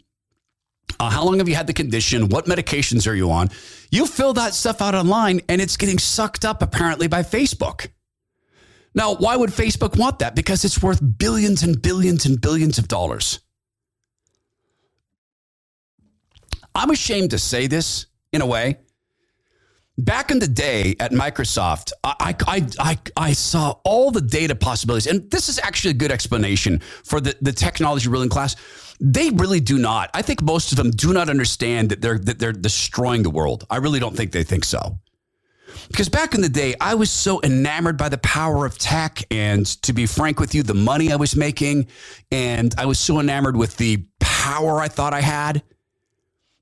Uh, 0.99 1.09
how 1.09 1.23
long 1.23 1.39
have 1.39 1.47
you 1.47 1.55
had 1.55 1.67
the 1.67 1.73
condition? 1.73 2.29
What 2.29 2.45
medications 2.45 3.07
are 3.07 3.15
you 3.15 3.31
on? 3.31 3.49
You 3.91 4.05
fill 4.05 4.33
that 4.33 4.53
stuff 4.53 4.81
out 4.81 4.95
online 4.95 5.41
and 5.49 5.61
it's 5.61 5.77
getting 5.77 5.97
sucked 5.97 6.45
up 6.45 6.61
apparently 6.61 7.07
by 7.07 7.23
Facebook. 7.23 7.87
Now, 8.95 9.15
why 9.15 9.35
would 9.35 9.51
Facebook 9.51 9.97
want 9.97 10.19
that? 10.19 10.35
Because 10.35 10.65
it's 10.65 10.81
worth 10.81 10.99
billions 11.17 11.63
and 11.63 11.81
billions 11.81 12.25
and 12.25 12.41
billions 12.41 12.77
of 12.77 12.87
dollars. 12.87 13.39
I'm 16.75 16.89
ashamed 16.89 17.31
to 17.31 17.39
say 17.39 17.67
this 17.67 18.07
in 18.31 18.41
a 18.41 18.45
way. 18.45 18.77
Back 19.97 20.31
in 20.31 20.39
the 20.39 20.47
day 20.47 20.95
at 20.99 21.11
Microsoft, 21.11 21.91
I, 22.05 22.33
I, 22.47 22.67
I, 22.79 22.97
I, 23.17 23.33
saw 23.33 23.75
all 23.83 24.11
the 24.11 24.21
data 24.21 24.55
possibilities. 24.55 25.07
And 25.07 25.29
this 25.29 25.49
is 25.49 25.59
actually 25.59 25.91
a 25.91 25.95
good 25.95 26.11
explanation 26.11 26.79
for 27.03 27.19
the, 27.19 27.35
the 27.41 27.51
technology 27.51 28.07
ruling 28.07 28.29
class. 28.29 28.55
They 28.99 29.29
really 29.29 29.59
do 29.59 29.77
not. 29.77 30.09
I 30.13 30.21
think 30.21 30.41
most 30.41 30.71
of 30.71 30.77
them 30.77 30.91
do 30.91 31.13
not 31.13 31.29
understand 31.29 31.89
that 31.89 32.01
they're, 32.01 32.19
that 32.19 32.39
they're 32.39 32.51
destroying 32.51 33.23
the 33.23 33.29
world. 33.29 33.65
I 33.69 33.77
really 33.77 33.99
don't 33.99 34.15
think 34.15 34.31
they 34.31 34.43
think 34.43 34.65
so. 34.65 34.99
Because 35.87 36.09
back 36.09 36.35
in 36.35 36.41
the 36.41 36.49
day, 36.49 36.75
I 36.81 36.95
was 36.95 37.09
so 37.09 37.41
enamored 37.41 37.97
by 37.97 38.09
the 38.09 38.17
power 38.19 38.65
of 38.65 38.77
tech. 38.77 39.23
And 39.31 39.65
to 39.83 39.93
be 39.93 40.05
frank 40.05 40.39
with 40.39 40.53
you, 40.53 40.63
the 40.63 40.73
money 40.73 41.11
I 41.11 41.15
was 41.15 41.35
making. 41.35 41.87
And 42.31 42.75
I 42.77 42.85
was 42.85 42.99
so 42.99 43.19
enamored 43.19 43.55
with 43.55 43.77
the 43.77 44.03
power 44.19 44.81
I 44.81 44.87
thought 44.87 45.13
I 45.13 45.21
had. 45.21 45.63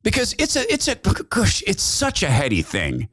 Because 0.04 0.36
it's 0.38 0.56
a, 0.56 0.72
it's 0.72 0.88
a, 0.88 0.96
gosh, 0.96 1.64
it's 1.66 1.84
such 1.84 2.24
a 2.24 2.30
heady 2.30 2.62
thing 2.62 3.10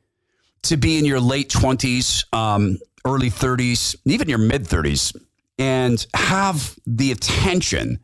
to 0.62 0.77
be 0.77 0.99
in 0.99 1.05
your 1.05 1.20
late 1.20 1.49
20s, 1.51 2.25
um, 2.35 2.79
early 3.05 3.31
30s, 3.31 3.97
even 4.05 4.29
your 4.29 4.39
mid 4.39 4.64
30s, 4.64 5.16
and 5.59 6.07
have 6.14 6.79
the 6.87 7.12
attention 7.12 8.01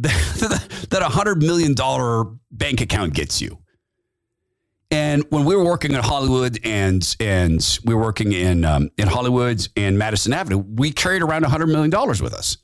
that, 0.88 1.02
a 1.02 1.10
$100 1.10 1.42
million 1.42 2.38
bank 2.50 2.80
account 2.80 3.12
gets 3.12 3.40
you. 3.40 3.58
And 4.90 5.24
when 5.28 5.44
we 5.44 5.54
were 5.54 5.64
working 5.64 5.92
in 5.92 6.02
Hollywood 6.02 6.58
and 6.64 7.16
and 7.20 7.78
we 7.84 7.94
were 7.94 8.00
working 8.00 8.32
in 8.32 8.64
um, 8.64 8.90
in 8.98 9.06
Hollywood 9.06 9.68
and 9.76 9.98
Madison 9.98 10.32
Avenue, 10.32 10.58
we 10.58 10.90
carried 10.90 11.22
around 11.22 11.44
a 11.44 11.48
$100 11.48 11.68
million 11.68 11.90
with 12.20 12.34
us. 12.34 12.56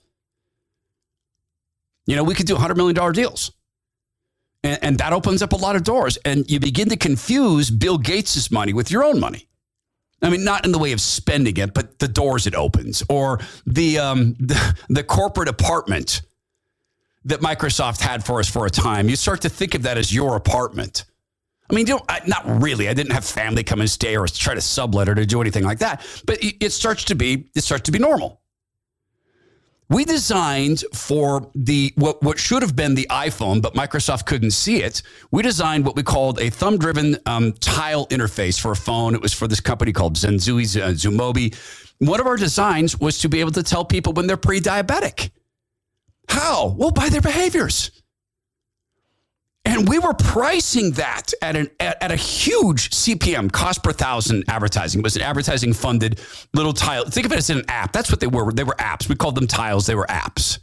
You 2.06 2.16
know, 2.16 2.24
we 2.24 2.34
could 2.34 2.46
do 2.46 2.56
a 2.56 2.58
$100 2.58 2.76
million 2.76 3.12
deals. 3.12 3.52
And, 4.64 4.78
and 4.82 4.98
that 4.98 5.12
opens 5.12 5.42
up 5.42 5.52
a 5.52 5.56
lot 5.56 5.76
of 5.76 5.84
doors. 5.84 6.16
And 6.24 6.50
you 6.50 6.58
begin 6.58 6.88
to 6.88 6.96
confuse 6.96 7.70
Bill 7.70 7.98
Gates' 7.98 8.50
money 8.50 8.72
with 8.72 8.90
your 8.90 9.04
own 9.04 9.20
money. 9.20 9.46
I 10.22 10.30
mean, 10.30 10.42
not 10.42 10.64
in 10.64 10.72
the 10.72 10.78
way 10.78 10.92
of 10.92 11.00
spending 11.00 11.56
it, 11.58 11.74
but 11.74 11.98
the 11.98 12.08
doors 12.08 12.46
it 12.46 12.54
opens, 12.54 13.02
or 13.08 13.38
the 13.66 13.98
um, 13.98 14.34
the, 14.40 14.78
the 14.88 15.04
corporate 15.04 15.48
apartment 15.48 16.22
that 17.26 17.40
Microsoft 17.40 18.00
had 18.00 18.24
for 18.24 18.40
us 18.40 18.48
for 18.48 18.66
a 18.66 18.70
time. 18.70 19.08
You 19.08 19.16
start 19.16 19.42
to 19.42 19.48
think 19.48 19.74
of 19.74 19.82
that 19.82 19.98
as 19.98 20.14
your 20.14 20.36
apartment. 20.36 21.04
I 21.68 21.74
mean, 21.74 21.86
you 21.86 21.98
not 22.26 22.62
really. 22.62 22.88
I 22.88 22.94
didn't 22.94 23.12
have 23.12 23.24
family 23.24 23.64
come 23.64 23.80
and 23.80 23.90
stay 23.90 24.16
or 24.16 24.26
try 24.28 24.54
to 24.54 24.60
sublet 24.60 25.08
or 25.08 25.14
to 25.16 25.26
do 25.26 25.40
anything 25.40 25.64
like 25.64 25.80
that. 25.80 26.06
But 26.24 26.38
it 26.40 26.70
starts 26.70 27.04
to 27.04 27.14
be 27.14 27.50
it 27.54 27.62
starts 27.62 27.82
to 27.84 27.92
be 27.92 27.98
normal. 27.98 28.40
We 29.88 30.04
designed 30.04 30.84
for 30.92 31.48
the 31.54 31.92
what, 31.96 32.20
what 32.22 32.38
should 32.38 32.62
have 32.62 32.74
been 32.74 32.94
the 32.94 33.06
iPhone, 33.10 33.62
but 33.62 33.74
Microsoft 33.74 34.26
couldn't 34.26 34.50
see 34.50 34.82
it. 34.82 35.02
We 35.30 35.42
designed 35.42 35.84
what 35.84 35.94
we 35.94 36.02
called 36.02 36.40
a 36.40 36.50
thumb-driven 36.50 37.18
um, 37.26 37.52
tile 37.54 38.06
interface 38.08 38.60
for 38.60 38.72
a 38.72 38.76
phone. 38.76 39.14
It 39.14 39.20
was 39.20 39.32
for 39.32 39.46
this 39.46 39.60
company 39.60 39.92
called 39.92 40.16
Zenzui 40.16 40.80
uh, 40.80 40.88
Zumobi. 40.90 41.54
One 41.98 42.18
of 42.18 42.26
our 42.26 42.36
designs 42.36 42.98
was 42.98 43.20
to 43.20 43.28
be 43.28 43.38
able 43.38 43.52
to 43.52 43.62
tell 43.62 43.84
people 43.84 44.12
when 44.12 44.26
they're 44.26 44.36
pre-diabetic. 44.36 45.30
How? 46.28 46.74
Well, 46.76 46.90
by 46.90 47.08
their 47.08 47.20
behaviors. 47.20 47.90
And 49.64 49.88
we 49.88 49.98
were 49.98 50.14
pricing 50.14 50.92
that 50.92 51.32
at 51.42 51.56
an 51.56 51.68
at, 51.80 52.00
at, 52.00 52.12
a 52.12 52.16
huge 52.16 52.90
CPM, 52.90 53.50
cost 53.50 53.82
per 53.82 53.92
thousand 53.92 54.44
advertising. 54.48 55.00
It 55.00 55.04
was 55.04 55.16
an 55.16 55.22
advertising 55.22 55.72
funded 55.72 56.20
little 56.54 56.72
tile. 56.72 57.04
Think 57.04 57.26
of 57.26 57.32
it 57.32 57.38
as 57.38 57.50
an 57.50 57.64
app. 57.66 57.92
That's 57.92 58.10
what 58.10 58.20
they 58.20 58.28
were. 58.28 58.52
They 58.52 58.62
were 58.62 58.76
apps. 58.78 59.08
We 59.08 59.16
called 59.16 59.34
them 59.34 59.48
tiles. 59.48 59.86
They 59.86 59.96
were 59.96 60.06
apps. 60.06 60.60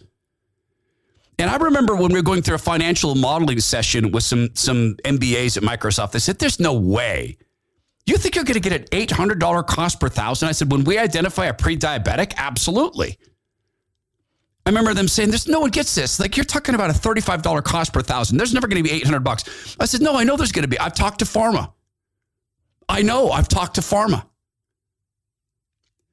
And 1.37 1.49
I 1.49 1.57
remember 1.57 1.95
when 1.95 2.13
we 2.13 2.19
were 2.19 2.23
going 2.23 2.43
through 2.43 2.55
a 2.55 2.59
financial 2.59 3.15
modeling 3.15 3.59
session 3.59 4.11
with 4.11 4.23
some 4.23 4.49
some 4.53 4.95
MBAs 5.03 5.57
at 5.57 5.63
Microsoft, 5.63 6.11
they 6.11 6.19
said, 6.19 6.39
There's 6.39 6.59
no 6.59 6.73
way. 6.73 7.37
You 8.05 8.17
think 8.17 8.35
you're 8.35 8.45
going 8.45 8.61
to 8.61 8.69
get 8.69 8.73
an 8.73 9.05
$800 9.05 9.65
cost 9.65 9.99
per 9.99 10.09
thousand? 10.09 10.47
I 10.47 10.53
said, 10.53 10.71
When 10.71 10.85
we 10.85 10.97
identify 10.97 11.47
a 11.47 11.53
pre 11.53 11.77
diabetic, 11.77 12.33
absolutely. 12.37 13.17
I 14.65 14.69
remember 14.69 14.93
them 14.93 15.07
saying, 15.07 15.29
"There's 15.29 15.47
no 15.47 15.59
one 15.59 15.71
gets 15.71 15.93
this. 15.93 16.19
Like 16.19 16.37
you're 16.37 16.45
talking 16.45 16.73
about 16.73 16.89
a 16.89 16.93
$35 16.93 17.61
cost 17.63 17.91
per 17.91 18.01
thousand. 18.01 18.37
There's 18.37 18.53
never 18.53 18.67
going 18.67 18.81
to 18.81 18.89
be 18.89 18.95
800 18.95 19.19
bucks." 19.19 19.75
I 19.79 19.85
said, 19.85 20.01
"No, 20.01 20.15
I 20.15 20.23
know 20.23 20.37
there's 20.37 20.53
going 20.53 20.63
to 20.63 20.69
be. 20.69 20.79
I've 20.79 20.93
talked 20.93 21.19
to 21.19 21.25
pharma. 21.25 21.71
I 22.87 23.01
know. 23.01 23.31
I've 23.31 23.47
talked 23.47 23.75
to 23.75 23.81
pharma. 23.81 24.25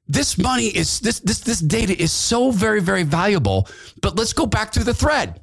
This 0.07 0.37
money 0.37 0.67
is 0.67 0.99
this 0.99 1.19
this 1.21 1.39
this 1.39 1.61
data 1.61 1.99
is 1.99 2.11
so 2.11 2.51
very 2.51 2.81
very 2.81 3.03
valuable. 3.03 3.69
But 4.01 4.17
let's 4.17 4.33
go 4.33 4.45
back 4.45 4.71
to 4.73 4.83
the 4.83 4.93
thread. 4.93 5.39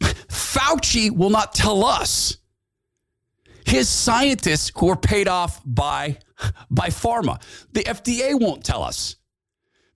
Fauci 0.00 1.10
will 1.10 1.30
not 1.30 1.54
tell 1.54 1.84
us. 1.84 2.36
His 3.64 3.88
scientists 3.88 4.72
who 4.76 4.90
are 4.90 4.96
paid 4.96 5.28
off 5.28 5.62
by 5.64 6.18
by 6.70 6.88
pharma. 6.88 7.40
The 7.72 7.84
FDA 7.84 8.38
won't 8.38 8.64
tell 8.64 8.82
us. 8.82 9.16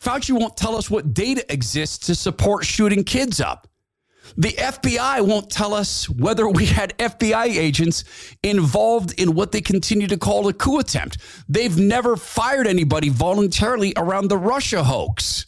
Fauci 0.05 0.39
won't 0.39 0.57
tell 0.57 0.77
us 0.77 0.91
what 0.91 1.15
data 1.15 1.51
exists 1.51 2.07
to 2.07 2.15
support 2.15 2.67
shooting 2.67 3.05
kids 3.05 3.41
up. 3.41 3.67
The 4.37 4.53
FBI 4.53 5.27
won't 5.27 5.49
tell 5.49 5.73
us 5.73 6.11
whether 6.11 6.47
we 6.47 6.67
had 6.67 6.97
FBI 6.99 7.47
agents 7.47 8.05
involved 8.43 9.19
in 9.19 9.35
what 9.35 9.51
they 9.51 9.63
continue 9.63 10.07
to 10.09 10.19
call 10.19 10.47
a 10.49 10.53
coup 10.53 10.79
attempt. 10.79 11.19
They've 11.49 11.79
never 11.79 12.17
fired 12.17 12.67
anybody 12.67 13.09
voluntarily 13.09 13.95
around 13.97 14.29
the 14.29 14.37
Russia 14.37 14.85
hoax. 14.85 15.47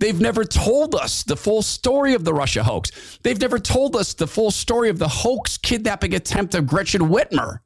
They've 0.00 0.20
never 0.20 0.44
told 0.44 0.94
us 0.94 1.22
the 1.22 1.36
full 1.36 1.60
story 1.60 2.14
of 2.14 2.24
the 2.24 2.34
Russia 2.34 2.62
hoax. 2.62 3.18
They've 3.22 3.40
never 3.40 3.58
told 3.58 3.94
us 3.94 4.14
the 4.14 4.26
full 4.26 4.50
story 4.50 4.88
of 4.88 4.98
the 4.98 5.08
hoax 5.08 5.58
kidnapping 5.58 6.14
attempt 6.14 6.54
of 6.54 6.66
Gretchen 6.66 7.02
Whitmer. 7.02 7.58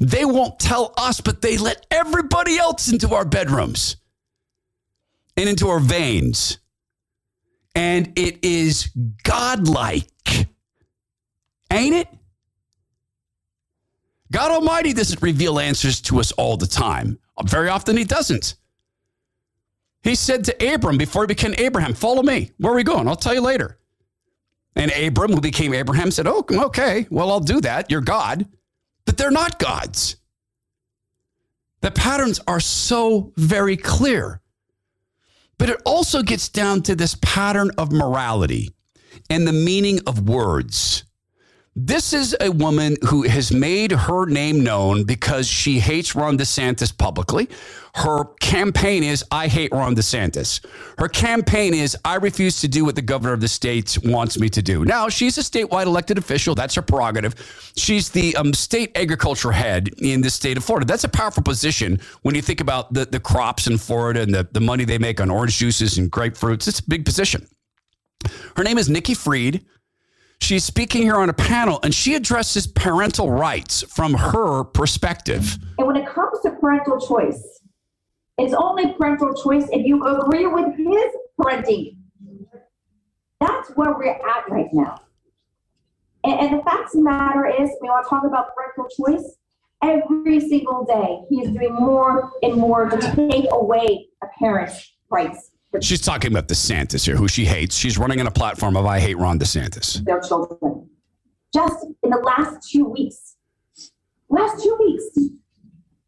They 0.00 0.26
won't 0.26 0.58
tell 0.58 0.92
us, 0.98 1.22
but 1.22 1.40
they 1.40 1.56
let 1.56 1.86
everybody 1.90 2.58
else 2.58 2.90
into 2.90 3.14
our 3.14 3.24
bedrooms 3.24 3.96
and 5.36 5.48
into 5.48 5.68
our 5.68 5.80
veins. 5.80 6.58
And 7.74 8.12
it 8.16 8.44
is 8.44 8.90
godlike. 9.22 10.08
Ain't 11.70 11.94
it? 11.94 12.08
God 14.32 14.50
Almighty 14.50 14.92
doesn't 14.92 15.22
reveal 15.22 15.58
answers 15.58 16.00
to 16.02 16.20
us 16.20 16.32
all 16.32 16.56
the 16.56 16.66
time. 16.66 17.18
Very 17.44 17.68
often, 17.68 17.96
He 17.96 18.04
doesn't. 18.04 18.54
He 20.06 20.14
said 20.14 20.44
to 20.44 20.74
Abram 20.74 20.98
before 20.98 21.24
he 21.24 21.26
became 21.26 21.52
Abraham, 21.58 21.92
Follow 21.92 22.22
me. 22.22 22.52
Where 22.58 22.72
are 22.72 22.76
we 22.76 22.84
going? 22.84 23.08
I'll 23.08 23.16
tell 23.16 23.34
you 23.34 23.40
later. 23.40 23.76
And 24.76 24.92
Abram, 24.92 25.32
who 25.32 25.40
became 25.40 25.74
Abraham, 25.74 26.12
said, 26.12 26.28
Oh, 26.28 26.44
okay, 26.48 27.08
well, 27.10 27.30
I'll 27.30 27.40
do 27.40 27.60
that. 27.62 27.90
You're 27.90 28.02
God. 28.02 28.46
But 29.04 29.16
they're 29.16 29.32
not 29.32 29.58
gods. 29.58 30.16
The 31.80 31.90
patterns 31.90 32.38
are 32.46 32.60
so 32.60 33.32
very 33.36 33.76
clear. 33.76 34.40
But 35.58 35.70
it 35.70 35.80
also 35.84 36.22
gets 36.22 36.48
down 36.48 36.82
to 36.82 36.94
this 36.94 37.16
pattern 37.22 37.70
of 37.78 37.92
morality 37.92 38.74
and 39.30 39.46
the 39.46 39.52
meaning 39.52 40.00
of 40.06 40.28
words. 40.28 41.04
This 41.78 42.14
is 42.14 42.34
a 42.40 42.50
woman 42.50 42.96
who 43.06 43.24
has 43.24 43.52
made 43.52 43.92
her 43.92 44.24
name 44.24 44.64
known 44.64 45.04
because 45.04 45.46
she 45.46 45.78
hates 45.78 46.14
Ron 46.16 46.38
DeSantis 46.38 46.96
publicly. 46.96 47.50
Her 47.96 48.24
campaign 48.40 49.02
is 49.02 49.22
I 49.30 49.48
hate 49.48 49.72
Ron 49.72 49.94
DeSantis. 49.94 50.64
Her 50.96 51.08
campaign 51.08 51.74
is 51.74 51.94
I 52.02 52.14
refuse 52.14 52.62
to 52.62 52.68
do 52.68 52.86
what 52.86 52.94
the 52.94 53.02
governor 53.02 53.34
of 53.34 53.42
the 53.42 53.48
state 53.48 53.98
wants 54.02 54.38
me 54.38 54.48
to 54.48 54.62
do. 54.62 54.86
Now, 54.86 55.10
she's 55.10 55.36
a 55.36 55.42
statewide 55.42 55.84
elected 55.84 56.16
official. 56.16 56.54
That's 56.54 56.74
her 56.76 56.82
prerogative. 56.82 57.34
She's 57.76 58.08
the 58.08 58.34
um, 58.36 58.54
state 58.54 58.96
agriculture 58.96 59.52
head 59.52 59.90
in 59.98 60.22
the 60.22 60.30
state 60.30 60.56
of 60.56 60.64
Florida. 60.64 60.86
That's 60.86 61.04
a 61.04 61.10
powerful 61.10 61.42
position 61.42 62.00
when 62.22 62.34
you 62.34 62.40
think 62.40 62.62
about 62.62 62.94
the, 62.94 63.04
the 63.04 63.20
crops 63.20 63.66
in 63.66 63.76
Florida 63.76 64.22
and 64.22 64.32
the, 64.32 64.48
the 64.50 64.60
money 64.60 64.86
they 64.86 64.96
make 64.96 65.20
on 65.20 65.28
orange 65.28 65.58
juices 65.58 65.98
and 65.98 66.10
grapefruits. 66.10 66.68
It's 66.68 66.80
a 66.80 66.88
big 66.88 67.04
position. 67.04 67.46
Her 68.56 68.64
name 68.64 68.78
is 68.78 68.88
Nikki 68.88 69.12
Fried. 69.12 69.62
She's 70.40 70.64
speaking 70.64 71.02
here 71.02 71.16
on 71.16 71.28
a 71.28 71.32
panel 71.32 71.80
and 71.82 71.94
she 71.94 72.14
addresses 72.14 72.66
parental 72.66 73.30
rights 73.30 73.82
from 73.82 74.14
her 74.14 74.64
perspective. 74.64 75.58
And 75.78 75.86
when 75.86 75.96
it 75.96 76.06
comes 76.06 76.40
to 76.42 76.50
parental 76.52 77.00
choice, 77.00 77.60
it's 78.38 78.54
only 78.54 78.92
parental 78.92 79.34
choice 79.34 79.66
if 79.72 79.86
you 79.86 80.04
agree 80.06 80.46
with 80.46 80.76
his 80.76 81.12
parenting. 81.40 81.96
That's 83.40 83.70
where 83.70 83.92
we're 83.94 84.12
at 84.12 84.48
right 84.48 84.68
now. 84.72 85.00
And, 86.24 86.40
and 86.40 86.58
the 86.58 86.62
fact 86.62 86.86
of 86.86 86.92
the 86.92 87.02
matter 87.02 87.46
is, 87.46 87.70
we 87.80 87.88
want 87.88 88.04
to 88.04 88.10
talk 88.10 88.24
about 88.24 88.54
parental 88.54 88.88
choice. 88.88 89.36
Every 89.82 90.40
single 90.40 90.84
day, 90.84 91.20
he 91.28 91.42
is 91.42 91.50
doing 91.50 91.74
more 91.74 92.30
and 92.42 92.54
more 92.54 92.88
to 92.88 92.98
take 93.30 93.46
away 93.50 94.08
a 94.22 94.26
parent's 94.38 94.94
rights 95.10 95.50
She's 95.80 96.00
talking 96.00 96.32
about 96.32 96.48
DeSantis 96.48 97.04
here, 97.04 97.16
who 97.16 97.28
she 97.28 97.44
hates. 97.44 97.76
She's 97.76 97.98
running 97.98 98.20
on 98.20 98.26
a 98.26 98.30
platform 98.30 98.76
of 98.76 98.86
I 98.86 98.98
hate 98.98 99.18
Ron 99.18 99.38
DeSantis. 99.38 100.04
Their 100.04 100.20
children. 100.20 100.88
Just 101.52 101.86
in 102.02 102.10
the 102.10 102.18
last 102.18 102.68
two 102.70 102.84
weeks, 102.84 103.36
last 104.28 104.62
two 104.62 104.76
weeks, 104.80 105.04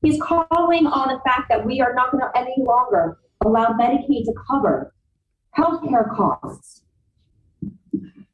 he's 0.02 0.20
calling 0.20 0.86
on 0.86 1.08
the 1.08 1.20
fact 1.24 1.48
that 1.48 1.64
we 1.64 1.80
are 1.80 1.94
not 1.94 2.12
going 2.12 2.22
to 2.22 2.38
any 2.38 2.54
longer 2.58 3.18
allow 3.44 3.68
Medicaid 3.68 4.24
to 4.24 4.34
cover 4.50 4.94
healthcare 5.56 6.14
costs. 6.14 6.82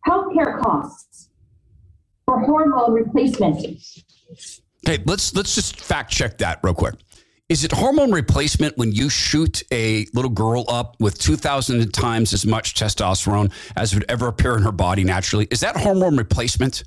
Healthcare 0.07 0.61
costs 0.61 1.31
for 2.27 2.41
hormone 2.41 2.93
replacement. 2.93 3.65
Okay, 4.87 5.03
let's 5.07 5.35
let's 5.35 5.55
just 5.55 5.81
fact 5.81 6.11
check 6.11 6.39
that 6.39 6.61
real 6.63 6.75
quick. 6.75 6.95
Is 7.51 7.63
it 7.63 7.73
hormone 7.73 8.11
replacement 8.11 8.79
when 8.79 8.93
you 8.93 9.11
shoot 9.11 9.63
a 9.71 10.07
little 10.15 10.31
girl 10.31 10.65
up 10.67 10.97
with 10.99 11.19
2,000 11.19 11.93
times 11.93 12.33
as 12.33 12.47
much 12.47 12.75
testosterone 12.75 13.53
as 13.77 13.93
would 13.93 14.07
ever 14.09 14.29
appear 14.29 14.57
in 14.57 14.63
her 14.63 14.73
body 14.73 15.05
naturally? 15.05 15.47
Is 15.51 15.61
that 15.61 15.77
hormone 15.77 16.17
replacement? 16.17 16.85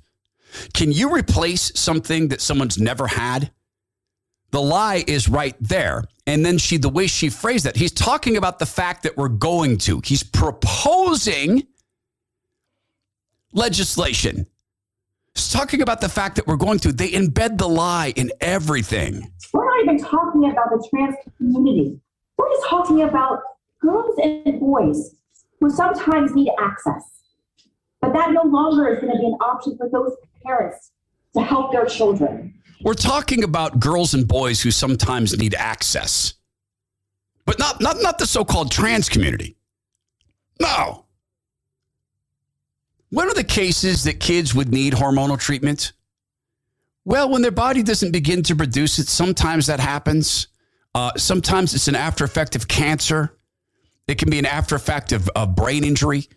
Can 0.74 0.92
you 0.92 1.14
replace 1.14 1.72
something 1.80 2.30
that 2.30 2.42
someone's 2.42 2.80
never 2.80 3.06
had? 3.06 3.52
The 4.50 4.62
lie 4.62 5.04
is 5.06 5.30
right 5.30 5.56
there. 5.60 6.06
And 6.26 6.44
then 6.44 6.58
she, 6.58 6.78
the 6.78 6.90
way 6.90 7.06
she 7.06 7.30
phrased 7.30 7.66
that, 7.66 7.76
he's 7.76 7.92
talking 7.92 8.36
about 8.36 8.58
the 8.58 8.66
fact 8.66 9.04
that 9.04 9.16
we're 9.16 9.28
going 9.28 9.78
to. 9.80 10.02
He's 10.04 10.24
proposing 10.24 11.68
legislation. 13.54 14.48
It's 15.36 15.52
talking 15.52 15.84
about 15.84 16.02
the 16.02 16.10
fact 16.10 16.38
that 16.38 16.48
we're 16.48 16.56
going 16.56 16.80
to, 16.80 16.92
they 16.92 17.12
embed 17.12 17.60
the 17.60 17.70
lie 17.70 18.12
in 18.16 18.32
everything. 18.42 19.32
Not 19.78 19.94
even 19.94 20.04
talking 20.04 20.50
about 20.50 20.70
the 20.72 20.88
trans 20.90 21.16
community. 21.38 22.00
We're 22.38 22.50
just 22.50 22.68
talking 22.68 23.04
about 23.04 23.42
girls 23.80 24.18
and 24.24 24.60
boys 24.60 25.16
who 25.60 25.70
sometimes 25.70 26.34
need 26.34 26.50
access. 26.60 27.04
But 28.02 28.14
that 28.14 28.32
no 28.32 28.44
longer 28.44 28.88
is 28.88 29.00
going 29.00 29.14
to 29.14 29.20
be 29.20 29.26
an 29.26 29.34
option 29.34 29.78
for 29.78 29.88
those 29.90 30.14
parents 30.44 30.92
to 31.36 31.42
help 31.42 31.72
their 31.72 31.86
children. 31.86 32.56
We're 32.82 32.96
talking 32.96 33.44
about 33.44 33.80
girls 33.80 34.14
and 34.14 34.28
boys 34.28 34.62
who 34.62 34.72
sometimes 34.72 35.38
need 35.38 35.54
access, 35.56 36.34
but 37.46 37.60
not, 37.60 37.80
not, 37.80 37.98
not 38.02 38.18
the 38.18 38.26
so 38.26 38.44
called 38.46 38.72
trans 38.72 39.10
community. 39.10 39.58
No. 40.60 41.06
When 43.10 43.28
are 43.30 43.34
the 43.34 43.44
cases 43.44 44.04
that 44.06 44.20
kids 44.20 44.56
would 44.56 44.70
need 44.70 44.94
hormonal 44.94 45.40
treatment? 45.40 45.94
Well, 47.08 47.30
when 47.30 47.42
their 47.42 47.52
body 47.52 47.84
doesn't 47.84 48.12
begin 48.12 48.44
to 48.44 48.56
produce 48.58 49.00
it, 49.00 49.08
sometimes 49.08 49.68
that 49.68 49.80
happens. 49.80 50.50
Uh, 50.94 51.14
sometimes 51.16 51.74
it's 51.74 51.88
an 51.88 51.96
after 51.96 52.26
effect 52.26 52.54
of 52.58 52.68
cancer. 52.68 53.38
It 54.10 54.18
can 54.18 54.30
be 54.30 54.40
an 54.40 54.46
after 54.46 54.76
effect 54.76 55.14
of, 55.14 55.30
of 55.30 55.56
brain 55.56 55.86
injury. 55.86 56.28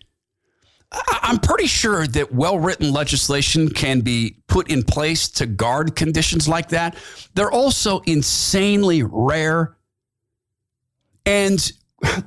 I'm 0.92 1.40
pretty 1.40 1.66
sure 1.66 2.06
that 2.06 2.32
well 2.32 2.56
written 2.56 2.92
legislation 2.92 3.68
can 3.68 4.02
be 4.02 4.36
put 4.46 4.70
in 4.70 4.84
place 4.84 5.28
to 5.30 5.46
guard 5.46 5.96
conditions 5.96 6.46
like 6.46 6.68
that. 6.68 6.96
They're 7.34 7.50
also 7.50 7.98
insanely 8.06 9.02
rare. 9.02 9.76
And 11.26 11.58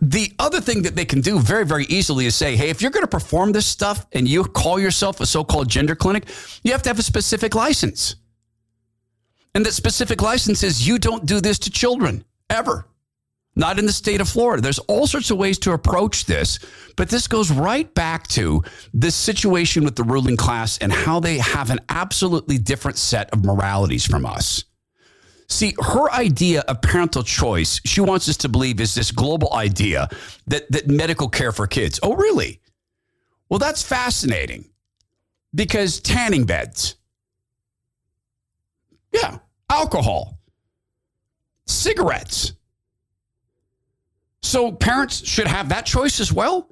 the 0.01 0.33
other 0.37 0.59
thing 0.59 0.81
that 0.81 0.97
they 0.97 1.05
can 1.05 1.21
do 1.21 1.39
very, 1.39 1.65
very 1.65 1.85
easily 1.85 2.25
is 2.25 2.35
say, 2.35 2.57
hey, 2.57 2.69
if 2.69 2.81
you're 2.81 2.91
going 2.91 3.05
to 3.05 3.07
perform 3.07 3.53
this 3.53 3.65
stuff 3.65 4.05
and 4.11 4.27
you 4.27 4.43
call 4.43 4.81
yourself 4.81 5.21
a 5.21 5.25
so 5.25 5.45
called 5.45 5.69
gender 5.69 5.95
clinic, 5.95 6.25
you 6.61 6.73
have 6.73 6.81
to 6.81 6.89
have 6.89 6.99
a 6.99 7.03
specific 7.03 7.55
license. 7.55 8.17
And 9.55 9.65
that 9.65 9.73
specific 9.73 10.21
license 10.21 10.63
is 10.63 10.87
you 10.87 10.97
don't 10.97 11.25
do 11.25 11.39
this 11.39 11.59
to 11.59 11.69
children 11.69 12.25
ever 12.49 12.87
not 13.55 13.77
in 13.77 13.85
the 13.85 13.93
state 13.93 14.21
of 14.21 14.29
Florida. 14.29 14.61
There's 14.61 14.79
all 14.79 15.07
sorts 15.07 15.29
of 15.31 15.37
ways 15.37 15.59
to 15.59 15.71
approach 15.71 16.25
this, 16.25 16.59
but 16.95 17.09
this 17.09 17.27
goes 17.27 17.51
right 17.51 17.91
back 17.93 18.27
to 18.29 18.63
this 18.93 19.15
situation 19.15 19.83
with 19.83 19.95
the 19.95 20.03
ruling 20.03 20.37
class 20.37 20.77
and 20.79 20.91
how 20.91 21.19
they 21.19 21.37
have 21.37 21.69
an 21.69 21.79
absolutely 21.89 22.57
different 22.57 22.97
set 22.97 23.29
of 23.31 23.45
moralities 23.45 24.05
from 24.05 24.25
us. 24.25 24.65
See, 25.49 25.75
her 25.79 26.11
idea 26.11 26.61
of 26.61 26.81
parental 26.81 27.21
choice, 27.21 27.79
she 27.85 28.01
wants 28.01 28.27
us 28.27 28.37
to 28.37 28.49
believe 28.49 28.81
is 28.81 28.95
this 28.95 29.11
global 29.11 29.53
idea 29.53 30.09
that, 30.47 30.71
that 30.71 30.87
medical 30.87 31.29
care 31.29 31.51
for 31.51 31.67
kids. 31.67 31.99
Oh, 32.01 32.15
really? 32.15 32.59
Well, 33.49 33.59
that's 33.59 33.83
fascinating 33.83 34.65
because 35.53 35.99
tanning 35.99 36.45
beds, 36.45 36.95
yeah, 39.13 39.39
alcohol, 39.69 40.39
cigarettes, 41.65 42.53
so 44.41 44.71
parents 44.71 45.25
should 45.25 45.47
have 45.47 45.69
that 45.69 45.85
choice 45.85 46.19
as 46.19 46.31
well 46.31 46.69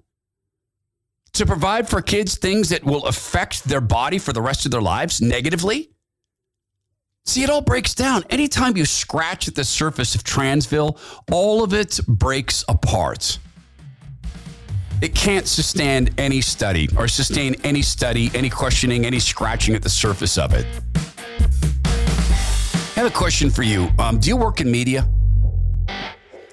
to 1.34 1.46
provide 1.46 1.88
for 1.88 2.02
kids 2.02 2.38
things 2.38 2.70
that 2.70 2.84
will 2.84 3.06
affect 3.06 3.64
their 3.64 3.82
body 3.82 4.18
for 4.18 4.34
the 4.34 4.42
rest 4.42 4.66
of 4.66 4.72
their 4.72 4.82
lives 4.82 5.22
negatively. 5.22 5.90
See, 7.26 7.44
it 7.44 7.50
all 7.50 7.62
breaks 7.62 7.94
down. 7.94 8.24
Anytime 8.30 8.76
you 8.76 8.86
scratch 8.86 9.48
at 9.48 9.56
the 9.56 9.64
surface 9.64 10.16
of 10.16 10.24
Transville, 10.24 10.98
all 11.32 11.64
of 11.64 11.74
it 11.74 12.00
breaks 12.08 12.66
apart. 12.68 13.38
It 15.02 15.16
can't 15.16 15.48
sustain 15.48 16.10
any 16.18 16.42
study 16.42 16.90
or 16.98 17.08
sustain 17.08 17.56
any 17.64 17.82
study, 17.82 18.30
any 18.34 18.50
questioning, 18.50 19.06
any 19.06 19.20
scratching 19.20 19.74
at 19.76 19.82
the 19.82 19.90
surface 19.90 20.38
of 20.38 20.54
it. 20.54 20.66
I 23.02 23.06
have 23.06 23.14
a 23.16 23.18
question 23.18 23.50
for 23.50 23.64
you. 23.64 23.90
Um, 23.98 24.20
do 24.20 24.30
you 24.30 24.38
work 24.38 24.62
in 24.62 24.70
media? 24.70 25.10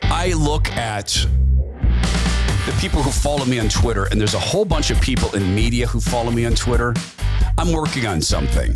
I 0.05 0.33
look 0.33 0.67
at 0.69 1.09
the 2.65 2.75
people 2.81 3.03
who 3.03 3.11
follow 3.11 3.45
me 3.45 3.59
on 3.59 3.69
Twitter, 3.69 4.07
and 4.07 4.19
there's 4.19 4.33
a 4.33 4.39
whole 4.39 4.65
bunch 4.65 4.91
of 4.91 4.99
people 5.03 5.31
in 5.35 5.55
media 5.55 5.87
who 5.87 6.01
follow 6.01 6.31
me 6.31 6.47
on 6.47 6.55
Twitter. 6.55 6.95
I'm 7.59 7.71
working 7.71 8.07
on 8.07 8.23
something. 8.23 8.75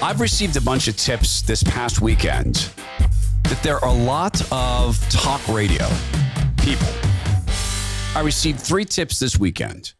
I've 0.00 0.20
received 0.20 0.56
a 0.56 0.60
bunch 0.60 0.86
of 0.86 0.96
tips 0.96 1.42
this 1.42 1.64
past 1.64 2.02
weekend 2.02 2.70
that 3.48 3.58
there 3.64 3.84
are 3.84 3.88
a 3.88 4.04
lot 4.04 4.40
of 4.52 4.96
talk 5.10 5.44
radio 5.48 5.88
people. 6.58 6.86
I 8.14 8.22
received 8.24 8.60
three 8.60 8.84
tips 8.84 9.18
this 9.18 9.36
weekend 9.36 9.94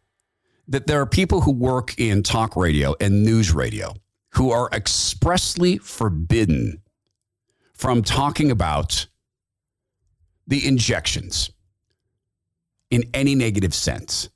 that 0.69 0.87
there 0.87 1.01
are 1.01 1.05
people 1.05 1.41
who 1.41 1.51
work 1.51 1.99
in 1.99 2.23
talk 2.23 2.55
radio 2.55 2.95
and 3.01 3.25
news 3.25 3.51
radio 3.53 3.93
who 4.33 4.51
are 4.51 4.69
expressly 4.71 5.77
forbidden 5.77 6.81
from 7.73 8.01
talking 8.01 8.51
about 8.51 9.07
the 10.47 10.65
injections 10.67 11.51
in 12.89 13.03
any 13.13 13.35
negative 13.35 13.73
sense. 13.73 14.29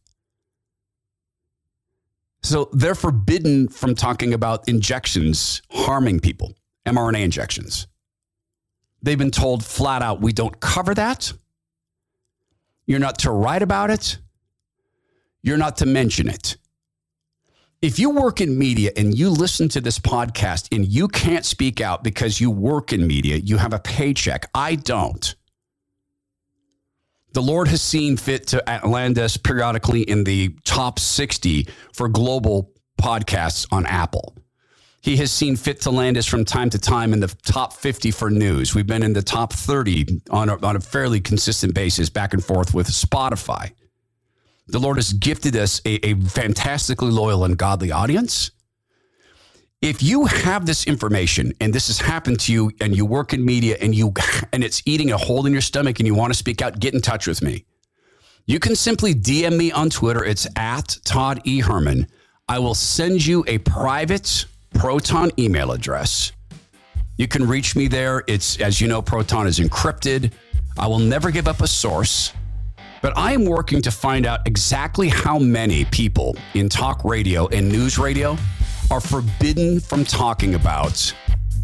So 2.42 2.70
they're 2.74 2.96
forbidden 2.96 3.68
from 3.68 3.96
talking 3.96 4.34
about 4.34 4.68
injections 4.70 5.62
harming 5.72 6.20
people, 6.20 6.54
mRNA 6.86 7.24
injections. 7.24 7.88
They've 9.02 9.18
been 9.18 9.32
told 9.32 9.64
flat 9.64 10.02
out, 10.02 10.22
we 10.22 10.34
don't 10.34 10.60
cover 10.60 10.94
that. 10.94 11.34
You're 12.88 13.00
not 13.00 13.20
to 13.20 13.32
write 13.32 13.62
about 13.62 13.90
it. 13.90 14.20
You're 15.42 15.58
not 15.58 15.78
to 15.78 15.86
mention 15.86 16.30
it. 16.30 16.58
If 17.86 18.00
you 18.00 18.10
work 18.10 18.42
in 18.42 18.58
media 18.58 18.92
and 18.98 19.16
you 19.16 19.30
listen 19.30 19.70
to 19.70 19.80
this 19.80 20.00
podcast 20.00 20.76
and 20.76 20.88
you 20.88 21.08
can't 21.08 21.46
speak 21.46 21.80
out 21.82 22.04
because 22.04 22.42
you 22.42 22.50
work 22.50 22.92
in 22.92 23.06
media, 23.06 23.36
you 23.36 23.58
have 23.58 23.74
a 23.74 23.80
paycheck. 23.80 24.50
I 24.56 24.74
don't 24.76 25.36
the 27.34 27.42
Lord 27.42 27.68
has 27.68 27.82
seen 27.82 28.16
fit 28.16 28.48
to 28.48 28.64
land 28.86 29.20
us 29.20 29.36
periodically 29.36 30.02
in 30.04 30.24
the 30.24 30.56
top 30.64 31.00
60 31.00 31.68
for 31.94 32.08
global 32.08 32.72
podcasts 32.98 33.68
on 33.74 33.86
Apple. 33.86 34.38
He 35.02 35.18
has 35.18 35.34
seen 35.34 35.58
fit 35.58 35.82
to 35.82 35.92
land 35.92 36.18
us 36.18 36.26
from 36.26 36.46
time 36.46 36.70
to 36.70 36.80
time 36.80 37.12
in 37.12 37.20
the 37.20 37.28
top 37.44 37.74
50 37.74 38.10
for 38.12 38.30
news. 38.30 38.74
We've 38.74 38.88
been 38.88 39.04
in 39.04 39.12
the 39.12 39.22
top 39.22 39.52
30 39.52 40.22
on 40.32 40.48
a, 40.48 40.66
on 40.66 40.78
a 40.78 40.80
fairly 40.80 41.20
consistent 41.20 41.76
basis, 41.76 42.10
back 42.10 42.34
and 42.34 42.44
forth 42.44 42.74
with 42.74 42.88
Spotify. 42.88 43.72
The 44.68 44.80
Lord 44.80 44.98
has 44.98 45.14
gifted 45.14 45.56
us 45.56 45.82
a, 45.86 46.06
a 46.06 46.16
fantastically 46.16 47.12
loyal 47.12 47.46
and 47.46 47.58
godly 47.58 47.92
audience. 47.92 48.52
If 49.82 50.02
you 50.02 50.26
have 50.26 50.66
this 50.66 50.88
information 50.88 51.54
and 51.62 51.72
this 51.72 51.88
has 51.88 52.00
happened 52.00 52.40
to 52.42 52.54
you 52.54 52.72
and 52.82 52.96
you 52.96 53.06
work 53.06 53.34
in 53.34 53.46
media 53.46 53.78
and 53.80 53.94
you 53.94 54.14
and 54.52 54.64
it's 54.64 54.82
eating 54.86 55.12
a 55.12 55.18
hole 55.18 55.46
in 55.46 55.54
your 55.54 55.62
stomach 55.62 56.00
and 56.00 56.08
you 56.08 56.16
want 56.16 56.34
to 56.34 56.38
speak 56.38 56.62
out, 56.62 56.80
get 56.80 56.94
in 56.94 57.02
touch 57.02 57.28
with 57.28 57.44
me. 57.44 57.66
You 58.48 58.60
can 58.60 58.76
simply 58.76 59.14
DM 59.14 59.58
me 59.58 59.72
on 59.72 59.90
Twitter. 59.90 60.24
It's 60.24 60.48
at 60.56 60.98
Todd 61.04 61.42
E. 61.46 61.60
Herman. 61.60 62.08
I 62.48 62.60
will 62.60 62.76
send 62.76 63.26
you 63.26 63.44
a 63.48 63.58
private 63.60 64.46
Proton 64.74 65.32
email 65.40 65.72
address. 65.72 66.32
You 67.18 67.28
can 67.28 67.48
reach 67.48 67.76
me 67.76 67.88
there. 67.88 68.24
It's, 68.28 68.60
as 68.60 68.82
you 68.82 68.88
know, 68.88 69.02
Proton 69.02 69.48
is 69.48 69.60
encrypted. 69.60 70.32
I 70.78 70.88
will 70.88 71.00
never 71.00 71.32
give 71.32 71.48
up 71.48 71.62
a 71.62 71.68
source, 71.68 72.34
but 73.06 73.16
I 73.16 73.34
am 73.34 73.46
working 73.46 73.84
to 73.84 73.92
find 73.92 74.26
out 74.26 74.40
exactly 74.48 75.10
how 75.10 75.38
many 75.38 75.86
people 75.86 76.36
in 76.56 76.68
talk 76.68 77.06
radio 77.06 77.48
and 77.50 77.70
news 77.70 78.00
radio 78.00 78.36
are 78.90 79.00
forbidden 79.00 79.80
from 79.80 80.04
talking 80.04 80.56
about 80.56 81.14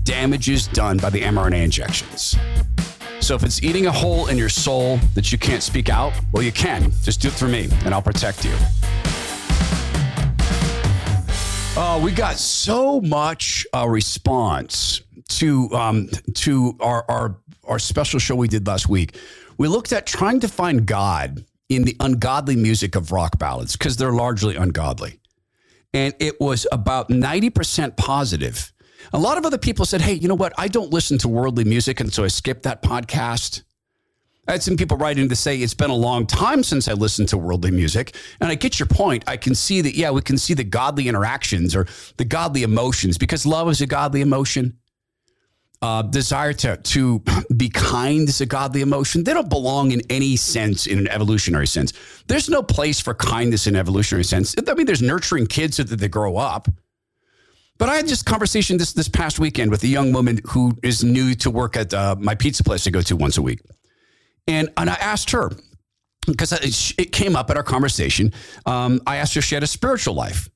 damages 0.04 0.68
done 0.68 0.98
by 0.98 1.10
the 1.10 1.20
mRNA 1.22 1.64
injections. 1.64 2.38
So 3.22 3.34
if 3.34 3.42
it's 3.44 3.64
eating 3.64 3.88
a 3.88 3.92
hole 3.92 4.28
in 4.28 4.38
your 4.38 4.50
soul 4.50 5.00
that 5.16 5.32
you 5.32 5.40
can't 5.40 5.64
speak 5.64 5.90
out, 5.90 6.14
well, 6.32 6.44
you 6.44 6.52
can. 6.52 6.92
Just 7.02 7.24
do 7.24 7.30
it 7.30 7.34
through 7.34 7.50
me, 7.50 7.70
and 7.86 7.94
I'll 7.96 8.04
protect 8.04 8.46
you. 8.46 8.54
Uh, 11.76 12.00
we 12.04 12.12
got 12.12 12.36
so 12.36 13.02
much 13.02 13.66
uh, 13.74 13.90
response 13.90 15.02
to 15.30 15.74
um, 15.74 16.08
to 16.36 16.78
our, 16.80 17.04
our 17.10 17.36
our 17.68 17.80
special 17.80 18.20
show 18.20 18.36
we 18.36 18.48
did 18.48 18.68
last 18.68 18.90
week. 18.90 19.18
We 19.62 19.68
looked 19.68 19.94
at 19.94 20.08
trying 20.08 20.40
to 20.40 20.48
find 20.48 20.88
God 20.88 21.46
in 21.70 21.84
the 21.84 21.96
ungodly 22.00 22.56
music 22.56 22.96
of 22.96 23.12
rock 23.12 23.38
ballads 23.38 23.74
because 23.74 23.96
they're 23.96 24.12
largely 24.12 24.56
ungodly 24.56 25.20
and 25.94 26.16
it 26.18 26.42
was 26.42 26.66
about 26.72 27.10
90% 27.10 27.96
positive. 27.96 28.74
A 29.14 29.20
lot 29.20 29.38
of 29.38 29.46
other 29.46 29.60
people 29.60 29.86
said, 29.86 30.02
Hey, 30.02 30.14
you 30.14 30.28
know 30.28 30.34
what? 30.34 30.52
I 30.58 30.68
don't 30.68 30.92
listen 30.92 31.20
to 31.20 31.28
worldly 31.28 31.64
music. 31.64 32.00
And 32.00 32.12
so 32.12 32.24
I 32.24 32.28
skipped 32.30 32.64
that 32.64 32.82
podcast. 32.82 33.62
I 34.48 34.54
had 34.54 34.64
some 34.64 34.78
people 34.78 34.98
writing 34.98 35.30
to 35.30 35.36
say 35.36 35.58
it's 35.58 35.76
been 35.76 35.92
a 35.92 35.96
long 35.96 36.26
time 36.26 36.64
since 36.64 36.88
I 36.88 36.94
listened 36.94 37.30
to 37.30 37.38
worldly 37.38 37.70
music. 37.70 38.16
And 38.40 38.50
I 38.50 38.56
get 38.56 38.80
your 38.80 38.88
point. 38.88 39.24
I 39.28 39.38
can 39.38 39.54
see 39.54 39.82
that, 39.82 39.94
yeah, 39.94 40.10
we 40.10 40.24
can 40.24 40.40
see 40.40 40.56
the 40.56 40.64
godly 40.64 41.08
interactions 41.08 41.76
or 41.76 41.86
the 42.18 42.26
godly 42.26 42.64
emotions 42.64 43.20
because 43.20 43.46
love 43.46 43.70
is 43.70 43.80
a 43.80 43.86
godly 43.86 44.22
emotion. 44.22 44.80
Uh, 45.82 46.04
desire 46.04 46.54
to 46.54 46.78
to 46.78 47.24
be 47.58 47.70
kind 47.70 48.30
is 48.30 48.42
a 48.42 48.46
godly 48.46 48.82
emotion. 48.82 49.24
They 49.24 49.34
don't 49.34 49.50
belong 49.50 49.92
in 49.92 50.02
any 50.10 50.36
sense 50.36 50.86
in 50.86 51.00
an 51.00 51.08
evolutionary 51.08 51.68
sense. 51.68 51.94
There's 52.28 52.50
no 52.50 52.62
place 52.62 53.00
for 53.00 53.14
kindness 53.14 53.68
in 53.68 53.76
evolutionary 53.76 54.24
sense. 54.24 54.56
I 54.68 54.74
mean, 54.76 54.86
there's 54.86 55.02
nurturing 55.02 55.48
kids 55.48 55.78
so 55.78 55.84
that 55.84 56.00
they 56.00 56.08
grow 56.08 56.38
up. 56.38 56.68
But 57.80 57.90
I 57.90 57.96
had 57.96 58.08
this 58.08 58.22
conversation 58.22 58.78
this 58.78 58.94
this 58.94 59.10
past 59.10 59.40
weekend 59.40 59.72
with 59.72 59.82
a 59.84 59.88
young 59.88 60.14
woman 60.14 60.40
who 60.50 60.74
is 60.84 61.04
new 61.04 61.34
to 61.36 61.50
work 61.50 61.76
at 61.76 61.94
uh, 61.94 62.16
my 62.20 62.36
pizza 62.36 62.64
place 62.64 62.86
I 62.86 62.92
go 62.92 63.02
to 63.02 63.16
once 63.16 63.40
a 63.40 63.42
week, 63.42 63.62
and 64.48 64.70
and 64.78 64.88
I 64.88 64.94
asked 64.96 65.32
her 65.32 65.50
because 66.28 66.52
it 67.00 67.12
came 67.12 67.36
up 67.36 67.50
in 67.50 67.58
our 67.58 67.64
conversation. 67.64 68.34
Um, 68.68 69.02
I 69.08 69.16
asked 69.16 69.34
her 69.34 69.40
if 69.40 69.46
she 69.46 69.56
had 69.56 69.64
a 69.64 69.68
spiritual 69.68 70.14
life, 70.14 70.48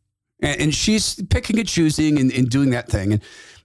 and, 0.44 0.62
and 0.62 0.76
she's 0.76 1.16
picking 1.32 1.58
and 1.58 1.68
choosing 1.68 2.20
and, 2.20 2.32
and 2.32 2.48
doing 2.48 2.70
that 2.72 2.90
thing 2.90 3.14
and. 3.14 3.24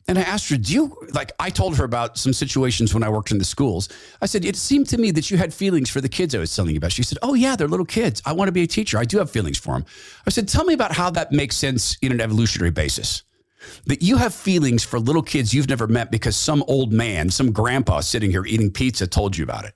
And 0.09 0.19
I 0.19 0.23
asked 0.23 0.49
her, 0.51 0.57
do 0.57 0.73
you 0.73 0.97
like? 1.13 1.31
I 1.39 1.51
told 1.51 1.77
her 1.77 1.85
about 1.85 2.19
some 2.19 2.33
situations 2.33 2.93
when 2.93 3.05
I 3.05 3.09
worked 3.09 3.31
in 3.31 3.39
the 3.39 3.45
schools. 3.45 3.89
I 4.21 4.27
said, 4.27 4.45
it 4.45 4.57
seemed 4.57 4.89
to 4.89 4.99
me 4.99 5.13
that 5.13 5.31
you 5.31 5.37
had 5.37 5.55
feelings 5.55 5.89
for 5.89 6.01
the 6.01 6.09
kids 6.09 6.35
I 6.35 6.39
was 6.39 6.55
telling 6.55 6.73
you 6.73 6.79
about. 6.79 6.91
She 6.91 7.05
said, 7.05 7.19
oh, 7.23 7.35
yeah, 7.35 7.55
they're 7.55 7.69
little 7.69 7.87
kids. 7.87 8.21
I 8.27 8.33
want 8.33 8.49
to 8.49 8.53
be 8.53 8.63
a 8.63 8.67
teacher. 8.67 8.99
I 8.99 9.05
do 9.05 9.19
have 9.19 9.31
feelings 9.31 9.59
for 9.59 9.75
them. 9.75 9.85
I 10.27 10.31
said, 10.31 10.49
tell 10.49 10.65
me 10.65 10.75
about 10.75 10.93
how 10.93 11.11
that 11.11 11.31
makes 11.31 11.57
sense 11.57 11.97
in 12.03 12.11
an 12.11 12.21
evolutionary 12.21 12.73
basis. 12.73 13.23
That 13.87 14.03
you 14.03 14.17
have 14.17 14.35
feelings 14.35 14.83
for 14.83 14.99
little 14.99 15.23
kids 15.23 15.55
you've 15.55 15.69
never 15.69 15.87
met 15.87 16.11
because 16.11 16.35
some 16.35 16.65
old 16.67 16.93
man, 16.93 17.31
some 17.31 17.53
grandpa 17.53 18.01
sitting 18.01 18.31
here 18.31 18.45
eating 18.47 18.71
pizza 18.71 19.07
told 19.07 19.37
you 19.37 19.45
about 19.45 19.65
it. 19.65 19.75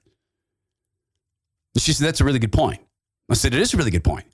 She 1.77 1.93
said, 1.93 2.07
that's 2.07 2.21
a 2.21 2.25
really 2.25 2.39
good 2.39 2.53
point. 2.53 2.81
I 3.31 3.35
said, 3.35 3.55
it 3.55 3.61
is 3.61 3.75
a 3.75 3.77
really 3.77 3.91
good 3.91 4.05
point. 4.05 4.25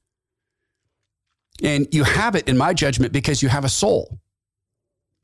And 1.63 1.93
you 1.93 2.05
have 2.05 2.37
it, 2.37 2.49
in 2.49 2.57
my 2.57 2.73
judgment, 2.73 3.13
because 3.13 3.43
you 3.43 3.49
have 3.51 3.65
a 3.65 3.69
soul 3.69 4.19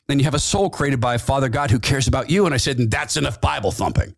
and 0.08 0.20
you 0.20 0.24
have 0.24 0.34
a 0.34 0.38
soul 0.38 0.70
created 0.70 1.00
by 1.00 1.14
a 1.14 1.18
Father 1.18 1.48
God 1.48 1.70
who 1.70 1.78
cares 1.78 2.06
about 2.06 2.30
you. 2.30 2.46
And 2.46 2.54
I 2.54 2.58
said, 2.58 2.78
and 2.78 2.90
that's 2.90 3.16
enough 3.16 3.40
Bible 3.40 3.72
thumping. 3.72 4.14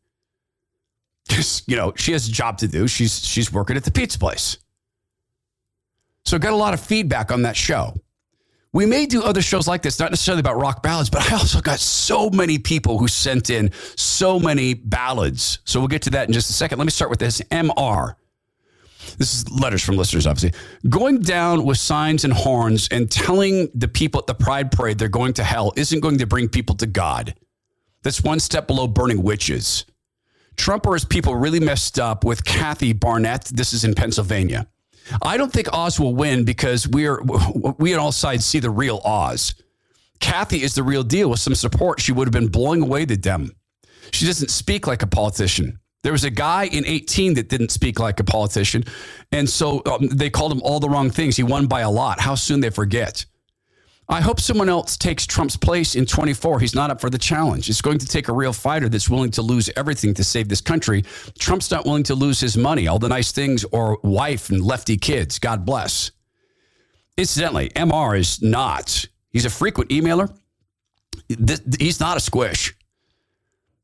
Because, 1.26 1.62
you 1.66 1.76
know, 1.76 1.92
she 1.96 2.12
has 2.12 2.28
a 2.28 2.32
job 2.32 2.58
to 2.58 2.68
do. 2.68 2.88
She's 2.88 3.24
she's 3.26 3.52
working 3.52 3.76
at 3.76 3.84
the 3.84 3.90
pizza 3.90 4.18
place. 4.18 4.58
So 6.24 6.36
I 6.36 6.40
got 6.40 6.52
a 6.52 6.56
lot 6.56 6.74
of 6.74 6.80
feedback 6.80 7.30
on 7.30 7.42
that 7.42 7.56
show. 7.56 7.94
We 8.72 8.84
may 8.84 9.06
do 9.06 9.22
other 9.22 9.40
shows 9.40 9.66
like 9.66 9.80
this, 9.82 9.98
not 9.98 10.10
necessarily 10.10 10.40
about 10.40 10.58
rock 10.58 10.82
ballads, 10.82 11.08
but 11.10 11.30
I 11.32 11.36
also 11.36 11.60
got 11.60 11.80
so 11.80 12.28
many 12.30 12.58
people 12.58 12.98
who 12.98 13.08
sent 13.08 13.48
in 13.48 13.70
so 13.96 14.38
many 14.38 14.74
ballads. 14.74 15.60
So 15.64 15.80
we'll 15.80 15.88
get 15.88 16.02
to 16.02 16.10
that 16.10 16.28
in 16.28 16.34
just 16.34 16.50
a 16.50 16.52
second. 16.52 16.78
Let 16.78 16.84
me 16.84 16.90
start 16.90 17.10
with 17.10 17.18
this 17.18 17.40
MR. 17.50 18.14
This 19.16 19.34
is 19.34 19.50
letters 19.50 19.82
from 19.82 19.96
listeners, 19.96 20.26
obviously. 20.26 20.58
Going 20.88 21.20
down 21.20 21.64
with 21.64 21.78
signs 21.78 22.24
and 22.24 22.32
horns 22.32 22.88
and 22.90 23.10
telling 23.10 23.68
the 23.74 23.88
people 23.88 24.20
at 24.20 24.26
the 24.26 24.34
Pride 24.34 24.70
Parade 24.70 24.98
they're 24.98 25.08
going 25.08 25.32
to 25.34 25.44
hell 25.44 25.72
isn't 25.76 26.00
going 26.00 26.18
to 26.18 26.26
bring 26.26 26.48
people 26.48 26.76
to 26.76 26.86
God. 26.86 27.34
That's 28.02 28.22
one 28.22 28.40
step 28.40 28.66
below 28.66 28.86
burning 28.86 29.22
witches. 29.22 29.84
Trump 30.56 30.86
or 30.86 30.94
his 30.94 31.04
people 31.04 31.34
really 31.34 31.60
messed 31.60 31.98
up 31.98 32.24
with 32.24 32.44
Kathy 32.44 32.92
Barnette. 32.92 33.44
This 33.44 33.72
is 33.72 33.84
in 33.84 33.94
Pennsylvania. 33.94 34.66
I 35.22 35.36
don't 35.36 35.52
think 35.52 35.72
Oz 35.72 35.98
will 35.98 36.14
win 36.14 36.44
because 36.44 36.86
we 36.86 37.06
are 37.06 37.22
we 37.78 37.94
on 37.94 38.00
all 38.00 38.12
sides 38.12 38.44
see 38.44 38.58
the 38.58 38.70
real 38.70 39.00
Oz. 39.04 39.54
Kathy 40.20 40.62
is 40.62 40.74
the 40.74 40.82
real 40.82 41.04
deal. 41.04 41.30
With 41.30 41.40
some 41.40 41.54
support, 41.54 42.00
she 42.00 42.12
would 42.12 42.26
have 42.26 42.32
been 42.32 42.48
blowing 42.48 42.82
away 42.82 43.04
the 43.04 43.16
Dem. 43.16 43.52
She 44.10 44.26
doesn't 44.26 44.50
speak 44.50 44.86
like 44.86 45.02
a 45.02 45.06
politician. 45.06 45.78
There 46.02 46.12
was 46.12 46.24
a 46.24 46.30
guy 46.30 46.64
in 46.66 46.86
18 46.86 47.34
that 47.34 47.48
didn't 47.48 47.70
speak 47.70 47.98
like 47.98 48.20
a 48.20 48.24
politician. 48.24 48.84
And 49.32 49.48
so 49.48 49.82
um, 49.86 50.08
they 50.08 50.30
called 50.30 50.52
him 50.52 50.62
all 50.62 50.80
the 50.80 50.88
wrong 50.88 51.10
things. 51.10 51.36
He 51.36 51.42
won 51.42 51.66
by 51.66 51.80
a 51.80 51.90
lot. 51.90 52.20
How 52.20 52.34
soon 52.34 52.60
they 52.60 52.70
forget. 52.70 53.24
I 54.10 54.22
hope 54.22 54.40
someone 54.40 54.70
else 54.70 54.96
takes 54.96 55.26
Trump's 55.26 55.56
place 55.56 55.94
in 55.94 56.06
24. 56.06 56.60
He's 56.60 56.74
not 56.74 56.90
up 56.90 56.98
for 56.98 57.10
the 57.10 57.18
challenge. 57.18 57.68
It's 57.68 57.82
going 57.82 57.98
to 57.98 58.06
take 58.06 58.28
a 58.28 58.32
real 58.32 58.54
fighter 58.54 58.88
that's 58.88 59.10
willing 59.10 59.30
to 59.32 59.42
lose 59.42 59.68
everything 59.76 60.14
to 60.14 60.24
save 60.24 60.48
this 60.48 60.62
country. 60.62 61.02
Trump's 61.38 61.70
not 61.70 61.84
willing 61.84 62.04
to 62.04 62.14
lose 62.14 62.40
his 62.40 62.56
money, 62.56 62.88
all 62.88 62.98
the 62.98 63.08
nice 63.08 63.32
things, 63.32 63.64
or 63.64 63.98
wife 64.02 64.48
and 64.48 64.64
lefty 64.64 64.96
kids. 64.96 65.38
God 65.38 65.66
bless. 65.66 66.10
Incidentally, 67.18 67.68
MR 67.70 68.18
is 68.18 68.40
not. 68.40 69.04
He's 69.30 69.44
a 69.44 69.50
frequent 69.50 69.90
emailer. 69.90 70.34
He's 71.78 72.00
not 72.00 72.16
a 72.16 72.20
squish. 72.20 72.74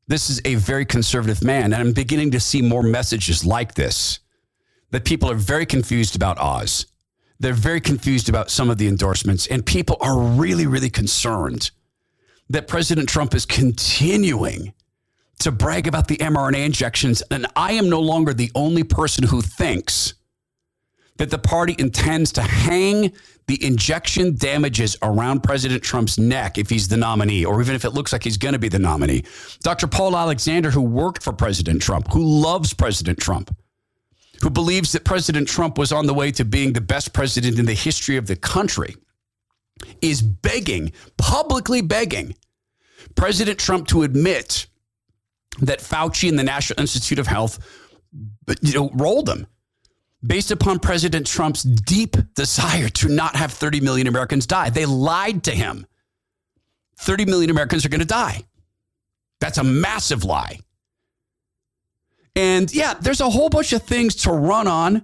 This 0.07 0.29
is 0.29 0.41
a 0.45 0.55
very 0.55 0.85
conservative 0.85 1.43
man. 1.43 1.65
And 1.65 1.75
I'm 1.75 1.93
beginning 1.93 2.31
to 2.31 2.39
see 2.39 2.61
more 2.61 2.83
messages 2.83 3.45
like 3.45 3.73
this 3.75 4.19
that 4.91 5.03
people 5.03 5.29
are 5.29 5.35
very 5.35 5.65
confused 5.65 6.15
about 6.15 6.37
Oz. 6.37 6.85
They're 7.39 7.53
very 7.53 7.81
confused 7.81 8.29
about 8.29 8.49
some 8.49 8.69
of 8.69 8.77
the 8.77 8.87
endorsements, 8.87 9.45
and 9.47 9.65
people 9.65 9.97
are 9.99 10.17
really, 10.17 10.67
really 10.67 10.89
concerned 10.89 11.71
that 12.49 12.67
President 12.67 13.09
Trump 13.09 13.33
is 13.33 13.45
continuing 13.45 14.73
to 15.39 15.51
brag 15.51 15.87
about 15.87 16.07
the 16.07 16.17
mRNA 16.17 16.65
injections. 16.65 17.21
And 17.29 17.45
I 17.55 17.73
am 17.73 17.89
no 17.89 17.99
longer 17.99 18.33
the 18.33 18.51
only 18.55 18.83
person 18.83 19.25
who 19.25 19.41
thinks 19.41 20.13
that 21.17 21.29
the 21.29 21.37
party 21.37 21.75
intends 21.77 22.31
to 22.33 22.41
hang 22.41 23.11
the 23.47 23.63
injection 23.63 24.35
damages 24.35 24.97
around 25.01 25.43
President 25.43 25.83
Trump's 25.83 26.17
neck 26.17 26.57
if 26.57 26.69
he's 26.69 26.87
the 26.87 26.97
nominee, 26.97 27.45
or 27.45 27.61
even 27.61 27.75
if 27.75 27.85
it 27.85 27.91
looks 27.91 28.11
like 28.11 28.23
he's 28.23 28.37
going 28.37 28.53
to 28.53 28.59
be 28.59 28.69
the 28.69 28.79
nominee. 28.79 29.23
Dr. 29.61 29.87
Paul 29.87 30.17
Alexander, 30.17 30.71
who 30.71 30.81
worked 30.81 31.21
for 31.21 31.31
President 31.31 31.81
Trump, 31.81 32.11
who 32.11 32.23
loves 32.23 32.73
President 32.73 33.19
Trump, 33.19 33.55
who 34.41 34.49
believes 34.49 34.91
that 34.93 35.05
President 35.05 35.47
Trump 35.47 35.77
was 35.77 35.91
on 35.91 36.07
the 36.07 36.13
way 36.13 36.31
to 36.31 36.43
being 36.43 36.73
the 36.73 36.81
best 36.81 37.13
president 37.13 37.59
in 37.59 37.65
the 37.65 37.73
history 37.73 38.17
of 38.17 38.27
the 38.27 38.35
country, 38.35 38.95
is 40.01 40.21
begging, 40.21 40.91
publicly 41.17 41.81
begging, 41.81 42.35
President 43.15 43.59
Trump 43.59 43.87
to 43.87 44.03
admit 44.03 44.65
that 45.59 45.79
Fauci 45.79 46.27
and 46.27 46.39
the 46.39 46.43
National 46.43 46.79
Institute 46.79 47.19
of 47.19 47.27
Health 47.27 47.59
you 48.61 48.73
know, 48.73 48.89
rolled 48.93 49.29
him 49.29 49.47
based 50.25 50.51
upon 50.51 50.79
President 50.79 51.27
Trump's 51.27 51.63
deep 51.63 52.15
desire 52.33 52.89
to 52.89 53.09
not 53.09 53.35
have 53.35 53.51
30 53.51 53.81
million 53.81 54.07
Americans 54.07 54.47
die. 54.47 54.69
They 54.69 54.85
lied 54.85 55.43
to 55.43 55.51
him. 55.51 55.85
30 56.97 57.25
million 57.25 57.49
Americans 57.49 57.85
are 57.85 57.89
going 57.89 57.99
to 57.99 58.05
die. 58.05 58.43
That's 59.39 59.57
a 59.57 59.63
massive 59.63 60.23
lie. 60.23 60.59
And 62.35 62.73
yeah, 62.73 62.95
there's 62.95 63.21
a 63.21 63.29
whole 63.29 63.49
bunch 63.49 63.73
of 63.73 63.83
things 63.83 64.15
to 64.17 64.31
run 64.31 64.67
on 64.67 65.03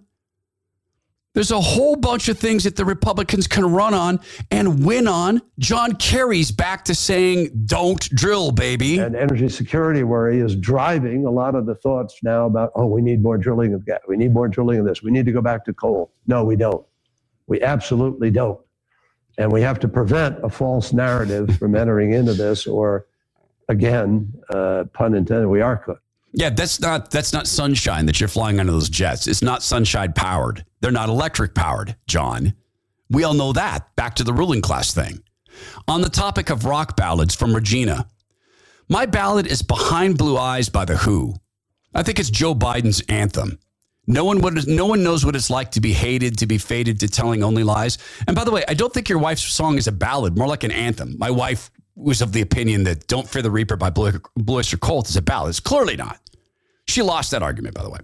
there's 1.33 1.51
a 1.51 1.61
whole 1.61 1.95
bunch 1.95 2.27
of 2.27 2.37
things 2.37 2.65
that 2.65 2.75
the 2.75 2.83
Republicans 2.83 3.47
can 3.47 3.65
run 3.65 3.93
on 3.93 4.19
and 4.49 4.83
win 4.85 5.07
on. 5.07 5.41
John 5.59 5.95
Kerry's 5.95 6.51
back 6.51 6.83
to 6.85 6.95
saying, 6.95 7.51
don't 7.65 8.01
drill, 8.09 8.51
baby. 8.51 8.99
And 8.99 9.15
energy 9.15 9.47
security 9.47 10.03
worry 10.03 10.39
is 10.39 10.55
driving 10.57 11.25
a 11.25 11.31
lot 11.31 11.55
of 11.55 11.65
the 11.65 11.75
thoughts 11.75 12.19
now 12.21 12.47
about, 12.47 12.71
oh, 12.75 12.85
we 12.85 13.01
need 13.01 13.23
more 13.23 13.37
drilling 13.37 13.73
of 13.73 13.85
gas. 13.85 13.99
We 14.07 14.17
need 14.17 14.33
more 14.33 14.49
drilling 14.49 14.79
of 14.79 14.85
this. 14.85 15.01
We 15.01 15.11
need 15.11 15.25
to 15.25 15.31
go 15.31 15.41
back 15.41 15.63
to 15.65 15.73
coal. 15.73 16.11
No, 16.27 16.43
we 16.43 16.57
don't. 16.57 16.85
We 17.47 17.61
absolutely 17.61 18.29
don't. 18.29 18.59
And 19.37 19.51
we 19.51 19.61
have 19.61 19.79
to 19.79 19.87
prevent 19.87 20.43
a 20.43 20.49
false 20.49 20.91
narrative 20.91 21.55
from 21.59 21.75
entering 21.75 22.11
into 22.11 22.33
this, 22.33 22.67
or 22.67 23.07
again, 23.69 24.33
uh, 24.49 24.83
pun 24.93 25.15
intended, 25.15 25.47
we 25.47 25.61
are 25.61 25.77
cooked. 25.77 26.03
Yeah, 26.33 26.49
that's 26.49 26.79
not 26.79 27.11
that's 27.11 27.33
not 27.33 27.45
sunshine 27.45 28.05
that 28.05 28.21
you're 28.21 28.29
flying 28.29 28.59
under 28.59 28.71
those 28.71 28.87
jets. 28.87 29.27
It's 29.27 29.41
not 29.41 29.63
sunshine 29.63 30.13
powered. 30.13 30.65
They're 30.81 30.91
not 30.91 31.09
electric 31.09 31.55
powered, 31.55 31.95
John. 32.07 32.53
We 33.09 33.23
all 33.23 33.33
know 33.33 33.53
that. 33.53 33.95
Back 33.95 34.15
to 34.15 34.23
the 34.23 34.33
ruling 34.33 34.61
class 34.61 34.93
thing. 34.93 35.21
On 35.87 36.01
the 36.01 36.09
topic 36.09 36.49
of 36.49 36.65
rock 36.65 36.95
ballads 36.95 37.35
from 37.35 37.53
Regina, 37.53 38.07
my 38.89 39.05
ballad 39.05 39.47
is 39.47 39.61
Behind 39.61 40.17
Blue 40.17 40.37
Eyes 40.37 40.69
by 40.69 40.85
The 40.85 40.97
Who. 40.97 41.35
I 41.93 42.03
think 42.03 42.19
it's 42.19 42.29
Joe 42.29 42.55
Biden's 42.55 43.01
anthem. 43.09 43.59
No 44.07 44.25
one 44.25 44.41
would, 44.41 44.67
no 44.67 44.85
one 44.85 45.03
knows 45.03 45.25
what 45.25 45.35
it's 45.35 45.49
like 45.49 45.71
to 45.71 45.81
be 45.81 45.93
hated, 45.93 46.39
to 46.39 46.47
be 46.47 46.57
faded, 46.57 46.99
to 47.01 47.07
telling 47.07 47.43
only 47.43 47.63
lies. 47.63 47.97
And 48.27 48.35
by 48.35 48.43
the 48.43 48.51
way, 48.51 48.63
I 48.67 48.73
don't 48.73 48.91
think 48.93 49.09
your 49.09 49.19
wife's 49.19 49.43
song 49.43 49.77
is 49.77 49.87
a 49.87 49.91
ballad, 49.91 50.37
more 50.37 50.47
like 50.47 50.63
an 50.63 50.71
anthem. 50.71 51.15
My 51.19 51.29
wife 51.29 51.69
was 51.95 52.21
of 52.21 52.31
the 52.31 52.41
opinion 52.41 52.83
that 52.85 53.07
Don't 53.07 53.29
Fear 53.29 53.43
the 53.43 53.51
Reaper 53.51 53.75
by 53.75 53.89
Blue, 53.89 54.13
Blue 54.35 54.57
Oyster 54.57 54.77
is 54.81 55.15
a 55.15 55.21
ballad. 55.21 55.49
It's 55.49 55.59
clearly 55.59 55.95
not. 55.95 56.19
She 56.87 57.01
lost 57.01 57.31
that 57.31 57.43
argument, 57.43 57.75
by 57.75 57.83
the 57.83 57.89
way. 57.89 57.99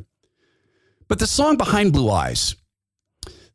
But 1.07 1.19
the 1.19 1.27
song 1.27 1.57
Behind 1.57 1.91
Blue 1.91 2.09
Eyes, 2.09 2.55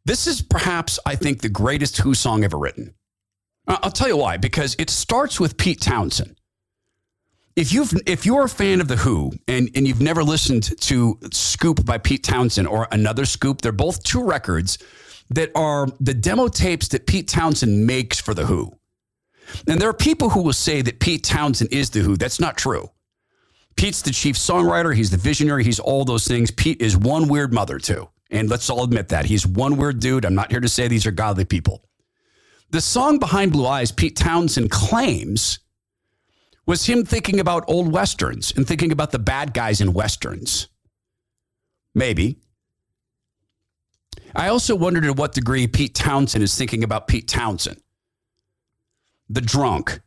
this 0.05 0.27
is 0.27 0.43
perhaps, 0.43 0.99
I 1.07 1.17
think, 1.17 1.41
the 1.41 1.49
greatest 1.49 1.99
Who 1.99 2.15
song 2.15 2.45
ever 2.45 2.59
written. 2.59 2.95
I'll 3.67 3.91
tell 3.93 4.09
you 4.09 4.17
why, 4.17 4.37
because 4.37 4.75
it 4.79 4.91
starts 4.91 5.39
with 5.39 5.57
Pete 5.57 5.81
Townshend. 5.81 6.37
If 7.55 7.73
you've 7.73 7.93
if 8.07 8.25
you're 8.25 8.45
a 8.45 8.49
fan 8.49 8.81
of 8.81 8.89
the 8.89 8.97
Who 8.97 9.31
and, 9.47 9.69
and 9.75 9.87
you've 9.87 10.01
never 10.01 10.25
listened 10.25 10.77
to 10.81 11.19
Scoop 11.33 11.85
by 11.85 11.99
Pete 11.99 12.25
Townshend 12.25 12.67
or 12.67 12.89
another 12.91 13.25
Scoop, 13.25 13.61
they're 13.61 13.73
both 13.73 14.03
two 14.03 14.25
records 14.25 14.79
that 15.31 15.51
are 15.55 15.87
the 16.01 16.15
demo 16.15 16.49
tapes 16.49 16.89
that 16.89 17.07
Pete 17.07 17.29
Townshend 17.29 17.87
makes 17.87 18.21
for 18.21 18.35
the 18.35 18.47
Who. 18.47 18.73
And 19.69 19.81
there 19.81 19.89
are 19.89 19.95
people 19.95 20.31
who 20.31 20.43
will 20.43 20.53
say 20.53 20.83
that 20.83 20.99
Pete 20.99 21.25
Townshend 21.25 21.73
is 21.73 21.91
the 21.91 22.01
Who. 22.01 22.17
That's 22.17 22.41
not 22.41 22.57
true. 22.57 22.91
Pete's 23.77 24.03
the 24.03 24.13
chief 24.13 24.37
songwriter. 24.37 24.95
He's 24.95 25.11
the 25.11 25.17
visionary. 25.17 25.63
He's 25.65 25.79
all 25.81 26.05
those 26.05 26.27
things. 26.27 26.51
Pete 26.51 26.81
is 26.81 26.97
one 26.97 27.29
weird 27.29 27.53
mother, 27.53 27.79
too. 27.79 28.09
And 28.33 28.49
let's 28.49 28.71
all 28.71 28.83
admit 28.83 29.11
that. 29.11 29.27
He's 29.27 29.47
one 29.47 29.77
weird 29.77 30.01
dude. 30.01 30.25
I'm 30.25 30.35
not 30.35 30.51
here 30.51 30.61
to 30.61 30.69
say 30.69 30.89
these 30.89 31.07
are 31.07 31.13
godly 31.13 31.45
people. 31.45 31.85
The 32.71 32.81
song 32.81 33.19
Behind 33.19 33.53
Blue 33.53 33.67
Eyes, 33.67 33.93
Pete 33.93 34.17
Townshend 34.17 34.71
claims, 34.71 35.59
Was 36.65 36.87
him 36.87 37.05
thinking 37.05 37.39
about 37.39 37.65
old 37.69 37.93
westerns 37.93 38.51
and 38.57 38.67
thinking 38.67 38.91
about 38.91 39.11
the 39.11 39.19
bad 39.19 39.53
guys 39.53 39.83
in 39.83 39.93
westerns? 39.93 40.69
Maybe. 41.95 42.39
I 44.35 44.49
also 44.49 44.75
wondered 44.75 45.03
to 45.03 45.13
what 45.13 45.35
degree 45.35 45.67
Pete 45.67 45.95
Townshend 45.95 46.43
is 46.43 46.57
thinking 46.57 46.83
about 46.83 47.07
Pete 47.09 47.29
Townshend, 47.29 47.83
the 49.29 49.43
drunk, 49.43 50.01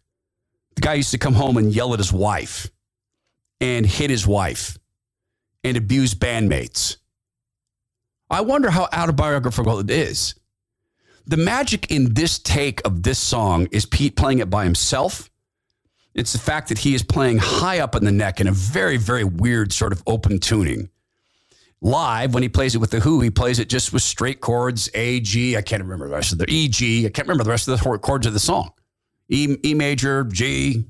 the 0.76 0.82
guy 0.82 0.96
used 0.96 1.12
to 1.12 1.20
come 1.20 1.36
home 1.36 1.58
and 1.58 1.72
yell 1.74 1.94
at 1.94 2.00
his 2.00 2.12
wife 2.12 2.72
and 3.62 3.86
hit 3.86 4.10
his 4.10 4.26
wife 4.26 4.80
and 5.64 5.78
abuse 5.78 6.16
bandmates. 6.16 6.98
I 8.30 8.42
wonder 8.42 8.70
how 8.70 8.88
autobiographical 8.92 9.80
it 9.80 9.90
is. 9.90 10.36
The 11.28 11.38
magic 11.38 11.92
in 11.92 12.14
this 12.14 12.40
take 12.40 12.86
of 12.86 13.04
this 13.04 13.20
song 13.20 13.68
is 13.72 13.86
Pete 13.86 14.16
playing 14.16 14.40
it 14.40 14.50
by 14.50 14.64
himself. 14.64 15.30
It's 16.14 16.34
the 16.34 16.40
fact 16.40 16.70
that 16.70 16.78
he 16.80 16.96
is 16.96 17.04
playing 17.04 17.40
high 17.40 17.80
up 17.80 17.96
in 17.96 18.06
the 18.06 18.12
neck 18.12 18.40
in 18.40 18.48
a 18.48 18.52
very, 18.52 18.98
very 18.98 19.24
weird 19.24 19.74
sort 19.74 19.92
of 19.92 20.02
open 20.08 20.40
tuning. 20.40 20.90
Live, 21.82 22.34
when 22.34 22.42
he 22.42 22.50
plays 22.50 22.74
it 22.74 22.78
with 22.80 22.92
the 22.92 23.02
Who, 23.02 23.22
he 23.22 23.30
plays 23.30 23.60
it 23.60 23.70
just 23.70 23.92
with 23.92 24.02
straight 24.02 24.40
chords, 24.40 24.90
A, 24.94 25.20
G. 25.20 25.58
I 25.58 25.62
can't 25.62 25.84
remember 25.84 26.08
the 26.08 26.16
rest 26.16 26.32
of 26.32 26.38
the 26.38 26.50
E, 26.50 26.68
G. 26.68 27.06
I 27.06 27.10
can't 27.10 27.28
remember 27.28 27.44
the 27.44 27.50
rest 27.50 27.68
of 27.68 27.78
the 27.78 27.98
chords 28.00 28.26
of 28.26 28.34
the 28.34 28.40
song. 28.40 28.72
E, 29.30 29.56
e 29.64 29.74
major, 29.74 30.24
G. 30.24 30.86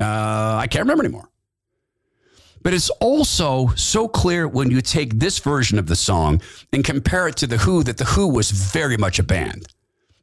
Uh, 0.00 0.56
I 0.56 0.66
can't 0.68 0.82
remember 0.82 1.04
anymore. 1.04 1.28
But 2.62 2.74
it's 2.74 2.90
also 2.90 3.68
so 3.76 4.08
clear 4.08 4.48
when 4.48 4.70
you 4.70 4.80
take 4.80 5.18
this 5.18 5.38
version 5.38 5.78
of 5.78 5.86
the 5.86 5.96
song 5.96 6.40
and 6.72 6.84
compare 6.84 7.28
it 7.28 7.36
to 7.36 7.46
The 7.46 7.58
Who 7.58 7.82
that 7.84 7.98
The 7.98 8.04
Who 8.04 8.28
was 8.28 8.50
very 8.50 8.96
much 8.96 9.18
a 9.18 9.22
band. 9.22 9.66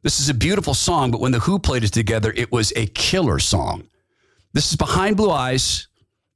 This 0.02 0.20
is 0.20 0.28
a 0.28 0.34
beautiful 0.34 0.74
song, 0.74 1.10
but 1.10 1.20
when 1.20 1.32
The 1.32 1.40
Who 1.40 1.58
played 1.58 1.84
it 1.84 1.92
together, 1.92 2.32
it 2.36 2.52
was 2.52 2.72
a 2.76 2.86
killer 2.86 3.38
song. 3.38 3.88
This 4.52 4.70
is 4.70 4.76
Behind 4.76 5.16
Blue 5.16 5.30
Eyes 5.30 5.88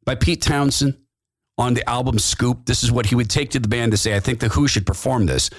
by 0.05 0.15
Pete 0.15 0.43
Townshend 0.43 0.97
on 1.57 1.75
the 1.75 1.89
album 1.89 2.19
Scoop. 2.19 2.65
This 2.65 2.83
is 2.83 2.91
what 2.91 3.07
he 3.07 3.15
would 3.15 3.31
take 3.31 3.51
to 3.51 3.61
the 3.61 3.69
band 3.69 3.93
to 3.93 3.99
say, 3.99 4.17
I 4.17 4.21
think 4.21 4.41
The 4.41 4.49
Who 4.49 4.67
should 4.67 4.87
perform 4.87 5.27
this. 5.27 5.51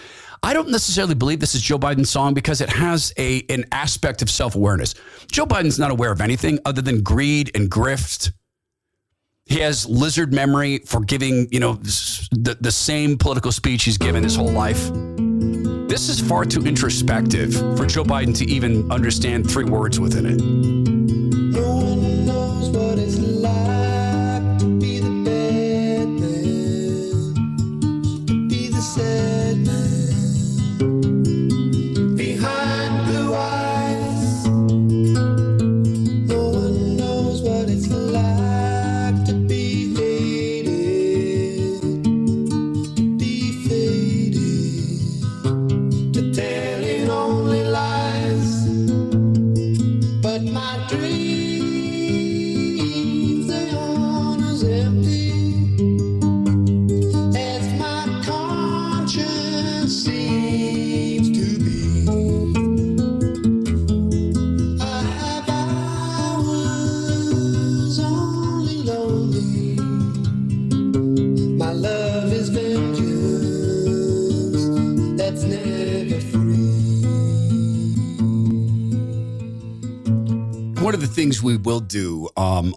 I 0.43 0.53
don't 0.53 0.69
necessarily 0.69 1.13
believe 1.13 1.39
this 1.39 1.53
is 1.53 1.61
Joe 1.61 1.77
Biden's 1.77 2.09
song 2.09 2.33
because 2.33 2.61
it 2.61 2.69
has 2.69 3.13
a 3.19 3.45
an 3.49 3.65
aspect 3.71 4.23
of 4.23 4.29
self-awareness. 4.29 4.95
Joe 5.31 5.45
Biden's 5.45 5.77
not 5.77 5.91
aware 5.91 6.11
of 6.11 6.19
anything 6.19 6.57
other 6.65 6.81
than 6.81 7.03
greed 7.03 7.51
and 7.53 7.69
grift 7.69 8.31
he 9.51 9.59
has 9.59 9.85
lizard 9.85 10.33
memory 10.33 10.77
for 10.79 11.01
giving, 11.01 11.45
you 11.51 11.59
know, 11.59 11.73
the, 11.73 12.57
the 12.61 12.71
same 12.71 13.17
political 13.17 13.51
speech 13.51 13.83
he's 13.83 13.97
given 13.97 14.23
his 14.23 14.33
whole 14.33 14.49
life. 14.49 14.89
This 15.89 16.07
is 16.07 16.21
far 16.21 16.45
too 16.45 16.61
introspective 16.61 17.53
for 17.53 17.85
Joe 17.85 18.05
Biden 18.05 18.33
to 18.37 18.45
even 18.45 18.89
understand 18.89 19.51
three 19.51 19.65
words 19.65 19.99
within 19.99 20.25
it. 20.25 21.00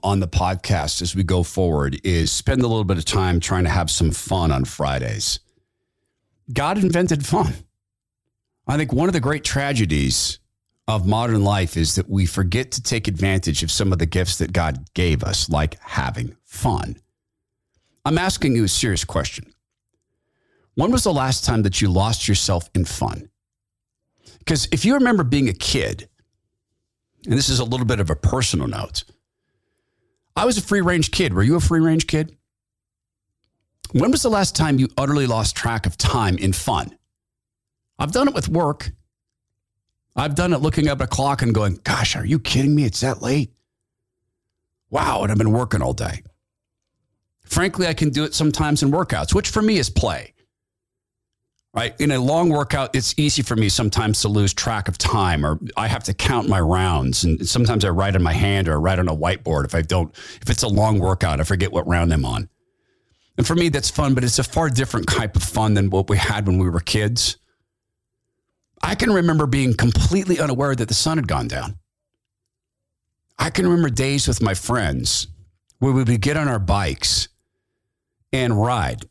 On 0.03 0.21
the 0.21 0.29
podcast 0.29 1.03
as 1.03 1.15
we 1.15 1.23
go 1.23 1.43
forward 1.43 2.01
is 2.05 2.33
spend 2.33 2.63
a 2.63 2.67
little 2.67 2.85
bit 2.85 2.99
of 2.99 3.05
time 3.05 3.41
trying 3.41 3.65
to 3.65 3.71
have 3.71 3.91
some 3.91 4.11
fun 4.11 4.51
on 4.51 4.65
Fridays. 4.65 5.41
God 6.53 6.79
invented 6.79 7.25
fun. 7.25 7.55
I 8.67 8.77
think 8.77 8.93
one 8.93 9.09
of 9.09 9.13
the 9.13 9.21
great 9.21 9.45
tragedies 9.45 10.39
of 10.87 11.07
modern 11.07 11.45
life 11.45 11.77
is 11.77 11.95
that 11.95 12.09
we 12.09 12.27
forget 12.27 12.71
to 12.73 12.83
take 12.83 13.09
advantage 13.09 13.63
of 13.63 13.71
some 13.71 13.93
of 13.93 13.99
the 13.99 14.07
gifts 14.07 14.39
that 14.39 14.53
God 14.53 14.87
gave 14.95 15.23
us, 15.23 15.49
like 15.49 15.79
having 15.81 16.37
fun. 16.45 16.97
I'm 18.05 18.19
asking 18.19 18.55
you 18.57 18.65
a 18.65 18.69
serious 18.69 19.05
question. 19.05 19.53
When 20.75 20.91
was 20.91 21.05
the 21.05 21.13
last 21.13 21.45
time 21.45 21.63
that 21.63 21.81
you 21.81 21.89
lost 21.89 22.29
yourself 22.29 22.69
in 22.75 22.85
fun? 22.85 23.31
Because 24.39 24.69
if 24.73 24.85
you 24.85 24.95
remember 24.95 25.25
being 25.25 25.49
a 25.49 25.55
kid, 25.55 26.09
and 27.25 27.33
this 27.35 27.49
is 27.49 27.59
a 27.59 27.65
little 27.65 27.87
bit 27.87 28.01
of 28.01 28.11
a 28.11 28.17
personal 28.17 28.67
note. 28.67 29.05
I 30.37 30.45
was 30.45 30.59
a 30.59 30.63
free 30.63 30.81
range 30.81 31.11
kid. 31.11 31.33
Were 31.33 31.43
you 31.43 31.57
a 31.57 31.61
free 31.61 31.81
range 31.81 32.07
kid? 32.07 32.37
When 33.93 34.11
was 34.11 34.23
the 34.23 34.31
last 34.31 34.57
time 34.57 34.79
you 34.79 34.89
utterly 34.99 35.27
lost 35.27 35.57
track 35.57 35.87
of 35.87 35.97
time 35.97 36.37
in 36.37 36.53
fun? 36.53 36.97
I've 37.99 38.13
done 38.13 38.27
it 38.27 38.35
with 38.35 38.49
work. 38.49 38.91
I've 40.17 40.35
done 40.35 40.53
it 40.53 40.61
looking 40.61 40.89
up 40.89 41.01
at 41.01 41.05
a 41.05 41.09
clock 41.09 41.43
and 41.43 41.55
going, 41.55 41.81
gosh, 41.85 42.17
are 42.17 42.27
you 42.27 42.39
kidding 42.39 42.75
me? 42.75 42.85
It's 42.85 43.01
that 43.01 43.23
late. 43.23 43.53
Wow, 44.91 45.23
and 45.23 45.31
I've 45.31 45.39
been 45.39 45.53
working 45.53 45.83
all 45.83 45.93
day. 45.93 46.23
Frankly, 47.45 47.87
I 47.87 47.95
can 47.95 48.11
do 48.11 48.25
it 48.25 48.35
sometimes 48.35 48.83
in 48.83 48.91
workouts, 48.91 49.35
which 49.35 49.49
for 49.49 49.63
me 49.63 49.79
is 49.79 49.91
play 49.91 50.34
right? 51.75 52.01
In 52.01 52.13
a 52.13 52.21
long 52.21 52.51
workout, 52.51 52.95
it's 52.95 53.15
easy 53.19 53.43
for 53.43 53.57
me 53.57 53.69
sometimes 53.69 54.21
to 54.23 54.29
lose 54.29 54.55
track 54.55 54.87
of 54.87 54.97
time 54.97 55.45
or 55.45 55.59
I 55.77 55.89
have 55.89 56.05
to 56.05 56.15
count 56.15 56.49
my 56.49 56.61
rounds. 56.61 57.25
And 57.25 57.47
sometimes 57.47 57.85
I 57.85 57.89
write 57.89 58.15
on 58.15 58.23
my 58.23 58.33
hand 58.33 58.69
or 58.69 58.81
write 58.81 59.01
on 59.01 59.09
a 59.09 59.17
whiteboard. 59.17 59.65
If 59.65 59.75
I 59.75 59.83
don't, 59.83 60.15
if 60.41 60.49
it's 60.49 60.63
a 60.63 60.69
long 60.69 61.01
workout, 61.01 61.41
I 61.41 61.45
forget 61.45 61.73
what 61.73 61.87
round 61.87 62.13
I'm 62.13 62.25
on. 62.25 62.49
And 63.37 63.45
for 63.45 63.57
me, 63.57 63.69
that's 63.69 63.91
fun, 63.91 64.15
but 64.15 64.23
it's 64.23 64.39
a 64.39 64.45
far 64.45 64.71
different 64.71 65.09
type 65.09 65.35
of 65.35 65.43
fun 65.43 65.75
than 65.75 65.91
what 65.91 66.09
we 66.09 66.17
had 66.17 66.47
when 66.47 66.59
we 66.59 66.71
were 66.71 66.79
kids. 66.79 67.39
I 68.81 68.95
can 68.95 69.13
remember 69.13 69.47
being 69.47 69.75
completely 69.75 70.39
unaware 70.39 70.77
that 70.77 70.87
the 70.87 70.95
sun 70.95 71.19
had 71.19 71.27
gone 71.27 71.49
down. 71.49 71.79
I 73.37 73.51
can 73.51 73.67
remember 73.67 73.91
days 73.91 74.29
with 74.29 74.41
my 74.41 74.55
friends 74.55 75.27
where 75.81 75.91
we 75.91 76.05
would 76.05 76.21
get 76.21 76.37
on 76.37 76.47
our 76.47 76.61
bikes 76.61 77.29
and 78.33 78.61
ride 78.61 79.07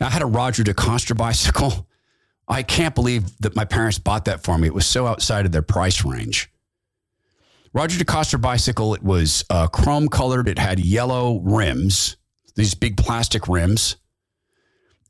I 0.00 0.10
had 0.10 0.22
a 0.22 0.26
Roger 0.26 0.62
DeCoster 0.64 1.16
bicycle. 1.16 1.86
I 2.48 2.62
can't 2.62 2.94
believe 2.94 3.38
that 3.38 3.54
my 3.54 3.64
parents 3.64 3.98
bought 3.98 4.24
that 4.24 4.42
for 4.42 4.58
me. 4.58 4.66
It 4.66 4.74
was 4.74 4.86
so 4.86 5.06
outside 5.06 5.46
of 5.46 5.52
their 5.52 5.62
price 5.62 6.04
range. 6.04 6.50
Roger 7.72 8.02
DeCoster 8.02 8.40
bicycle, 8.40 8.94
it 8.94 9.02
was 9.02 9.44
uh, 9.48 9.66
chrome 9.68 10.08
colored. 10.08 10.48
It 10.48 10.58
had 10.58 10.78
yellow 10.78 11.40
rims, 11.40 12.16
these 12.54 12.74
big 12.74 12.96
plastic 12.96 13.48
rims. 13.48 13.96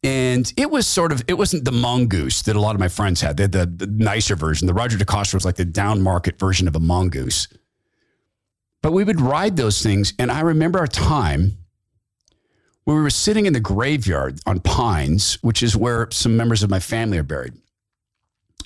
And 0.04 0.52
it 0.56 0.70
was 0.70 0.86
sort 0.86 1.12
of, 1.12 1.22
it 1.28 1.34
wasn't 1.34 1.64
the 1.64 1.72
mongoose 1.72 2.42
that 2.42 2.56
a 2.56 2.60
lot 2.60 2.74
of 2.74 2.80
my 2.80 2.88
friends 2.88 3.20
had. 3.20 3.36
They 3.36 3.44
had 3.44 3.52
the, 3.52 3.66
the 3.66 3.86
nicer 3.86 4.36
version. 4.36 4.66
The 4.66 4.74
Roger 4.74 4.98
DeCoster 4.98 5.34
was 5.34 5.44
like 5.44 5.56
the 5.56 5.64
down 5.64 6.02
market 6.02 6.38
version 6.38 6.68
of 6.68 6.76
a 6.76 6.80
mongoose. 6.80 7.48
But 8.82 8.92
we 8.92 9.04
would 9.04 9.20
ride 9.20 9.56
those 9.56 9.80
things. 9.80 10.12
And 10.18 10.30
I 10.30 10.40
remember 10.40 10.82
a 10.82 10.88
time 10.88 11.58
we 12.84 12.94
were 12.94 13.10
sitting 13.10 13.46
in 13.46 13.52
the 13.52 13.60
graveyard 13.60 14.40
on 14.46 14.60
Pines, 14.60 15.34
which 15.42 15.62
is 15.62 15.76
where 15.76 16.08
some 16.10 16.36
members 16.36 16.62
of 16.62 16.70
my 16.70 16.80
family 16.80 17.18
are 17.18 17.22
buried. 17.22 17.54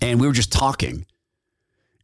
And 0.01 0.21
we 0.21 0.27
were 0.27 0.33
just 0.33 0.53
talking. 0.53 1.07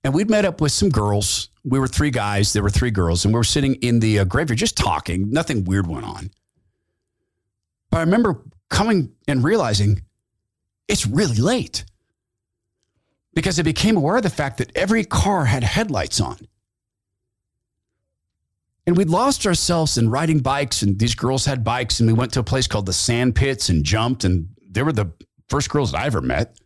And 0.04 0.12
we'd 0.12 0.30
met 0.30 0.44
up 0.44 0.60
with 0.60 0.72
some 0.72 0.88
girls. 0.88 1.48
We 1.64 1.78
were 1.78 1.86
three 1.86 2.10
guys, 2.10 2.52
there 2.52 2.62
were 2.62 2.70
three 2.70 2.90
girls, 2.90 3.24
and 3.24 3.32
we 3.32 3.38
were 3.38 3.44
sitting 3.44 3.74
in 3.76 4.00
the 4.00 4.20
uh, 4.20 4.24
graveyard 4.24 4.58
just 4.58 4.76
talking. 4.76 5.30
Nothing 5.30 5.64
weird 5.64 5.86
went 5.86 6.04
on. 6.04 6.30
But 7.90 7.98
I 7.98 8.00
remember 8.00 8.42
coming 8.68 9.12
and 9.28 9.44
realizing 9.44 10.02
it's 10.88 11.06
really 11.06 11.36
late 11.36 11.84
because 13.34 13.58
I 13.58 13.62
became 13.62 13.96
aware 13.96 14.16
of 14.16 14.22
the 14.22 14.30
fact 14.30 14.58
that 14.58 14.76
every 14.76 15.04
car 15.04 15.44
had 15.44 15.62
headlights 15.62 16.20
on. 16.20 16.38
And 18.86 18.96
we'd 18.96 19.08
lost 19.08 19.46
ourselves 19.46 19.96
in 19.96 20.10
riding 20.10 20.40
bikes, 20.40 20.82
and 20.82 20.98
these 20.98 21.14
girls 21.14 21.44
had 21.44 21.62
bikes, 21.62 22.00
and 22.00 22.06
we 22.08 22.12
went 22.12 22.32
to 22.32 22.40
a 22.40 22.44
place 22.44 22.66
called 22.66 22.86
the 22.86 22.92
Sand 22.92 23.36
Pits 23.36 23.68
and 23.68 23.84
jumped. 23.84 24.24
And 24.24 24.48
they 24.68 24.82
were 24.82 24.92
the 24.92 25.12
first 25.48 25.70
girls 25.70 25.94
I 25.94 26.06
ever 26.06 26.20
met 26.20 26.58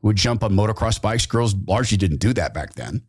who 0.00 0.08
would 0.08 0.16
jump 0.16 0.42
on 0.42 0.52
motocross 0.52 1.00
bikes. 1.00 1.26
Girls 1.26 1.54
largely 1.66 1.96
didn't 1.96 2.20
do 2.20 2.32
that 2.32 2.54
back 2.54 2.74
then. 2.74 3.02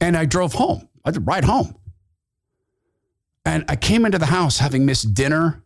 And 0.00 0.16
I 0.16 0.24
drove 0.24 0.52
home. 0.52 0.88
I 1.04 1.12
to 1.12 1.20
ride 1.20 1.44
home. 1.44 1.76
And 3.44 3.64
I 3.68 3.76
came 3.76 4.04
into 4.04 4.18
the 4.18 4.26
house 4.26 4.58
having 4.58 4.84
missed 4.84 5.14
dinner. 5.14 5.62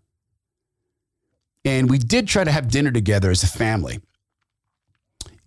And 1.64 1.88
we 1.88 1.96
did 1.98 2.28
try 2.28 2.44
to 2.44 2.52
have 2.52 2.68
dinner 2.68 2.90
together 2.90 3.30
as 3.30 3.42
a 3.42 3.46
family. 3.46 4.00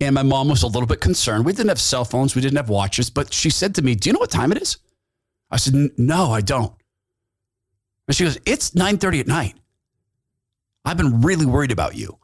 And 0.00 0.14
my 0.14 0.22
mom 0.22 0.48
was 0.48 0.62
a 0.62 0.66
little 0.66 0.86
bit 0.86 1.00
concerned. 1.00 1.44
We 1.44 1.52
didn't 1.52 1.68
have 1.68 1.80
cell 1.80 2.04
phones, 2.04 2.34
we 2.34 2.42
didn't 2.42 2.56
have 2.56 2.68
watches, 2.68 3.10
but 3.10 3.32
she 3.32 3.50
said 3.50 3.74
to 3.76 3.82
me, 3.82 3.94
Do 3.94 4.08
you 4.08 4.12
know 4.12 4.20
what 4.20 4.30
time 4.30 4.52
it 4.52 4.60
is? 4.60 4.78
I 5.50 5.56
said, 5.56 5.74
No, 5.96 6.32
I 6.32 6.40
don't. 6.40 6.72
And 8.08 8.16
she 8.16 8.24
goes, 8.24 8.38
It's 8.44 8.70
9:30 8.70 9.20
at 9.20 9.26
night. 9.26 9.54
I've 10.84 10.96
been 10.96 11.22
really 11.22 11.46
worried 11.46 11.72
about 11.72 11.96
you. 11.96 12.18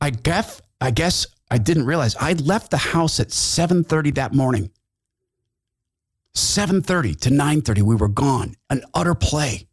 I 0.00 0.10
guess 0.10 0.60
I 0.80 0.90
guess 0.90 1.26
I 1.50 1.58
didn't 1.58 1.86
realize 1.86 2.14
I 2.16 2.34
left 2.34 2.70
the 2.70 2.76
house 2.76 3.20
at 3.20 3.28
7:30 3.28 4.14
that 4.14 4.34
morning. 4.34 4.70
7:30 6.34 7.14
to 7.20 7.30
9:30 7.30 7.82
we 7.82 7.96
were 7.96 8.08
gone. 8.08 8.54
An 8.70 8.82
utter 8.94 9.14
play. 9.14 9.68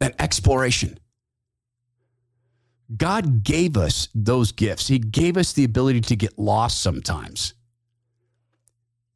An 0.00 0.12
exploration. 0.18 0.98
God 2.94 3.42
gave 3.42 3.76
us 3.76 4.08
those 4.14 4.52
gifts. 4.52 4.86
He 4.86 4.98
gave 4.98 5.36
us 5.36 5.52
the 5.52 5.64
ability 5.64 6.02
to 6.02 6.16
get 6.16 6.38
lost 6.38 6.80
sometimes. 6.80 7.54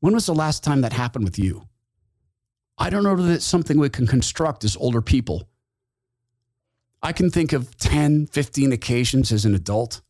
When 0.01 0.14
was 0.14 0.27
the 0.27 0.35
last 0.35 0.64
time 0.64 0.81
that 0.81 0.93
happened 0.93 1.25
with 1.25 1.39
you? 1.39 1.68
I 2.79 2.91
don't 2.91 3.05
know 3.05 3.14
that 3.14 3.33
it's 3.33 3.45
something 3.45 3.79
we 3.79 3.91
can 3.91 4.07
construct 4.07 4.64
as 4.64 4.77
older 4.77 5.03
people. 5.03 5.49
I 7.03 7.12
can 7.12 7.31
think 7.31 7.53
of 7.53 7.77
10, 7.77 8.27
15 8.27 8.73
occasions 8.73 9.31
as 9.33 9.45
an 9.45 9.55
adult 9.55 10.01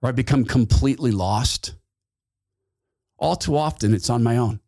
where 0.00 0.08
I 0.08 0.12
become 0.12 0.44
completely 0.44 1.10
lost. 1.10 1.74
All 3.18 3.36
too 3.36 3.56
often, 3.56 3.94
it's 3.94 4.10
on 4.10 4.22
my 4.22 4.36
own. 4.36 4.60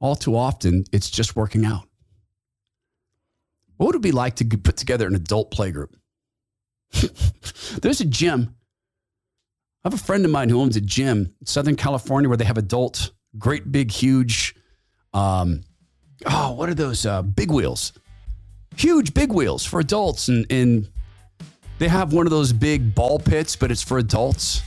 All 0.00 0.14
too 0.14 0.36
often, 0.36 0.84
it's 0.92 1.10
just 1.10 1.36
working 1.36 1.64
out. 1.64 1.89
What 3.80 3.86
would 3.86 3.96
it 3.96 4.02
be 4.02 4.12
like 4.12 4.36
to 4.36 4.44
put 4.44 4.76
together 4.76 5.06
an 5.06 5.14
adult 5.14 5.50
playgroup? 5.50 5.94
There's 7.80 8.02
a 8.02 8.04
gym. 8.04 8.54
I 9.82 9.88
have 9.88 9.94
a 9.94 10.04
friend 10.04 10.22
of 10.22 10.30
mine 10.30 10.50
who 10.50 10.60
owns 10.60 10.76
a 10.76 10.82
gym 10.82 11.34
in 11.40 11.46
Southern 11.46 11.76
California 11.76 12.28
where 12.28 12.36
they 12.36 12.44
have 12.44 12.58
adult, 12.58 13.12
great 13.38 13.72
big, 13.72 13.90
huge, 13.90 14.54
um, 15.14 15.62
oh, 16.26 16.52
what 16.52 16.68
are 16.68 16.74
those 16.74 17.06
uh, 17.06 17.22
big 17.22 17.50
wheels? 17.50 17.94
Huge 18.76 19.14
big 19.14 19.32
wheels 19.32 19.64
for 19.64 19.80
adults. 19.80 20.28
And, 20.28 20.44
and 20.52 20.86
they 21.78 21.88
have 21.88 22.12
one 22.12 22.26
of 22.26 22.30
those 22.30 22.52
big 22.52 22.94
ball 22.94 23.18
pits, 23.18 23.56
but 23.56 23.70
it's 23.70 23.82
for 23.82 23.96
adults. 23.96 24.60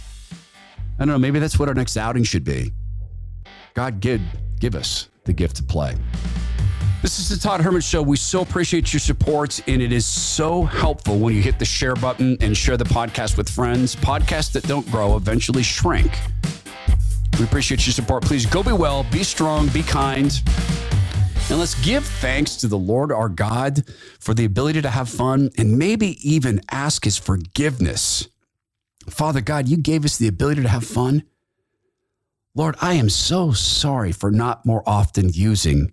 I 0.97 1.05
don't 1.05 1.09
know. 1.09 1.19
Maybe 1.19 1.37
that's 1.37 1.59
what 1.59 1.69
our 1.69 1.75
next 1.75 1.97
outing 1.97 2.23
should 2.23 2.43
be. 2.43 2.73
God, 3.75 3.99
give, 3.99 4.21
give 4.59 4.73
us 4.73 5.09
the 5.25 5.33
gift 5.33 5.57
to 5.57 5.63
play. 5.63 5.95
This 7.03 7.19
is 7.19 7.27
the 7.27 7.35
Todd 7.35 7.59
Herman 7.59 7.81
Show. 7.81 8.01
We 8.01 8.15
so 8.15 8.43
appreciate 8.43 8.93
your 8.93 9.01
support, 9.01 9.59
and 9.67 9.81
it 9.81 9.91
is 9.91 10.05
so 10.05 10.63
helpful 10.63 11.19
when 11.19 11.35
you 11.35 11.41
hit 11.41 11.59
the 11.59 11.65
share 11.65 11.95
button 11.95 12.37
and 12.39 12.55
share 12.55 12.77
the 12.77 12.85
podcast 12.85 13.35
with 13.35 13.49
friends. 13.49 13.93
Podcasts 13.93 14.53
that 14.53 14.65
don't 14.69 14.89
grow 14.89 15.17
eventually 15.17 15.63
shrink. 15.63 16.17
We 17.37 17.43
appreciate 17.43 17.85
your 17.85 17.91
support. 17.91 18.23
Please 18.23 18.45
go 18.45 18.63
be 18.63 18.71
well, 18.71 19.05
be 19.11 19.21
strong, 19.25 19.67
be 19.67 19.83
kind. 19.83 20.31
And 21.49 21.59
let's 21.59 21.75
give 21.83 22.05
thanks 22.05 22.55
to 22.55 22.69
the 22.69 22.77
Lord 22.77 23.11
our 23.11 23.27
God 23.27 23.83
for 24.21 24.33
the 24.33 24.45
ability 24.45 24.81
to 24.81 24.89
have 24.89 25.09
fun 25.09 25.49
and 25.57 25.77
maybe 25.77 26.17
even 26.27 26.61
ask 26.71 27.03
his 27.03 27.17
forgiveness. 27.17 28.29
Father 29.09 29.41
God, 29.41 29.67
you 29.67 29.75
gave 29.75 30.05
us 30.05 30.15
the 30.15 30.29
ability 30.29 30.61
to 30.61 30.69
have 30.69 30.85
fun. 30.85 31.23
Lord, 32.55 32.77
I 32.81 32.93
am 32.93 33.09
so 33.09 33.51
sorry 33.51 34.13
for 34.13 34.31
not 34.31 34.65
more 34.65 34.83
often 34.87 35.33
using 35.33 35.91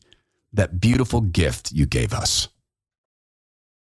that 0.52 0.80
beautiful 0.80 1.22
gift 1.22 1.72
you 1.72 1.86
gave 1.86 2.12
us. 2.12 2.49